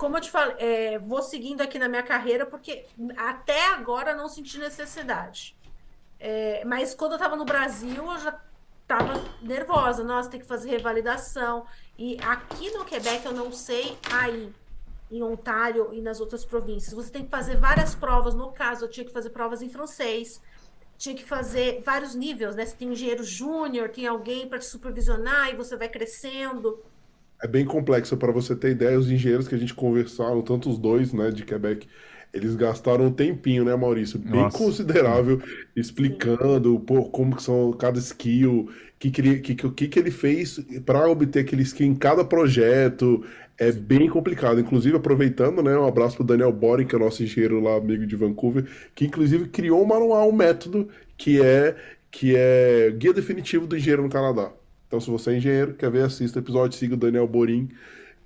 [0.02, 2.86] como eu te falei, é, vou seguindo aqui na minha carreira, porque
[3.16, 5.56] até agora não senti necessidade.
[6.18, 8.36] É, mas quando eu estava no Brasil, eu já
[8.82, 10.02] estava nervosa.
[10.02, 11.64] Nossa, tem que fazer revalidação.
[11.96, 14.52] E aqui no Quebec, eu não sei aí,
[15.08, 16.92] em Ontário e nas outras províncias.
[16.92, 18.34] Você tem que fazer várias provas.
[18.34, 20.42] No caso, eu tinha que fazer provas em francês.
[20.98, 22.66] Tinha que fazer vários níveis, né?
[22.66, 26.82] Você tem engenheiro júnior, tem alguém para te supervisionar e você vai crescendo
[27.42, 28.98] é bem complexo para você ter ideia.
[28.98, 31.88] Os engenheiros que a gente conversaram, tanto os dois, né, de Quebec,
[32.32, 34.18] eles gastaram um tempinho, né, Maurício?
[34.18, 34.56] Bem Nossa.
[34.56, 35.42] considerável,
[35.76, 38.68] explicando por como que são cada skill, o
[38.98, 43.24] que, que, ele, que, que, que ele fez para obter aquele skill em cada projeto.
[43.58, 44.60] É bem complicado.
[44.60, 48.06] Inclusive, aproveitando, né, um abraço para Daniel Boring, que é o nosso engenheiro lá, amigo
[48.06, 48.64] de Vancouver,
[48.94, 50.88] que inclusive criou um manual, um método
[51.18, 51.76] que é
[52.10, 54.52] que é guia definitivo do engenheiro no Canadá.
[54.92, 57.70] Então, se você é engenheiro, quer ver, assista o episódio, siga o Daniel Borim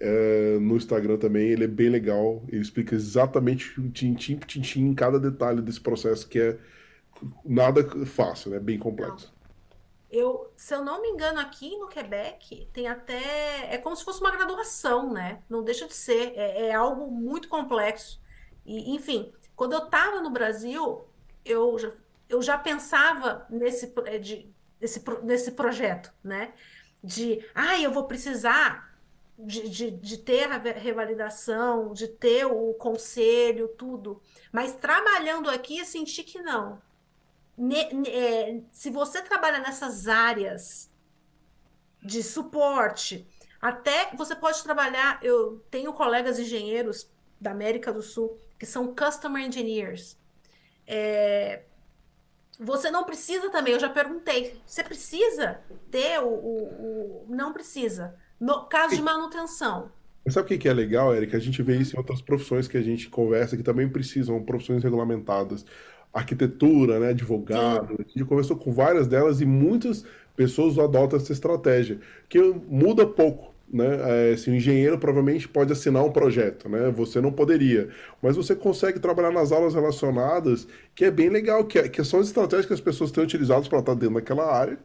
[0.00, 1.46] é, no Instagram também.
[1.46, 2.42] Ele é bem legal.
[2.48, 6.58] Ele explica exatamente o tintim por tintim em cada detalhe desse processo, que é
[7.44, 8.58] nada fácil, né?
[8.58, 9.32] Bem complexo.
[10.10, 13.72] Eu, se eu não me engano, aqui no Quebec tem até.
[13.72, 15.38] É como se fosse uma graduação, né?
[15.48, 16.32] Não deixa de ser.
[16.34, 18.20] É, é algo muito complexo.
[18.64, 21.04] E, enfim, quando eu estava no Brasil,
[21.44, 21.92] eu já,
[22.28, 23.94] eu já pensava nesse.
[24.20, 24.55] De,
[24.86, 26.52] desse, desse projeto, né?
[27.02, 28.96] De, ah, eu vou precisar
[29.38, 34.20] de, de, de, ter a revalidação, de ter o conselho, tudo.
[34.50, 36.80] Mas trabalhando aqui, eu senti que não.
[37.58, 40.90] Ne, ne, é, se você trabalha nessas áreas
[42.02, 43.26] de suporte.
[43.60, 45.18] Até você pode trabalhar.
[45.22, 47.10] Eu tenho colegas engenheiros
[47.40, 50.16] da América do Sul que são customer engineers.
[50.86, 51.64] É,
[52.58, 54.58] você não precisa também, eu já perguntei.
[54.66, 55.58] Você precisa
[55.90, 56.28] ter o.
[56.28, 58.14] o, o não precisa.
[58.40, 59.90] No caso de manutenção.
[60.24, 61.36] Mas sabe o que é legal, Eric?
[61.36, 64.82] A gente vê isso em outras profissões que a gente conversa que também precisam, profissões
[64.82, 65.64] regulamentadas.
[66.12, 67.88] Arquitetura, né, advogado.
[67.88, 67.96] Sim.
[67.98, 70.04] A gente conversou com várias delas e muitas
[70.34, 71.98] pessoas adotam essa estratégia,
[72.28, 73.54] que muda pouco.
[73.68, 74.30] Né?
[74.30, 76.88] É, assim, o engenheiro provavelmente pode assinar um projeto, né?
[76.92, 77.88] Você não poderia,
[78.22, 82.20] mas você consegue trabalhar nas aulas relacionadas, que é bem legal, que, é, que são
[82.20, 84.78] as estratégias que as pessoas têm utilizado para estar dentro daquela área,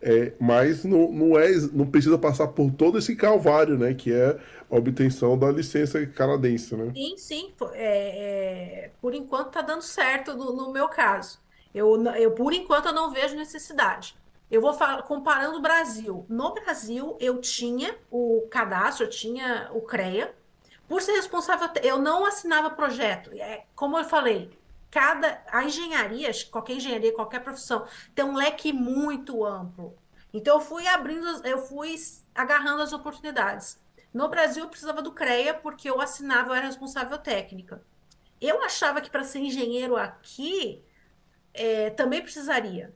[0.00, 3.92] é, mas não, não, é, não precisa passar por todo esse calvário, né?
[3.92, 4.38] Que é
[4.70, 6.92] a obtenção da licença canadense, né?
[6.94, 7.52] Sim, sim.
[7.72, 11.40] É, é, por enquanto está dando certo no, no meu caso.
[11.74, 14.16] Eu, eu, por enquanto, eu não vejo necessidade.
[14.50, 16.24] Eu vou falar, comparando o Brasil.
[16.28, 20.34] No Brasil, eu tinha o cadastro, eu tinha o CREA.
[20.86, 23.30] Por ser responsável, eu não assinava projeto.
[23.34, 24.58] É, como eu falei,
[24.90, 29.94] cada a engenharia, qualquer engenharia, qualquer profissão, tem um leque muito amplo.
[30.32, 31.94] Então eu fui abrindo, eu fui
[32.34, 33.78] agarrando as oportunidades.
[34.14, 37.82] No Brasil eu precisava do CREA porque eu assinava, eu era responsável técnica.
[38.40, 40.82] Eu achava que para ser engenheiro aqui
[41.52, 42.94] é, também precisaria.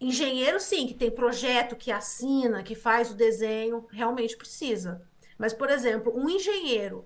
[0.00, 5.02] Engenheiro, sim, que tem projeto, que assina, que faz o desenho, realmente precisa.
[5.36, 7.04] Mas, por exemplo, um engenheiro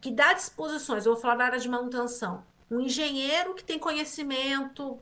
[0.00, 4.98] que dá disposições, eu vou falar da área de manutenção, um engenheiro que tem conhecimento,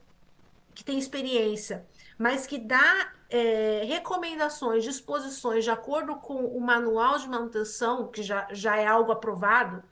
[0.74, 1.86] que tem experiência,
[2.18, 8.48] mas que dá é, recomendações, disposições de acordo com o manual de manutenção, que já,
[8.50, 9.82] já é algo aprovado,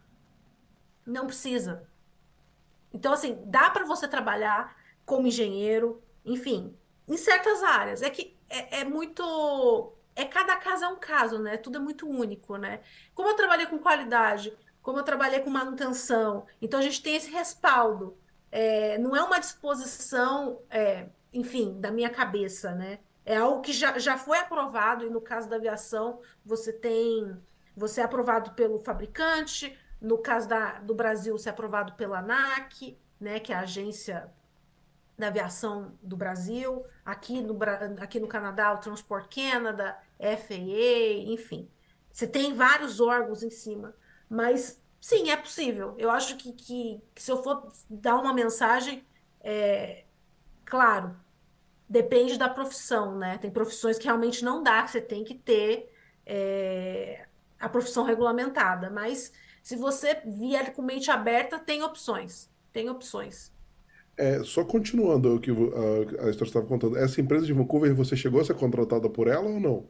[1.06, 1.88] não precisa.
[2.92, 4.76] Então, assim, dá para você trabalhar
[5.06, 6.76] como engenheiro, enfim,
[7.08, 8.02] em certas áreas.
[8.02, 9.92] É que é, é, muito.
[10.14, 11.56] É cada caso é um caso, né?
[11.56, 12.80] Tudo é muito único, né?
[13.14, 17.30] Como eu trabalhei com qualidade, como eu trabalhei com manutenção, então a gente tem esse
[17.30, 18.16] respaldo.
[18.50, 22.98] É, não é uma disposição, é, enfim, da minha cabeça, né?
[23.24, 27.36] É algo que já, já foi aprovado, e no caso da aviação, você tem.
[27.76, 32.98] Você é aprovado pelo fabricante, no caso da, do Brasil, você é aprovado pela ANAC,
[33.20, 34.32] né, que é a agência
[35.18, 37.58] da aviação do Brasil, aqui no,
[38.00, 41.68] aqui no Canadá, o Transport Canada, FAA, enfim.
[42.12, 43.94] Você tem vários órgãos em cima,
[44.30, 45.94] mas sim, é possível.
[45.98, 49.04] Eu acho que, que, que se eu for dar uma mensagem,
[49.40, 50.04] é,
[50.64, 51.16] claro,
[51.88, 53.38] depende da profissão, né?
[53.38, 55.92] Tem profissões que realmente não dá, que você tem que ter
[56.24, 57.26] é,
[57.58, 62.48] a profissão regulamentada, mas se você vier com mente aberta, tem opções.
[62.72, 63.52] Tem opções.
[64.18, 68.16] É, só continuando o que a, a história estava contando, essa empresa de Vancouver, você
[68.16, 69.88] chegou a ser contratada por ela ou não?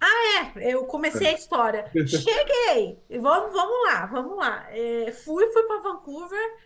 [0.00, 1.30] Ah, é, eu comecei é.
[1.30, 1.90] a história.
[2.06, 3.00] Cheguei!
[3.20, 4.66] Vamos, vamos lá, vamos lá.
[4.70, 6.56] É, fui, fui para Vancouver.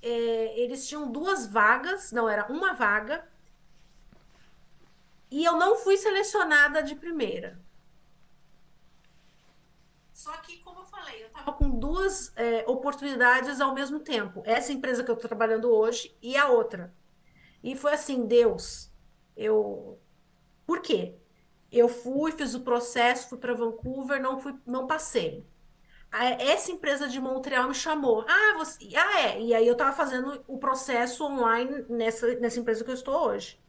[0.00, 3.22] É, eles tinham duas vagas, não, era uma vaga.
[5.30, 7.58] E eu não fui selecionada de primeira.
[10.14, 14.44] Só que, como eu falei, eu estava com duas é, oportunidades ao mesmo tempo.
[14.46, 16.94] Essa empresa que eu estou trabalhando hoje e a outra.
[17.60, 18.92] E foi assim, Deus,
[19.36, 19.98] eu...
[20.64, 21.16] Por quê?
[21.70, 25.44] Eu fui, fiz o processo, fui para Vancouver, não fui, não passei.
[26.12, 28.24] Essa empresa de Montreal me chamou.
[28.28, 28.88] Ah, você...
[28.96, 29.40] ah é.
[29.40, 33.60] E aí eu estava fazendo o processo online nessa, nessa empresa que eu estou hoje.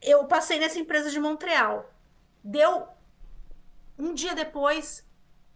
[0.00, 1.92] Eu passei nessa empresa de Montreal.
[2.44, 2.86] Deu
[3.98, 5.06] um dia depois,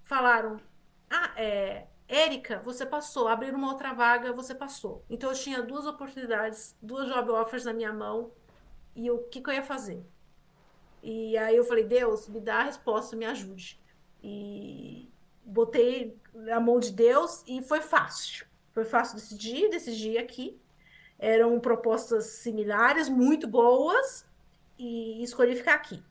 [0.02, 0.60] falaram:
[1.09, 3.28] Ah, é, Érica, você passou.
[3.28, 5.05] Abriram uma outra vaga, você passou.
[5.09, 8.32] Então eu tinha duas oportunidades, duas job offers na minha mão.
[8.94, 10.05] E o que, que eu ia fazer?
[11.02, 13.81] E aí eu falei: Deus, me dá a resposta, me ajude.
[14.23, 15.09] E
[15.44, 18.47] botei na mão de Deus e foi fácil.
[18.73, 20.60] Foi fácil decidir, decidi aqui.
[21.19, 24.27] Eram propostas similares, muito boas,
[24.78, 26.02] e escolhi ficar aqui.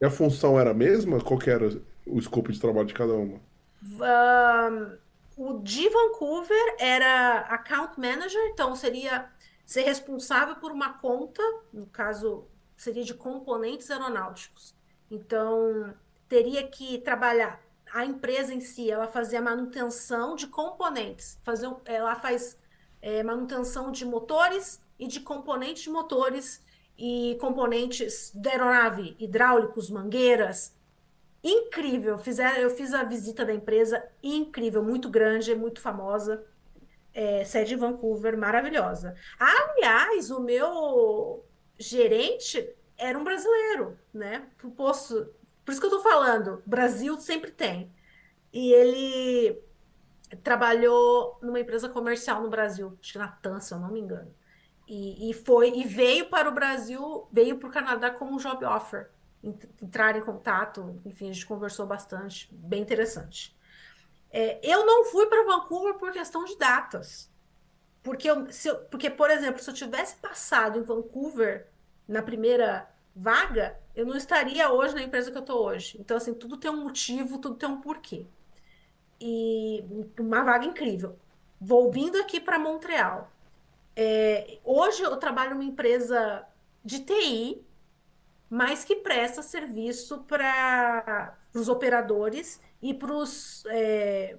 [0.00, 1.20] E a função era a mesma?
[1.20, 1.68] Qual que era
[2.06, 3.40] o escopo de trabalho de cada uma?
[3.82, 4.98] Um,
[5.36, 9.30] o de Vancouver era account manager, então seria
[9.66, 12.46] ser responsável por uma conta, no caso
[12.76, 14.74] seria de componentes aeronáuticos.
[15.10, 15.94] Então
[16.28, 17.60] teria que trabalhar
[17.92, 22.56] a empresa em si, ela fazia manutenção de componentes, fazer, ela faz
[23.02, 26.62] é, manutenção de motores e de componentes de motores
[27.00, 30.76] e componentes da aeronave, hidráulicos, mangueiras.
[31.42, 32.18] Incrível.
[32.18, 36.44] Fizeram, eu fiz a visita da empresa, incrível, muito grande, muito famosa.
[37.14, 39.16] É, sede em Vancouver, maravilhosa.
[39.38, 41.42] Aliás, o meu
[41.78, 42.68] gerente
[42.98, 44.46] era um brasileiro, né?
[44.58, 47.90] Por isso que eu tô falando, Brasil sempre tem.
[48.52, 49.58] E ele
[50.42, 54.32] trabalhou numa empresa comercial no Brasil, acho que na TAN, se eu não me engano.
[54.92, 59.08] E, e foi e veio para o Brasil, veio para o Canadá como job offer,
[59.80, 63.56] entrar em contato, enfim, a gente conversou bastante, bem interessante.
[64.32, 67.30] É, eu não fui para Vancouver por questão de datas.
[68.02, 71.68] Porque, eu, eu, porque, por exemplo, se eu tivesse passado em Vancouver
[72.08, 75.98] na primeira vaga, eu não estaria hoje na empresa que eu estou hoje.
[76.00, 78.26] Então, assim, tudo tem um motivo, tudo tem um porquê.
[79.20, 79.84] E
[80.18, 81.16] uma vaga incrível.
[81.60, 83.30] Vou vindo aqui para Montreal.
[83.94, 86.46] É, hoje eu trabalho numa empresa
[86.84, 87.64] de TI,
[88.48, 94.38] mas que presta serviço para os operadores e para os é,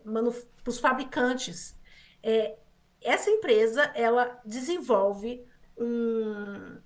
[0.81, 1.77] fabricantes.
[2.23, 2.57] É,
[3.01, 5.43] essa empresa ela desenvolve
[5.77, 6.77] um,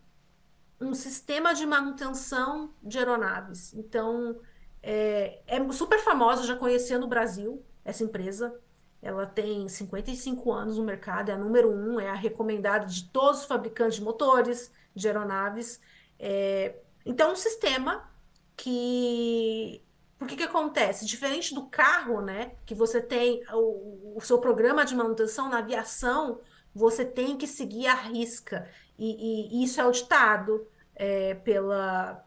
[0.80, 3.74] um sistema de manutenção de aeronaves.
[3.74, 4.40] Então,
[4.82, 8.58] é, é super famosa, já conhecia no Brasil essa empresa.
[9.06, 13.41] Ela tem 55 anos no mercado, é a número um, é a recomendada de todos
[13.41, 15.80] os fabricantes de motores, de aeronaves.
[16.18, 16.73] É,
[17.06, 18.10] então, um sistema
[18.57, 19.80] que
[20.18, 21.06] por que que acontece?
[21.06, 26.41] Diferente do carro, né, que você tem o, o seu programa de manutenção na aviação,
[26.73, 28.68] você tem que seguir a risca.
[28.98, 32.26] E, e, e isso é auditado é, pela,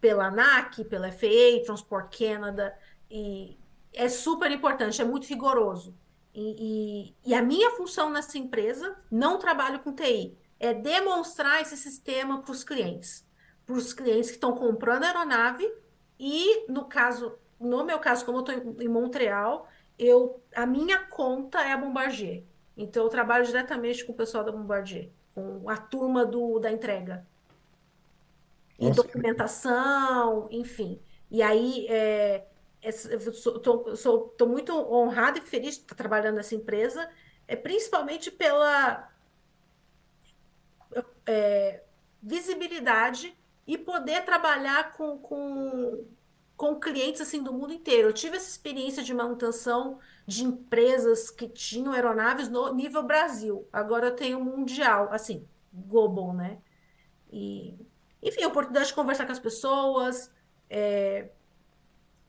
[0.00, 2.76] pela ANAC, pela FAA, Transport Canada,
[3.08, 3.56] e
[3.92, 5.94] é super importante, é muito rigoroso.
[6.34, 11.76] E, e, e a minha função nessa empresa, não trabalho com TI, é demonstrar esse
[11.76, 13.26] sistema para os clientes.
[13.66, 15.70] Para os clientes que estão comprando a aeronave
[16.18, 21.60] e no caso, no meu caso, como eu estou em Montreal, eu, a minha conta
[21.60, 22.44] é a Bombardier.
[22.76, 27.26] Então eu trabalho diretamente com o pessoal da Bombardier, com a turma do, da entrega.
[28.78, 31.00] E Nossa, documentação, enfim.
[31.30, 32.46] E aí, é,
[32.82, 37.08] estou muito honrada e feliz de estar trabalhando nessa empresa,
[37.46, 39.08] é, principalmente pela
[41.26, 41.82] é,
[42.22, 43.36] visibilidade
[43.66, 46.04] e poder trabalhar com, com,
[46.56, 48.08] com clientes assim do mundo inteiro.
[48.08, 53.66] Eu tive essa experiência de manutenção de empresas que tinham aeronaves no nível Brasil.
[53.72, 56.58] Agora eu tenho mundial, assim, global, né?
[57.30, 57.78] E,
[58.22, 60.30] enfim, a oportunidade de conversar com as pessoas,
[60.68, 61.30] é,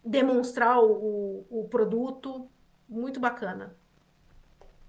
[0.06, 2.48] demonstrar o, o produto,
[2.88, 3.74] muito bacana.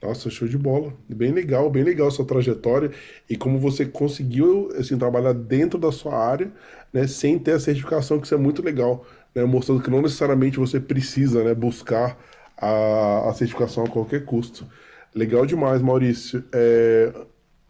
[0.03, 0.93] Nossa, show de bola.
[1.09, 2.91] Bem legal, bem legal a sua trajetória
[3.29, 6.53] e como você conseguiu assim, trabalhar dentro da sua área,
[6.93, 10.59] né, sem ter a certificação, que isso é muito legal, né, mostrando que não necessariamente
[10.59, 12.19] você precisa, né, buscar
[12.57, 14.67] a, a certificação a qualquer custo.
[15.15, 16.45] Legal demais, Maurício.
[16.53, 17.13] É,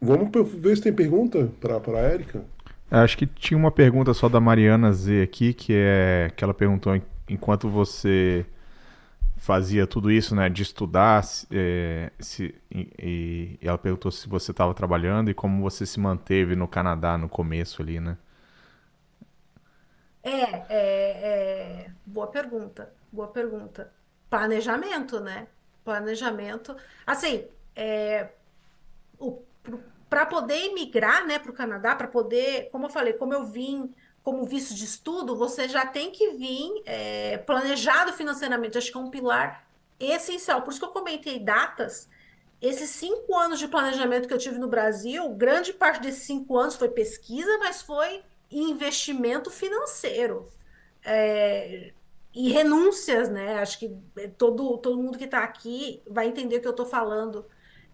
[0.01, 2.43] vamos ver se tem pergunta para a Érica.
[2.91, 6.93] Acho que tinha uma pergunta só da Mariana Z aqui, que é que ela perguntou
[7.29, 8.47] enquanto você
[9.37, 14.73] fazia tudo isso, né, de estudar, é, se, e, e, ela perguntou se você estava
[14.73, 18.17] trabalhando e como você se manteve no Canadá no começo ali, né?
[20.23, 23.93] É, é, é, boa pergunta, boa pergunta.
[24.31, 25.47] Planejamento, né?
[25.85, 26.75] Planejamento.
[27.07, 27.45] Assim,
[27.77, 28.31] é,
[30.09, 33.93] para poder emigrar, né, para o Canadá, para poder, como eu falei, como eu vim
[34.25, 38.79] como visto de estudo, você já tem que vir é, planejado financeiramente.
[38.79, 39.69] Acho que é um pilar
[40.01, 40.63] essencial.
[40.63, 42.09] Por isso que eu comentei datas.
[42.61, 46.75] Esses cinco anos de planejamento que eu tive no Brasil, grande parte desses cinco anos
[46.75, 50.49] foi pesquisa, mas foi investimento financeiro.
[51.05, 51.93] É,
[52.33, 53.59] e renúncias, né?
[53.59, 53.95] Acho que
[54.39, 57.45] todo, todo mundo que está aqui vai entender o que eu estou falando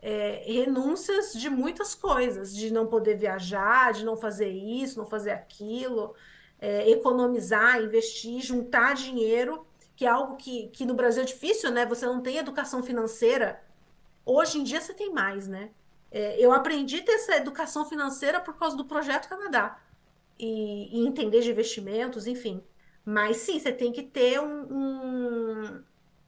[0.03, 5.31] é, renúncias de muitas coisas, de não poder viajar, de não fazer isso, não fazer
[5.31, 6.15] aquilo,
[6.59, 11.85] é, economizar, investir, juntar dinheiro, que é algo que, que no Brasil é difícil, né?
[11.87, 13.63] Você não tem educação financeira.
[14.25, 15.71] Hoje em dia você tem mais, né?
[16.11, 19.79] É, eu aprendi a ter essa educação financeira por causa do Projeto Canadá
[20.39, 22.63] e, e entender de investimentos, enfim.
[23.05, 25.85] Mas sim, você tem que ter um, um,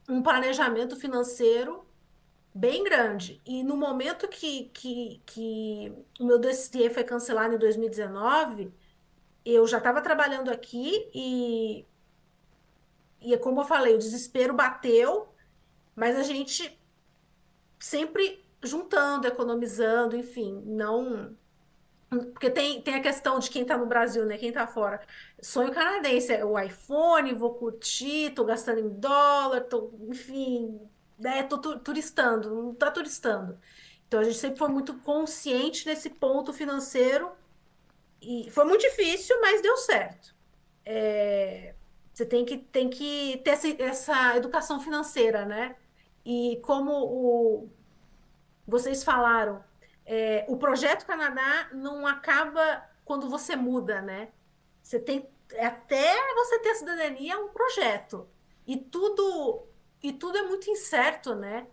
[0.09, 1.83] um planejamento financeiro
[2.53, 3.41] bem grande.
[3.45, 8.73] E no momento que, que, que o meu dossiê foi cancelado em 2019,
[9.45, 11.85] eu já estava trabalhando aqui e,
[13.21, 15.27] e, como eu falei, o desespero bateu,
[15.95, 16.79] mas a gente
[17.79, 21.35] sempre juntando, economizando, enfim, não.
[22.09, 24.37] Porque tem, tem a questão de quem está no Brasil, né?
[24.37, 25.01] Quem está fora.
[25.41, 30.79] Sonho canadense, é o iPhone, vou curtir, tô gastando em dólar, tô, enfim,
[31.17, 33.59] né, tô turistando, não tá turistando.
[34.07, 37.31] Então a gente sempre foi muito consciente nesse ponto financeiro
[38.21, 40.35] e foi muito difícil, mas deu certo.
[40.85, 41.73] É,
[42.13, 45.75] você tem que, tem que ter essa, essa educação financeira, né?
[46.25, 47.69] E como o,
[48.67, 49.63] vocês falaram,
[50.05, 54.29] é, o projeto Canadá não acaba quando você muda, né?
[54.81, 55.27] Você tem
[55.59, 58.27] até você ter a cidadania é um projeto
[58.65, 59.63] e tudo
[60.03, 61.65] e tudo é muito incerto, né?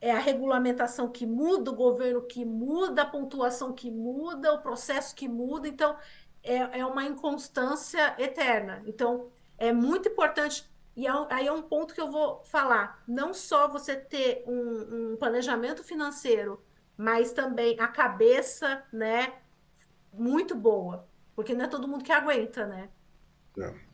[0.00, 5.14] É a regulamentação que muda, o governo que muda, a pontuação que muda, o processo
[5.14, 5.68] que muda.
[5.68, 5.96] Então,
[6.42, 8.82] é, é uma inconstância eterna.
[8.86, 10.68] Então, é muito importante.
[10.96, 13.02] E é aí é um ponto que eu vou falar.
[13.06, 16.62] Não só você ter um, um planejamento financeiro,
[16.96, 19.34] mas também a cabeça, né?
[20.12, 21.06] Muito boa.
[21.34, 22.90] Porque não é todo mundo que aguenta, né?
[23.58, 23.85] É.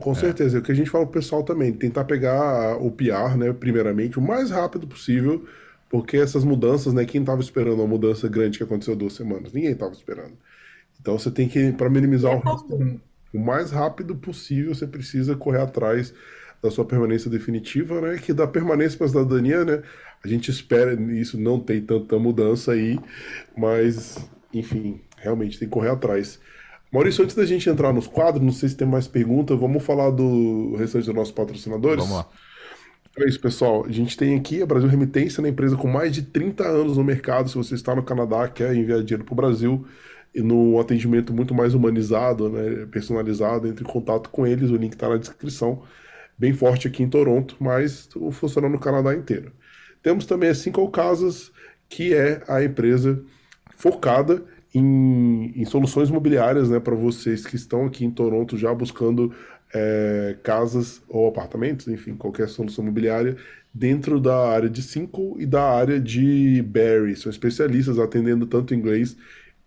[0.00, 3.36] Com certeza, é o que a gente fala pro pessoal também, tentar pegar o PR,
[3.36, 5.46] né, primeiramente, o mais rápido possível,
[5.90, 9.52] porque essas mudanças, né, quem estava esperando uma mudança grande que aconteceu duas semanas?
[9.52, 10.32] Ninguém estava esperando.
[10.98, 13.00] Então você tem que, para minimizar é o risco,
[13.34, 16.14] o mais rápido possível, você precisa correr atrás
[16.62, 19.82] da sua permanência definitiva, né, que da permanência para a cidadania, né,
[20.24, 22.98] a gente espera, isso não tem tanta mudança aí,
[23.54, 24.16] mas,
[24.54, 26.40] enfim, realmente tem que correr atrás.
[26.92, 30.10] Maurício, antes da gente entrar nos quadros, não sei se tem mais perguntas, vamos falar
[30.10, 32.04] do restante dos nossos patrocinadores?
[32.04, 32.28] Vamos lá.
[33.18, 33.86] É isso, pessoal.
[33.86, 37.04] A gente tem aqui a Brasil Remitência, uma empresa com mais de 30 anos no
[37.04, 37.48] mercado.
[37.48, 39.86] Se você está no Canadá, quer enviar dinheiro para o Brasil,
[40.34, 44.70] e no atendimento muito mais humanizado, né, personalizado, entre em contato com eles.
[44.70, 45.82] O link está na descrição.
[46.38, 49.52] Bem forte aqui em Toronto, mas funcionando no Canadá inteiro.
[50.02, 51.52] Temos também a Cinco Casas,
[51.88, 53.22] que é a empresa
[53.76, 54.42] focada
[54.74, 59.34] em, em soluções imobiliárias, né, para vocês que estão aqui em Toronto já buscando
[59.72, 63.36] é, casas ou apartamentos, enfim, qualquer solução imobiliária
[63.72, 67.16] dentro da área de 5 e da área de Barry.
[67.16, 69.16] São especialistas atendendo tanto em inglês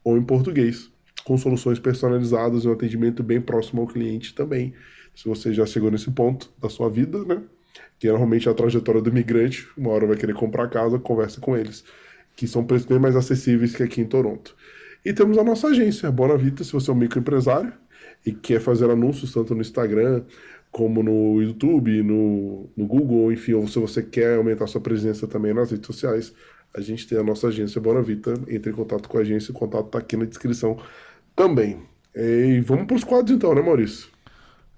[0.04, 0.92] ou em português,
[1.24, 4.74] com soluções personalizadas e um atendimento bem próximo ao cliente também.
[5.16, 7.42] Se você já chegou nesse ponto da sua vida, né?
[7.98, 11.58] Que é normalmente a trajetória do imigrante, uma hora vai querer comprar casa, conversa com
[11.58, 11.84] eles,
[12.36, 14.56] que são preços bem mais acessíveis que aqui em Toronto.
[15.06, 17.72] E temos a nossa agência, a Bona Vita, se você é um microempresário
[18.26, 20.24] e quer fazer anúncios tanto no Instagram
[20.72, 25.54] como no YouTube, no, no Google, enfim, ou se você quer aumentar sua presença também
[25.54, 26.34] nas redes sociais,
[26.76, 28.34] a gente tem a nossa agência Bona Vita.
[28.50, 30.78] Entre em contato com a agência, o contato está aqui na descrição
[31.36, 31.78] também.
[32.16, 34.10] E vamos para os quadros então, né, Maurício?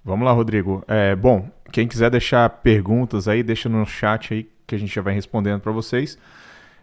[0.04, 0.84] Vamos lá, Rodrigo.
[0.86, 5.02] É, bom, quem quiser deixar perguntas aí, deixa no chat aí que a gente já
[5.02, 6.18] vai respondendo para vocês.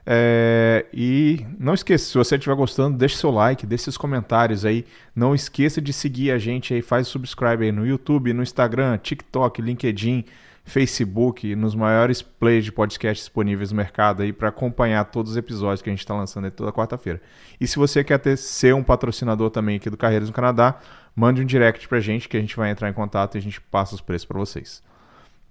[0.07, 4.85] É, e não esqueça, se você estiver gostando, deixe seu like, deixe seus comentários aí.
[5.15, 9.61] Não esqueça de seguir a gente aí, faz subscribe aí no YouTube, no Instagram, TikTok,
[9.61, 10.23] LinkedIn,
[10.63, 15.81] Facebook, nos maiores plays de podcast disponíveis no mercado aí para acompanhar todos os episódios
[15.81, 17.21] que a gente está lançando aí toda quarta-feira.
[17.59, 20.79] E se você quer ter, ser um patrocinador também aqui do Carreiras no Canadá,
[21.15, 23.41] mande um direct para a gente que a gente vai entrar em contato e a
[23.41, 24.83] gente passa os preços para vocês.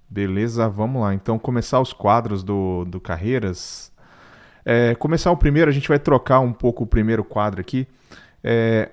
[0.09, 1.13] Beleza, vamos lá.
[1.13, 3.91] Então, começar os quadros do, do Carreiras.
[4.65, 7.87] É, começar o primeiro, a gente vai trocar um pouco o primeiro quadro aqui.
[8.43, 8.89] É,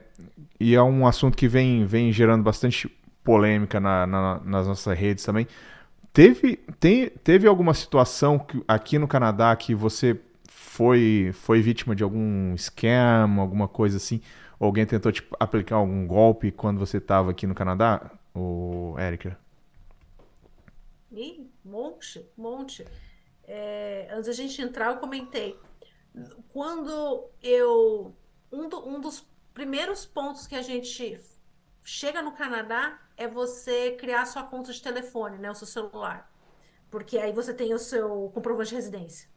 [0.60, 2.88] e é um assunto que vem, vem gerando bastante
[3.24, 5.46] polêmica na, na, nas nossas redes também.
[6.12, 12.02] Teve, tem, teve alguma situação que, aqui no Canadá que você foi, foi vítima de
[12.02, 14.20] algum scam, alguma coisa assim?
[14.60, 19.38] Alguém tentou tipo, aplicar algum golpe quando você estava aqui no Canadá, ou Érica?
[21.10, 22.84] Ih, monte, monte
[23.44, 25.58] é, antes da gente entrar, eu comentei.
[26.52, 28.14] Quando eu.
[28.50, 31.20] Um, do, um dos primeiros pontos que a gente
[31.82, 35.50] chega no Canadá é você criar sua conta de telefone, né?
[35.50, 36.30] O seu celular.
[36.90, 39.28] Porque aí você tem o seu comprovante de residência.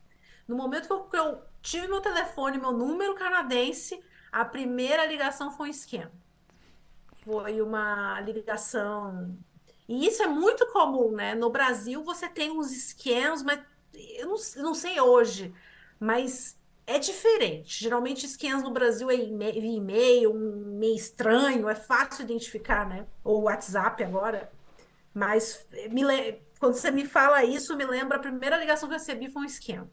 [0.47, 5.49] No momento que eu, que eu tive meu telefone, meu número canadense, a primeira ligação
[5.49, 6.11] foi um esquema.
[7.23, 9.35] Foi uma ligação.
[9.87, 11.33] E isso é muito comum, né?
[11.33, 13.61] No Brasil você tem uns esquemas, mas
[14.17, 15.53] eu não, não sei hoje,
[15.99, 16.57] mas
[16.87, 17.83] é diferente.
[17.83, 23.07] Geralmente esquemas no Brasil é e-mail, um meio estranho, é fácil identificar, né?
[23.23, 24.51] Ou WhatsApp agora.
[25.13, 26.03] Mas me,
[26.59, 29.45] quando você me fala isso, me lembra a primeira ligação que eu recebi foi um
[29.45, 29.89] esquema.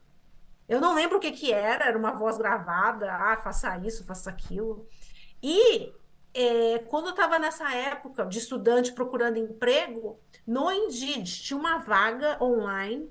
[0.68, 4.30] Eu não lembro o que que era, era uma voz gravada, ah, faça isso, faça
[4.30, 4.86] aquilo.
[5.42, 5.92] E
[6.34, 12.42] é, quando eu estava nessa época de estudante procurando emprego, no Indeed tinha uma vaga
[12.42, 13.10] online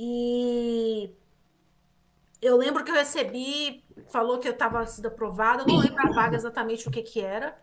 [0.00, 1.12] e
[2.40, 6.36] eu lembro que eu recebi, falou que eu estava sido aprovada, não lembro a vaga
[6.36, 7.58] exatamente o que que era.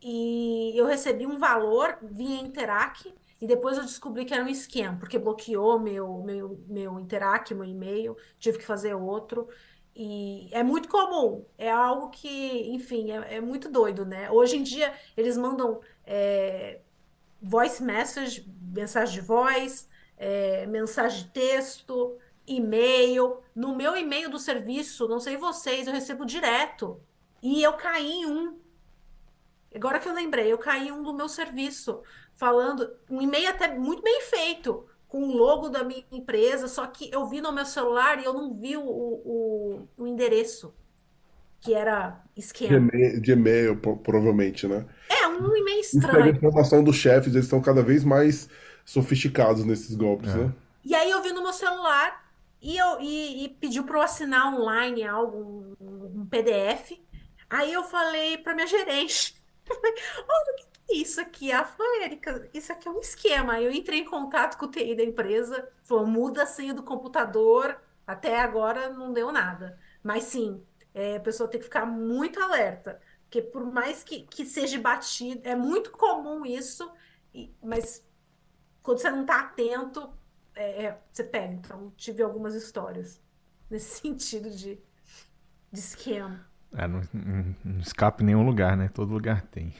[0.00, 4.96] E eu recebi um valor via Interac e depois eu descobri que era um esquema,
[4.96, 9.48] porque bloqueou meu meu meu Interac, meu e-mail, tive que fazer outro.
[9.94, 14.30] E é muito comum, é algo que, enfim, é, é muito doido, né?
[14.30, 16.80] Hoje em dia, eles mandam é,
[17.42, 19.88] voice message, mensagem de voz,
[20.22, 22.16] é, mensagem de texto,
[22.46, 23.38] e-mail.
[23.56, 27.00] No meu e-mail do serviço, não sei vocês, eu recebo direto.
[27.42, 28.56] E eu caí em um.
[29.74, 32.02] Agora que eu lembrei, eu caí em um do meu serviço,
[32.36, 37.10] falando, um e-mail até muito bem feito com o logo da minha empresa, só que
[37.12, 40.72] eu vi no meu celular e eu não vi o, o, o endereço,
[41.60, 42.88] que era esquema.
[43.20, 44.86] De e-mail, provavelmente, né?
[45.10, 46.18] É, um e-mail estranho.
[46.18, 48.48] Isso é a informação dos chefes, eles estão cada vez mais
[48.84, 50.36] sofisticados nesses golpes, é.
[50.36, 50.54] né?
[50.84, 52.22] E aí eu vi no meu celular
[52.60, 56.98] e, eu, e, e pediu para eu assinar online algo, um, um PDF.
[57.48, 59.36] Aí eu falei para minha gerente,
[59.68, 63.60] olha, o que isso aqui, a falou, Erika, isso aqui é um esquema.
[63.60, 67.80] Eu entrei em contato com o TI da empresa, falou, muda a senha do computador,
[68.06, 69.78] até agora não deu nada.
[70.02, 70.62] Mas sim,
[70.94, 75.40] é, a pessoa tem que ficar muito alerta, porque por mais que, que seja batido,
[75.44, 76.90] é muito comum isso,
[77.62, 78.04] mas
[78.82, 80.10] quando você não está atento,
[80.54, 81.54] é, é, você pega.
[81.54, 83.20] Então, tive algumas histórias
[83.70, 84.78] nesse sentido de,
[85.70, 86.44] de esquema.
[86.74, 88.88] É, não, não, não escapa em nenhum lugar, né?
[88.92, 89.74] Todo lugar tem.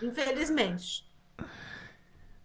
[0.00, 1.04] Infelizmente.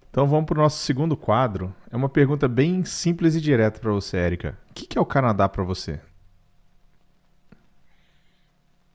[0.09, 1.73] Então vamos para o nosso segundo quadro.
[1.89, 4.57] É uma pergunta bem simples e direta para você, Érica.
[4.69, 6.01] O que é o Canadá para você?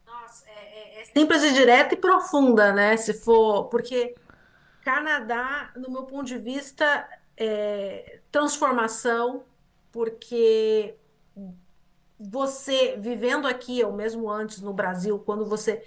[0.07, 2.97] Nossa, é, é, é, simples e direta e profunda, né?
[2.99, 4.15] Se for, porque
[4.87, 9.43] Canadá, no meu ponto de vista, é transformação,
[9.91, 10.95] porque
[12.17, 15.85] você vivendo aqui, ou mesmo antes no Brasil, quando você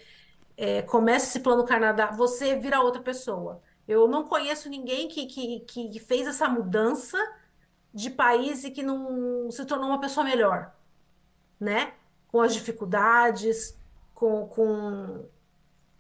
[0.58, 3.64] é, começa esse plano Canadá, você vira outra pessoa.
[3.88, 7.18] Eu não conheço ninguém que, que, que fez essa mudança
[7.94, 10.76] de país e que não se tornou uma pessoa melhor,
[11.58, 11.94] né?
[12.28, 13.80] Com as dificuldades,
[14.14, 15.26] com, com,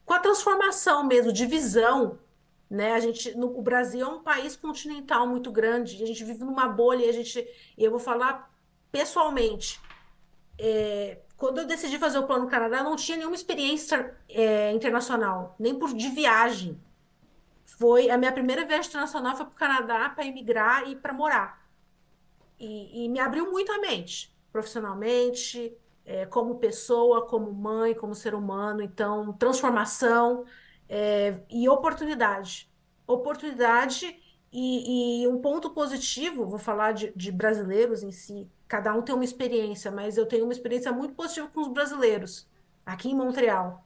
[0.03, 2.19] com a transformação mesmo, de visão,
[2.69, 2.93] né?
[2.93, 6.67] A gente, no, o Brasil é um país continental muito grande, a gente vive numa
[6.67, 7.47] bolha, a gente,
[7.77, 8.53] eu vou falar
[8.91, 9.79] pessoalmente,
[10.57, 15.73] é, quando eu decidi fazer o plano Canadá, não tinha nenhuma experiência é, internacional, nem
[15.73, 16.77] por de viagem.
[17.65, 21.65] Foi a minha primeira viagem internacional foi para o Canadá para emigrar e para morar.
[22.59, 25.73] E, e, me abriu muito a mente, profissionalmente,
[26.05, 28.81] é, como pessoa, como mãe, como ser humano.
[28.81, 30.45] Então, transformação
[30.89, 32.69] é, e oportunidade.
[33.05, 34.19] Oportunidade
[34.51, 39.13] e, e, um ponto positivo, vou falar de, de brasileiros em si, cada um tem
[39.13, 42.47] uma experiência, mas eu tenho uma experiência muito positiva com os brasileiros,
[42.85, 43.83] aqui em Montreal.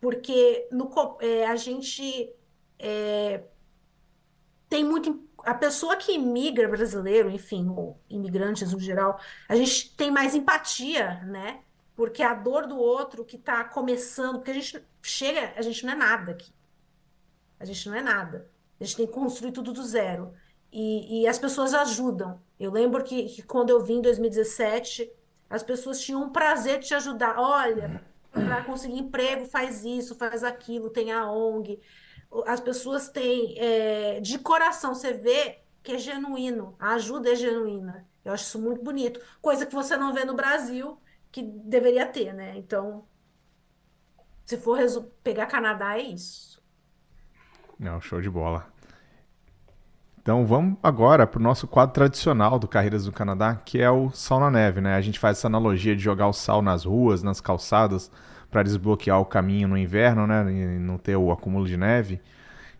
[0.00, 2.32] Porque no, é, a gente
[2.78, 3.42] é,
[4.68, 5.24] tem muito.
[5.44, 9.18] A pessoa que imigra brasileiro, enfim, ou imigrantes no geral,
[9.48, 11.60] a gente tem mais empatia, né?
[11.96, 15.94] Porque a dor do outro que está começando, porque a gente chega, a gente não
[15.94, 16.52] é nada aqui.
[17.58, 18.48] A gente não é nada.
[18.78, 20.34] A gente tem que construir tudo do zero.
[20.70, 22.38] E, e as pessoas ajudam.
[22.60, 25.10] Eu lembro que, que, quando eu vim em 2017,
[25.48, 27.38] as pessoas tinham um prazer de te ajudar.
[27.38, 31.80] Olha, para conseguir emprego, faz isso, faz aquilo, tem a ONG.
[32.46, 38.06] As pessoas têm, é, de coração, você vê que é genuíno, a ajuda é genuína.
[38.24, 39.20] Eu acho isso muito bonito.
[39.40, 40.98] Coisa que você não vê no Brasil,
[41.36, 42.54] que deveria ter, né?
[42.56, 43.04] Então,
[44.46, 44.78] se for
[45.22, 46.62] pegar Canadá, é isso.
[47.78, 48.66] Não, show de bola.
[50.18, 54.10] Então vamos agora para o nosso quadro tradicional do Carreiras do Canadá, que é o
[54.12, 54.94] sal na neve, né?
[54.94, 58.10] A gente faz essa analogia de jogar o sal nas ruas, nas calçadas,
[58.50, 60.50] para desbloquear o caminho no inverno, né?
[60.50, 62.18] E não ter o acúmulo de neve.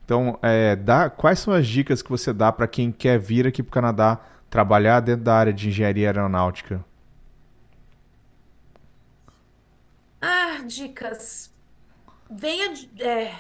[0.02, 3.62] Então, é, dá, quais são as dicas que você dá para quem quer vir aqui
[3.62, 4.18] para o Canadá
[4.48, 6.82] trabalhar dentro da área de engenharia aeronáutica?
[10.28, 11.54] Ah, dicas.
[12.28, 12.72] Venha.
[12.98, 13.32] É,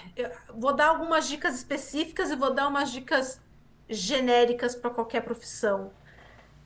[0.54, 3.40] vou dar algumas dicas específicas e vou dar umas dicas
[3.88, 5.92] genéricas para qualquer profissão.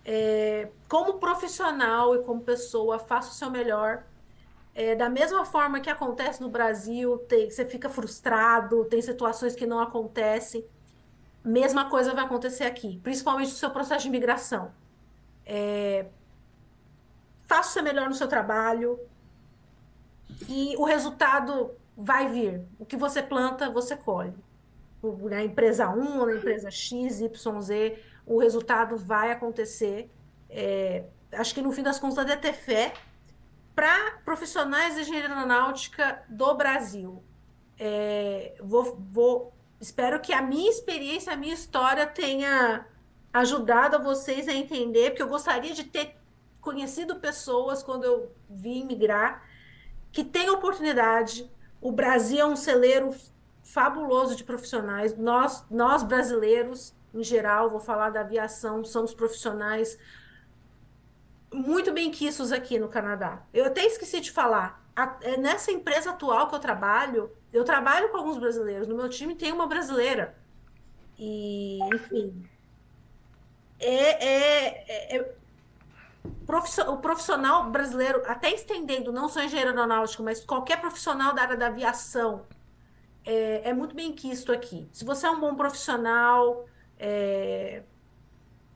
[0.05, 4.05] É, como profissional e como pessoa, faça o seu melhor.
[4.75, 9.67] É, da mesma forma que acontece no Brasil, tem, você fica frustrado, tem situações que
[9.67, 10.65] não acontecem.
[11.43, 14.73] Mesma coisa vai acontecer aqui, principalmente no seu processo de imigração.
[15.47, 16.07] É,
[17.47, 19.01] faça o seu melhor no seu trabalho
[20.49, 22.63] e o resultado vai vir.
[22.79, 24.35] O que você planta, você colhe
[25.03, 30.11] na empresa 1 ou na empresa X, Y, Z, o resultado vai acontecer.
[30.49, 32.93] É, acho que no fim das contas é ter fé
[33.75, 37.23] para profissionais de engenharia aeronáutica do Brasil.
[37.79, 42.87] É, vou, vou, espero que a minha experiência, a minha história tenha
[43.33, 46.17] ajudado vocês a entender, porque eu gostaria de ter
[46.61, 49.49] conhecido pessoas quando eu vim migrar
[50.13, 51.51] que têm oportunidade.
[51.81, 53.15] O Brasil é um celeiro
[53.63, 55.17] fabuloso de profissionais.
[55.17, 59.99] Nós, nós brasileiros, em geral, vou falar da aviação, somos profissionais
[61.53, 63.43] muito bem quistos aqui no Canadá.
[63.53, 64.81] Eu até esqueci de falar.
[64.95, 68.87] A, é, nessa empresa atual que eu trabalho, eu trabalho com alguns brasileiros.
[68.87, 70.37] No meu time tem uma brasileira.
[71.19, 72.49] E, enfim.
[73.79, 75.35] É, é, é,
[76.89, 81.67] o profissional brasileiro, até estendendo, não só engenheiro aeronáutico, mas qualquer profissional da área da
[81.67, 82.45] aviação,
[83.25, 84.89] é, é muito bem quisto aqui.
[84.93, 86.67] Se você é um bom profissional,
[86.99, 87.83] é,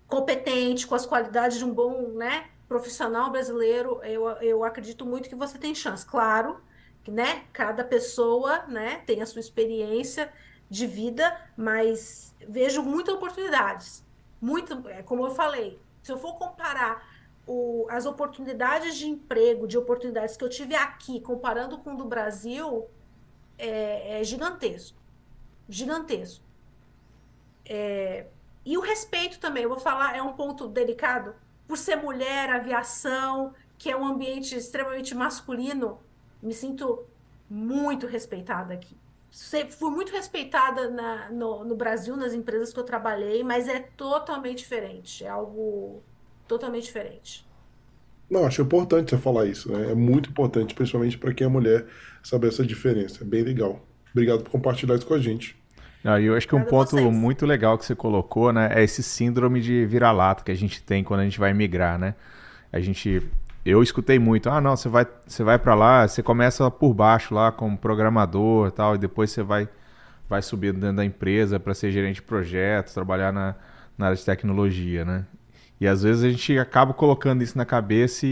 [0.06, 5.34] competente, com as qualidades de um bom né, profissional brasileiro, eu, eu acredito muito que
[5.34, 6.06] você tem chance.
[6.06, 6.60] Claro
[7.02, 10.32] que né, cada pessoa né, tem a sua experiência
[10.70, 14.04] de vida, mas vejo muitas oportunidades.
[14.40, 17.13] Muito, é, como eu falei, se eu for comparar
[17.46, 22.04] o, as oportunidades de emprego, de oportunidades que eu tive aqui, comparando com o do
[22.04, 22.86] Brasil,
[23.58, 24.98] é, é gigantesco.
[25.68, 26.44] Gigantesco.
[27.66, 28.26] É,
[28.64, 31.34] e o respeito também, eu vou falar, é um ponto delicado.
[31.66, 35.98] Por ser mulher, aviação, que é um ambiente extremamente masculino,
[36.42, 37.04] me sinto
[37.48, 38.96] muito respeitada aqui.
[39.70, 44.58] Fui muito respeitada na, no, no Brasil, nas empresas que eu trabalhei, mas é totalmente
[44.58, 45.24] diferente.
[45.24, 46.02] É algo
[46.46, 47.46] totalmente diferente.
[48.30, 49.70] Não, acho importante você falar isso.
[49.70, 49.92] Né?
[49.92, 51.86] É muito importante, principalmente para quem é mulher,
[52.22, 53.22] saber essa diferença.
[53.22, 53.84] É bem legal.
[54.12, 55.56] Obrigado por compartilhar isso com a gente.
[56.04, 59.60] Ah, eu acho que um ponto muito legal que você colocou, né, é esse síndrome
[59.60, 62.14] de vira-lata que a gente tem quando a gente vai migrar, né?
[62.70, 63.22] A gente,
[63.64, 67.34] eu escutei muito, ah, não, você vai, você vai para lá, você começa por baixo
[67.34, 69.66] lá como programador, tal, e depois você vai,
[70.28, 73.54] vai subindo dentro da empresa para ser gerente de projetos, trabalhar na,
[73.96, 75.24] na área de tecnologia, né?
[75.80, 78.30] E às vezes a gente acaba colocando isso na cabeça e,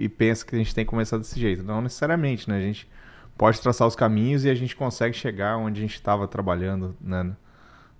[0.00, 1.62] e, e, pensa que a gente tem que começar desse jeito.
[1.62, 2.56] Não necessariamente, né?
[2.56, 2.88] A gente
[3.36, 7.36] pode traçar os caminhos e a gente consegue chegar onde a gente estava trabalhando né?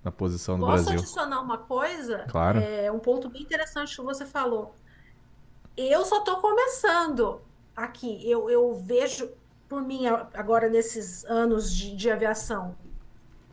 [0.03, 0.99] na posição do Posso Brasil.
[0.99, 2.25] Posso adicionar uma coisa?
[2.29, 2.59] Claro.
[2.59, 4.73] É um ponto bem interessante que você falou.
[5.75, 7.41] Eu só estou começando
[7.75, 8.19] aqui.
[8.29, 9.29] Eu, eu vejo,
[9.69, 12.75] por mim, agora nesses anos de, de aviação,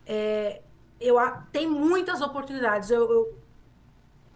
[0.05, 0.61] é,
[0.99, 1.17] eu,
[1.51, 2.89] tem muitas oportunidades.
[2.89, 3.39] Eu, eu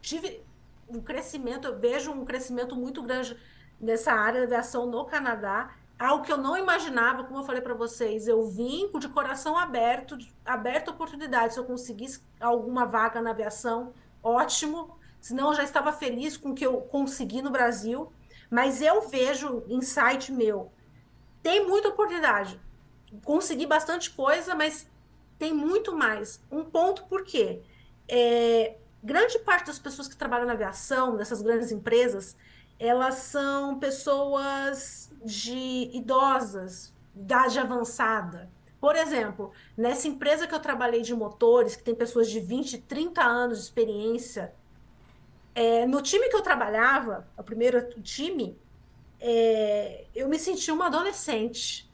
[0.02, 0.44] tive
[0.90, 3.38] um crescimento, eu vejo um crescimento muito grande
[3.80, 7.74] nessa área de aviação no Canadá, algo que eu não imaginava, como eu falei para
[7.74, 13.32] vocês, eu vim de coração aberto, aberto a oportunidades, se eu conseguisse alguma vaga na
[13.32, 13.94] aviação,
[14.24, 18.12] ótimo, senão eu já estava feliz com o que eu consegui no Brasil,
[18.50, 20.72] mas eu vejo insight meu,
[21.44, 22.60] tem muita oportunidade,
[23.24, 24.88] consegui bastante coisa, mas
[25.38, 26.42] tem muito mais.
[26.52, 27.62] Um ponto por quê?
[28.08, 32.36] É, grande parte das pessoas que trabalham na aviação, dessas grandes empresas,
[32.80, 38.50] elas são pessoas de idosas, idade avançada.
[38.80, 43.22] Por exemplo, nessa empresa que eu trabalhei de motores, que tem pessoas de 20, 30
[43.22, 44.54] anos de experiência,
[45.54, 48.58] é, no time que eu trabalhava, o primeiro time,
[49.20, 51.90] é, eu me senti uma adolescente.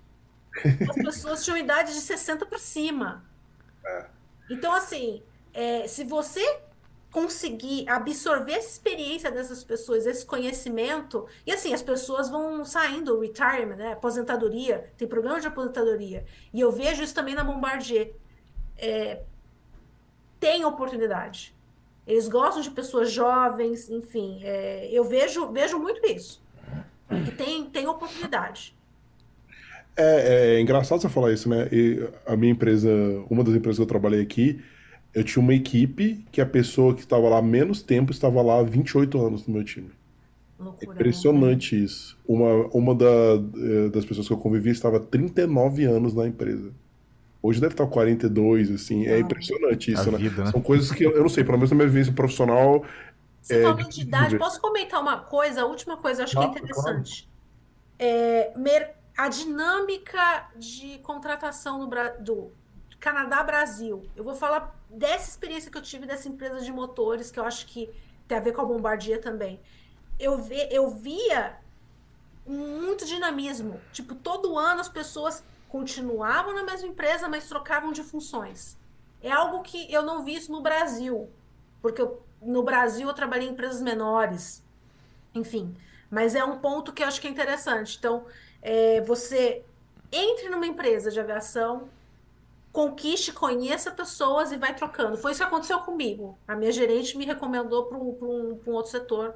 [0.87, 3.25] As pessoas tinham idade de 60 para cima.
[3.83, 4.05] É.
[4.51, 6.59] Então, assim, é, se você
[7.15, 13.77] conseguir absorver essa experiência dessas pessoas, esse conhecimento, e assim, as pessoas vão saindo, retirement,
[13.77, 18.11] né, aposentadoria, tem programa de aposentadoria, e eu vejo isso também na Bombardier.
[18.77, 19.21] É,
[20.41, 21.55] tem oportunidade.
[22.05, 26.43] Eles gostam de pessoas jovens, enfim, é, eu vejo, vejo muito isso.
[27.23, 28.75] Que tem, tem oportunidade.
[29.95, 31.69] É, é, engraçado você falar isso, né?
[31.71, 32.89] E a minha empresa,
[33.29, 34.61] uma das empresas que eu trabalhei aqui,
[35.15, 38.63] eu tinha uma equipe que a pessoa que estava lá menos tempo estava lá há
[38.63, 39.89] 28 anos no meu time.
[40.59, 41.81] Loucura, Impressionante né?
[41.83, 42.17] isso.
[42.27, 46.69] Uma, uma da, eh, das pessoas que eu convivi estava 39 anos na empresa.
[47.41, 49.05] Hoje deve estar 42, assim.
[49.05, 50.17] É impressionante isso, né?
[50.17, 50.51] Vida, né?
[50.51, 52.83] São coisas que eu, eu, não sei, pelo menos na minha vivência profissional.
[53.41, 55.61] Você é, falou de idade, posso comentar uma coisa?
[55.61, 57.29] A última coisa, eu acho claro, que é interessante.
[57.97, 58.13] Claro.
[58.17, 58.53] É,
[59.17, 61.89] a dinâmica de contratação no,
[62.19, 62.51] do
[63.05, 64.03] Canadá-Brasil.
[64.15, 67.67] Eu vou falar dessa experiência que eu tive dessa empresa de motores, que eu acho
[67.67, 67.87] que
[68.27, 69.59] tem a ver com a Bombardier também.
[70.19, 71.55] Eu, ve, eu via
[72.47, 73.79] muito dinamismo.
[73.93, 78.75] Tipo, todo ano as pessoas continuavam na mesma empresa, mas trocavam de funções.
[79.21, 81.29] É algo que eu não vi isso no Brasil,
[81.83, 84.63] porque eu, no Brasil eu trabalhei em empresas menores,
[85.35, 85.77] enfim.
[86.09, 87.97] Mas é um ponto que eu acho que é interessante.
[87.99, 88.25] Então,
[88.63, 89.63] é, você
[90.11, 91.87] entre numa empresa de aviação,
[92.75, 95.15] conquiste, conheça pessoas e vai trocando.
[95.15, 96.37] Foi isso que aconteceu comigo.
[96.45, 99.35] A minha gerente me recomendou para um, um, um, outro setor,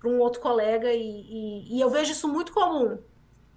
[0.00, 2.98] para um outro colega, e, e, e, eu vejo isso muito comum.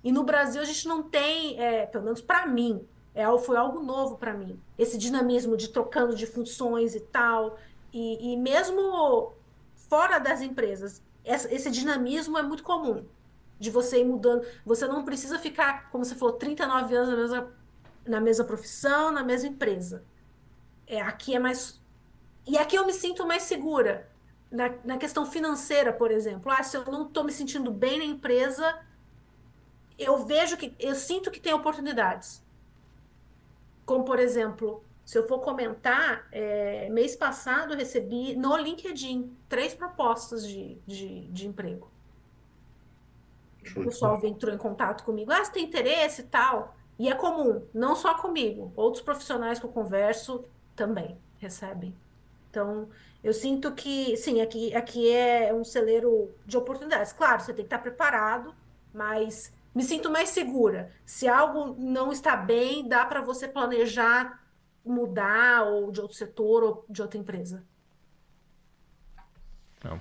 [0.03, 2.85] E no Brasil a gente não tem, é, pelo menos para mim,
[3.15, 4.59] é, foi algo novo para mim.
[4.77, 7.57] Esse dinamismo de trocando de funções e tal.
[7.93, 9.31] E, e mesmo
[9.87, 13.05] fora das empresas, esse dinamismo é muito comum.
[13.57, 14.45] De você ir mudando.
[14.65, 17.60] Você não precisa ficar, como você falou, 39 anos na mesma,
[18.05, 20.03] na mesma profissão, na mesma empresa.
[20.87, 21.81] É, aqui é mais.
[22.47, 24.09] E aqui eu me sinto mais segura.
[24.49, 26.51] Na, na questão financeira, por exemplo.
[26.51, 28.79] Ah, se eu não estou me sentindo bem na empresa,
[29.97, 30.75] eu vejo que.
[30.79, 32.43] Eu sinto que tem oportunidades.
[33.85, 39.73] Como, por exemplo, se eu for comentar, é, mês passado eu recebi no LinkedIn três
[39.73, 41.91] propostas de, de, de emprego.
[43.75, 46.75] O pessoal entrou em contato comigo, ah, você tem interesse e tal.
[47.01, 50.45] E é comum, não só comigo, outros profissionais que eu converso
[50.75, 51.95] também recebem.
[52.47, 52.89] Então,
[53.23, 57.11] eu sinto que, sim, aqui, aqui é um celeiro de oportunidades.
[57.11, 58.53] Claro, você tem que estar preparado,
[58.93, 60.91] mas me sinto mais segura.
[61.03, 64.39] Se algo não está bem, dá para você planejar
[64.85, 67.63] mudar ou de outro setor ou de outra empresa.
[69.83, 69.99] Não.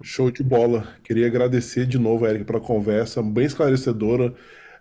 [0.00, 0.96] Show de bola.
[1.04, 4.34] Queria agradecer de novo, Eric, pela conversa, bem esclarecedora,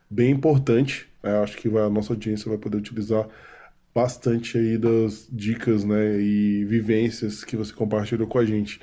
[0.09, 1.07] bem importante.
[1.23, 1.37] Né?
[1.41, 3.27] Acho que a nossa audiência vai poder utilizar
[3.93, 8.79] bastante aí das dicas né, e vivências que você compartilhou com a gente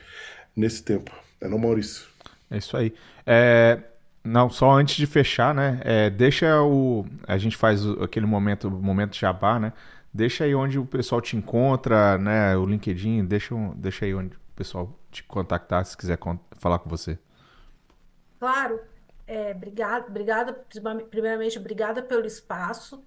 [0.56, 1.12] nesse tempo.
[1.40, 2.06] É não, Maurício?
[2.50, 2.92] É isso aí.
[3.24, 3.80] É,
[4.24, 5.80] não, só antes de fechar, né?
[5.84, 7.06] É, deixa o.
[7.28, 9.72] A gente faz aquele momento, momento jabá, né?
[10.12, 12.56] Deixa aí onde o pessoal te encontra, né?
[12.56, 16.18] O LinkedIn, deixa, deixa aí onde o pessoal te contactar se quiser
[16.58, 17.18] falar com você.
[18.38, 18.80] Claro.
[19.26, 20.52] É, obrigada, obrigada,
[21.10, 23.04] primeiramente, obrigada pelo espaço.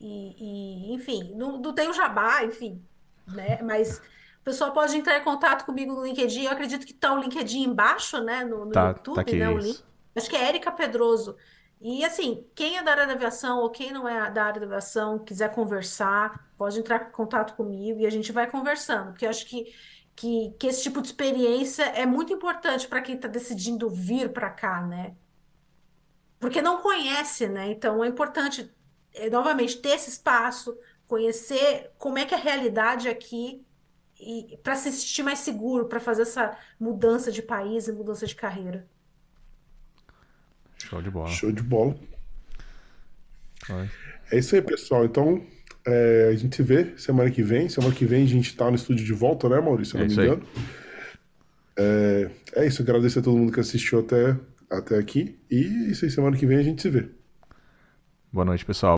[0.00, 2.82] E, e enfim, não, não tem o jabá, enfim,
[3.26, 3.60] né?
[3.62, 3.98] Mas
[4.40, 6.44] o pessoal pode entrar em contato comigo no LinkedIn.
[6.44, 8.44] Eu acredito que está o LinkedIn embaixo, né?
[8.44, 9.48] No, no tá, YouTube, tá aqui, né?
[9.48, 9.80] O link.
[10.16, 11.36] Acho que é Érica Pedroso.
[11.80, 14.66] E assim, quem é da área da aviação ou quem não é da área da
[14.66, 19.30] aviação, quiser conversar, pode entrar em contato comigo e a gente vai conversando, porque eu
[19.30, 19.72] acho que,
[20.14, 24.50] que, que esse tipo de experiência é muito importante para quem está decidindo vir para
[24.50, 25.14] cá, né?
[26.40, 27.70] Porque não conhece, né?
[27.70, 28.68] Então é importante,
[29.14, 30.76] é, novamente, ter esse espaço,
[31.06, 33.62] conhecer como é que é a realidade aqui
[34.18, 38.34] e para se sentir mais seguro, para fazer essa mudança de país e mudança de
[38.34, 38.86] carreira.
[40.78, 41.28] Show de bola.
[41.28, 41.94] Show de bola.
[44.30, 45.04] É isso aí, pessoal.
[45.04, 45.44] Então,
[45.86, 47.68] é, a gente se vê semana que vem.
[47.68, 49.92] Semana que vem a gente tá no estúdio de volta, né, Maurício?
[49.92, 50.46] Se não é me engano.
[51.76, 52.82] É, é, isso.
[52.82, 54.36] Agradecer a todo mundo que assistiu até,
[54.70, 55.38] até aqui.
[55.50, 57.08] E isso aí, semana que vem a gente se vê.
[58.32, 58.88] Boa noite, pessoal.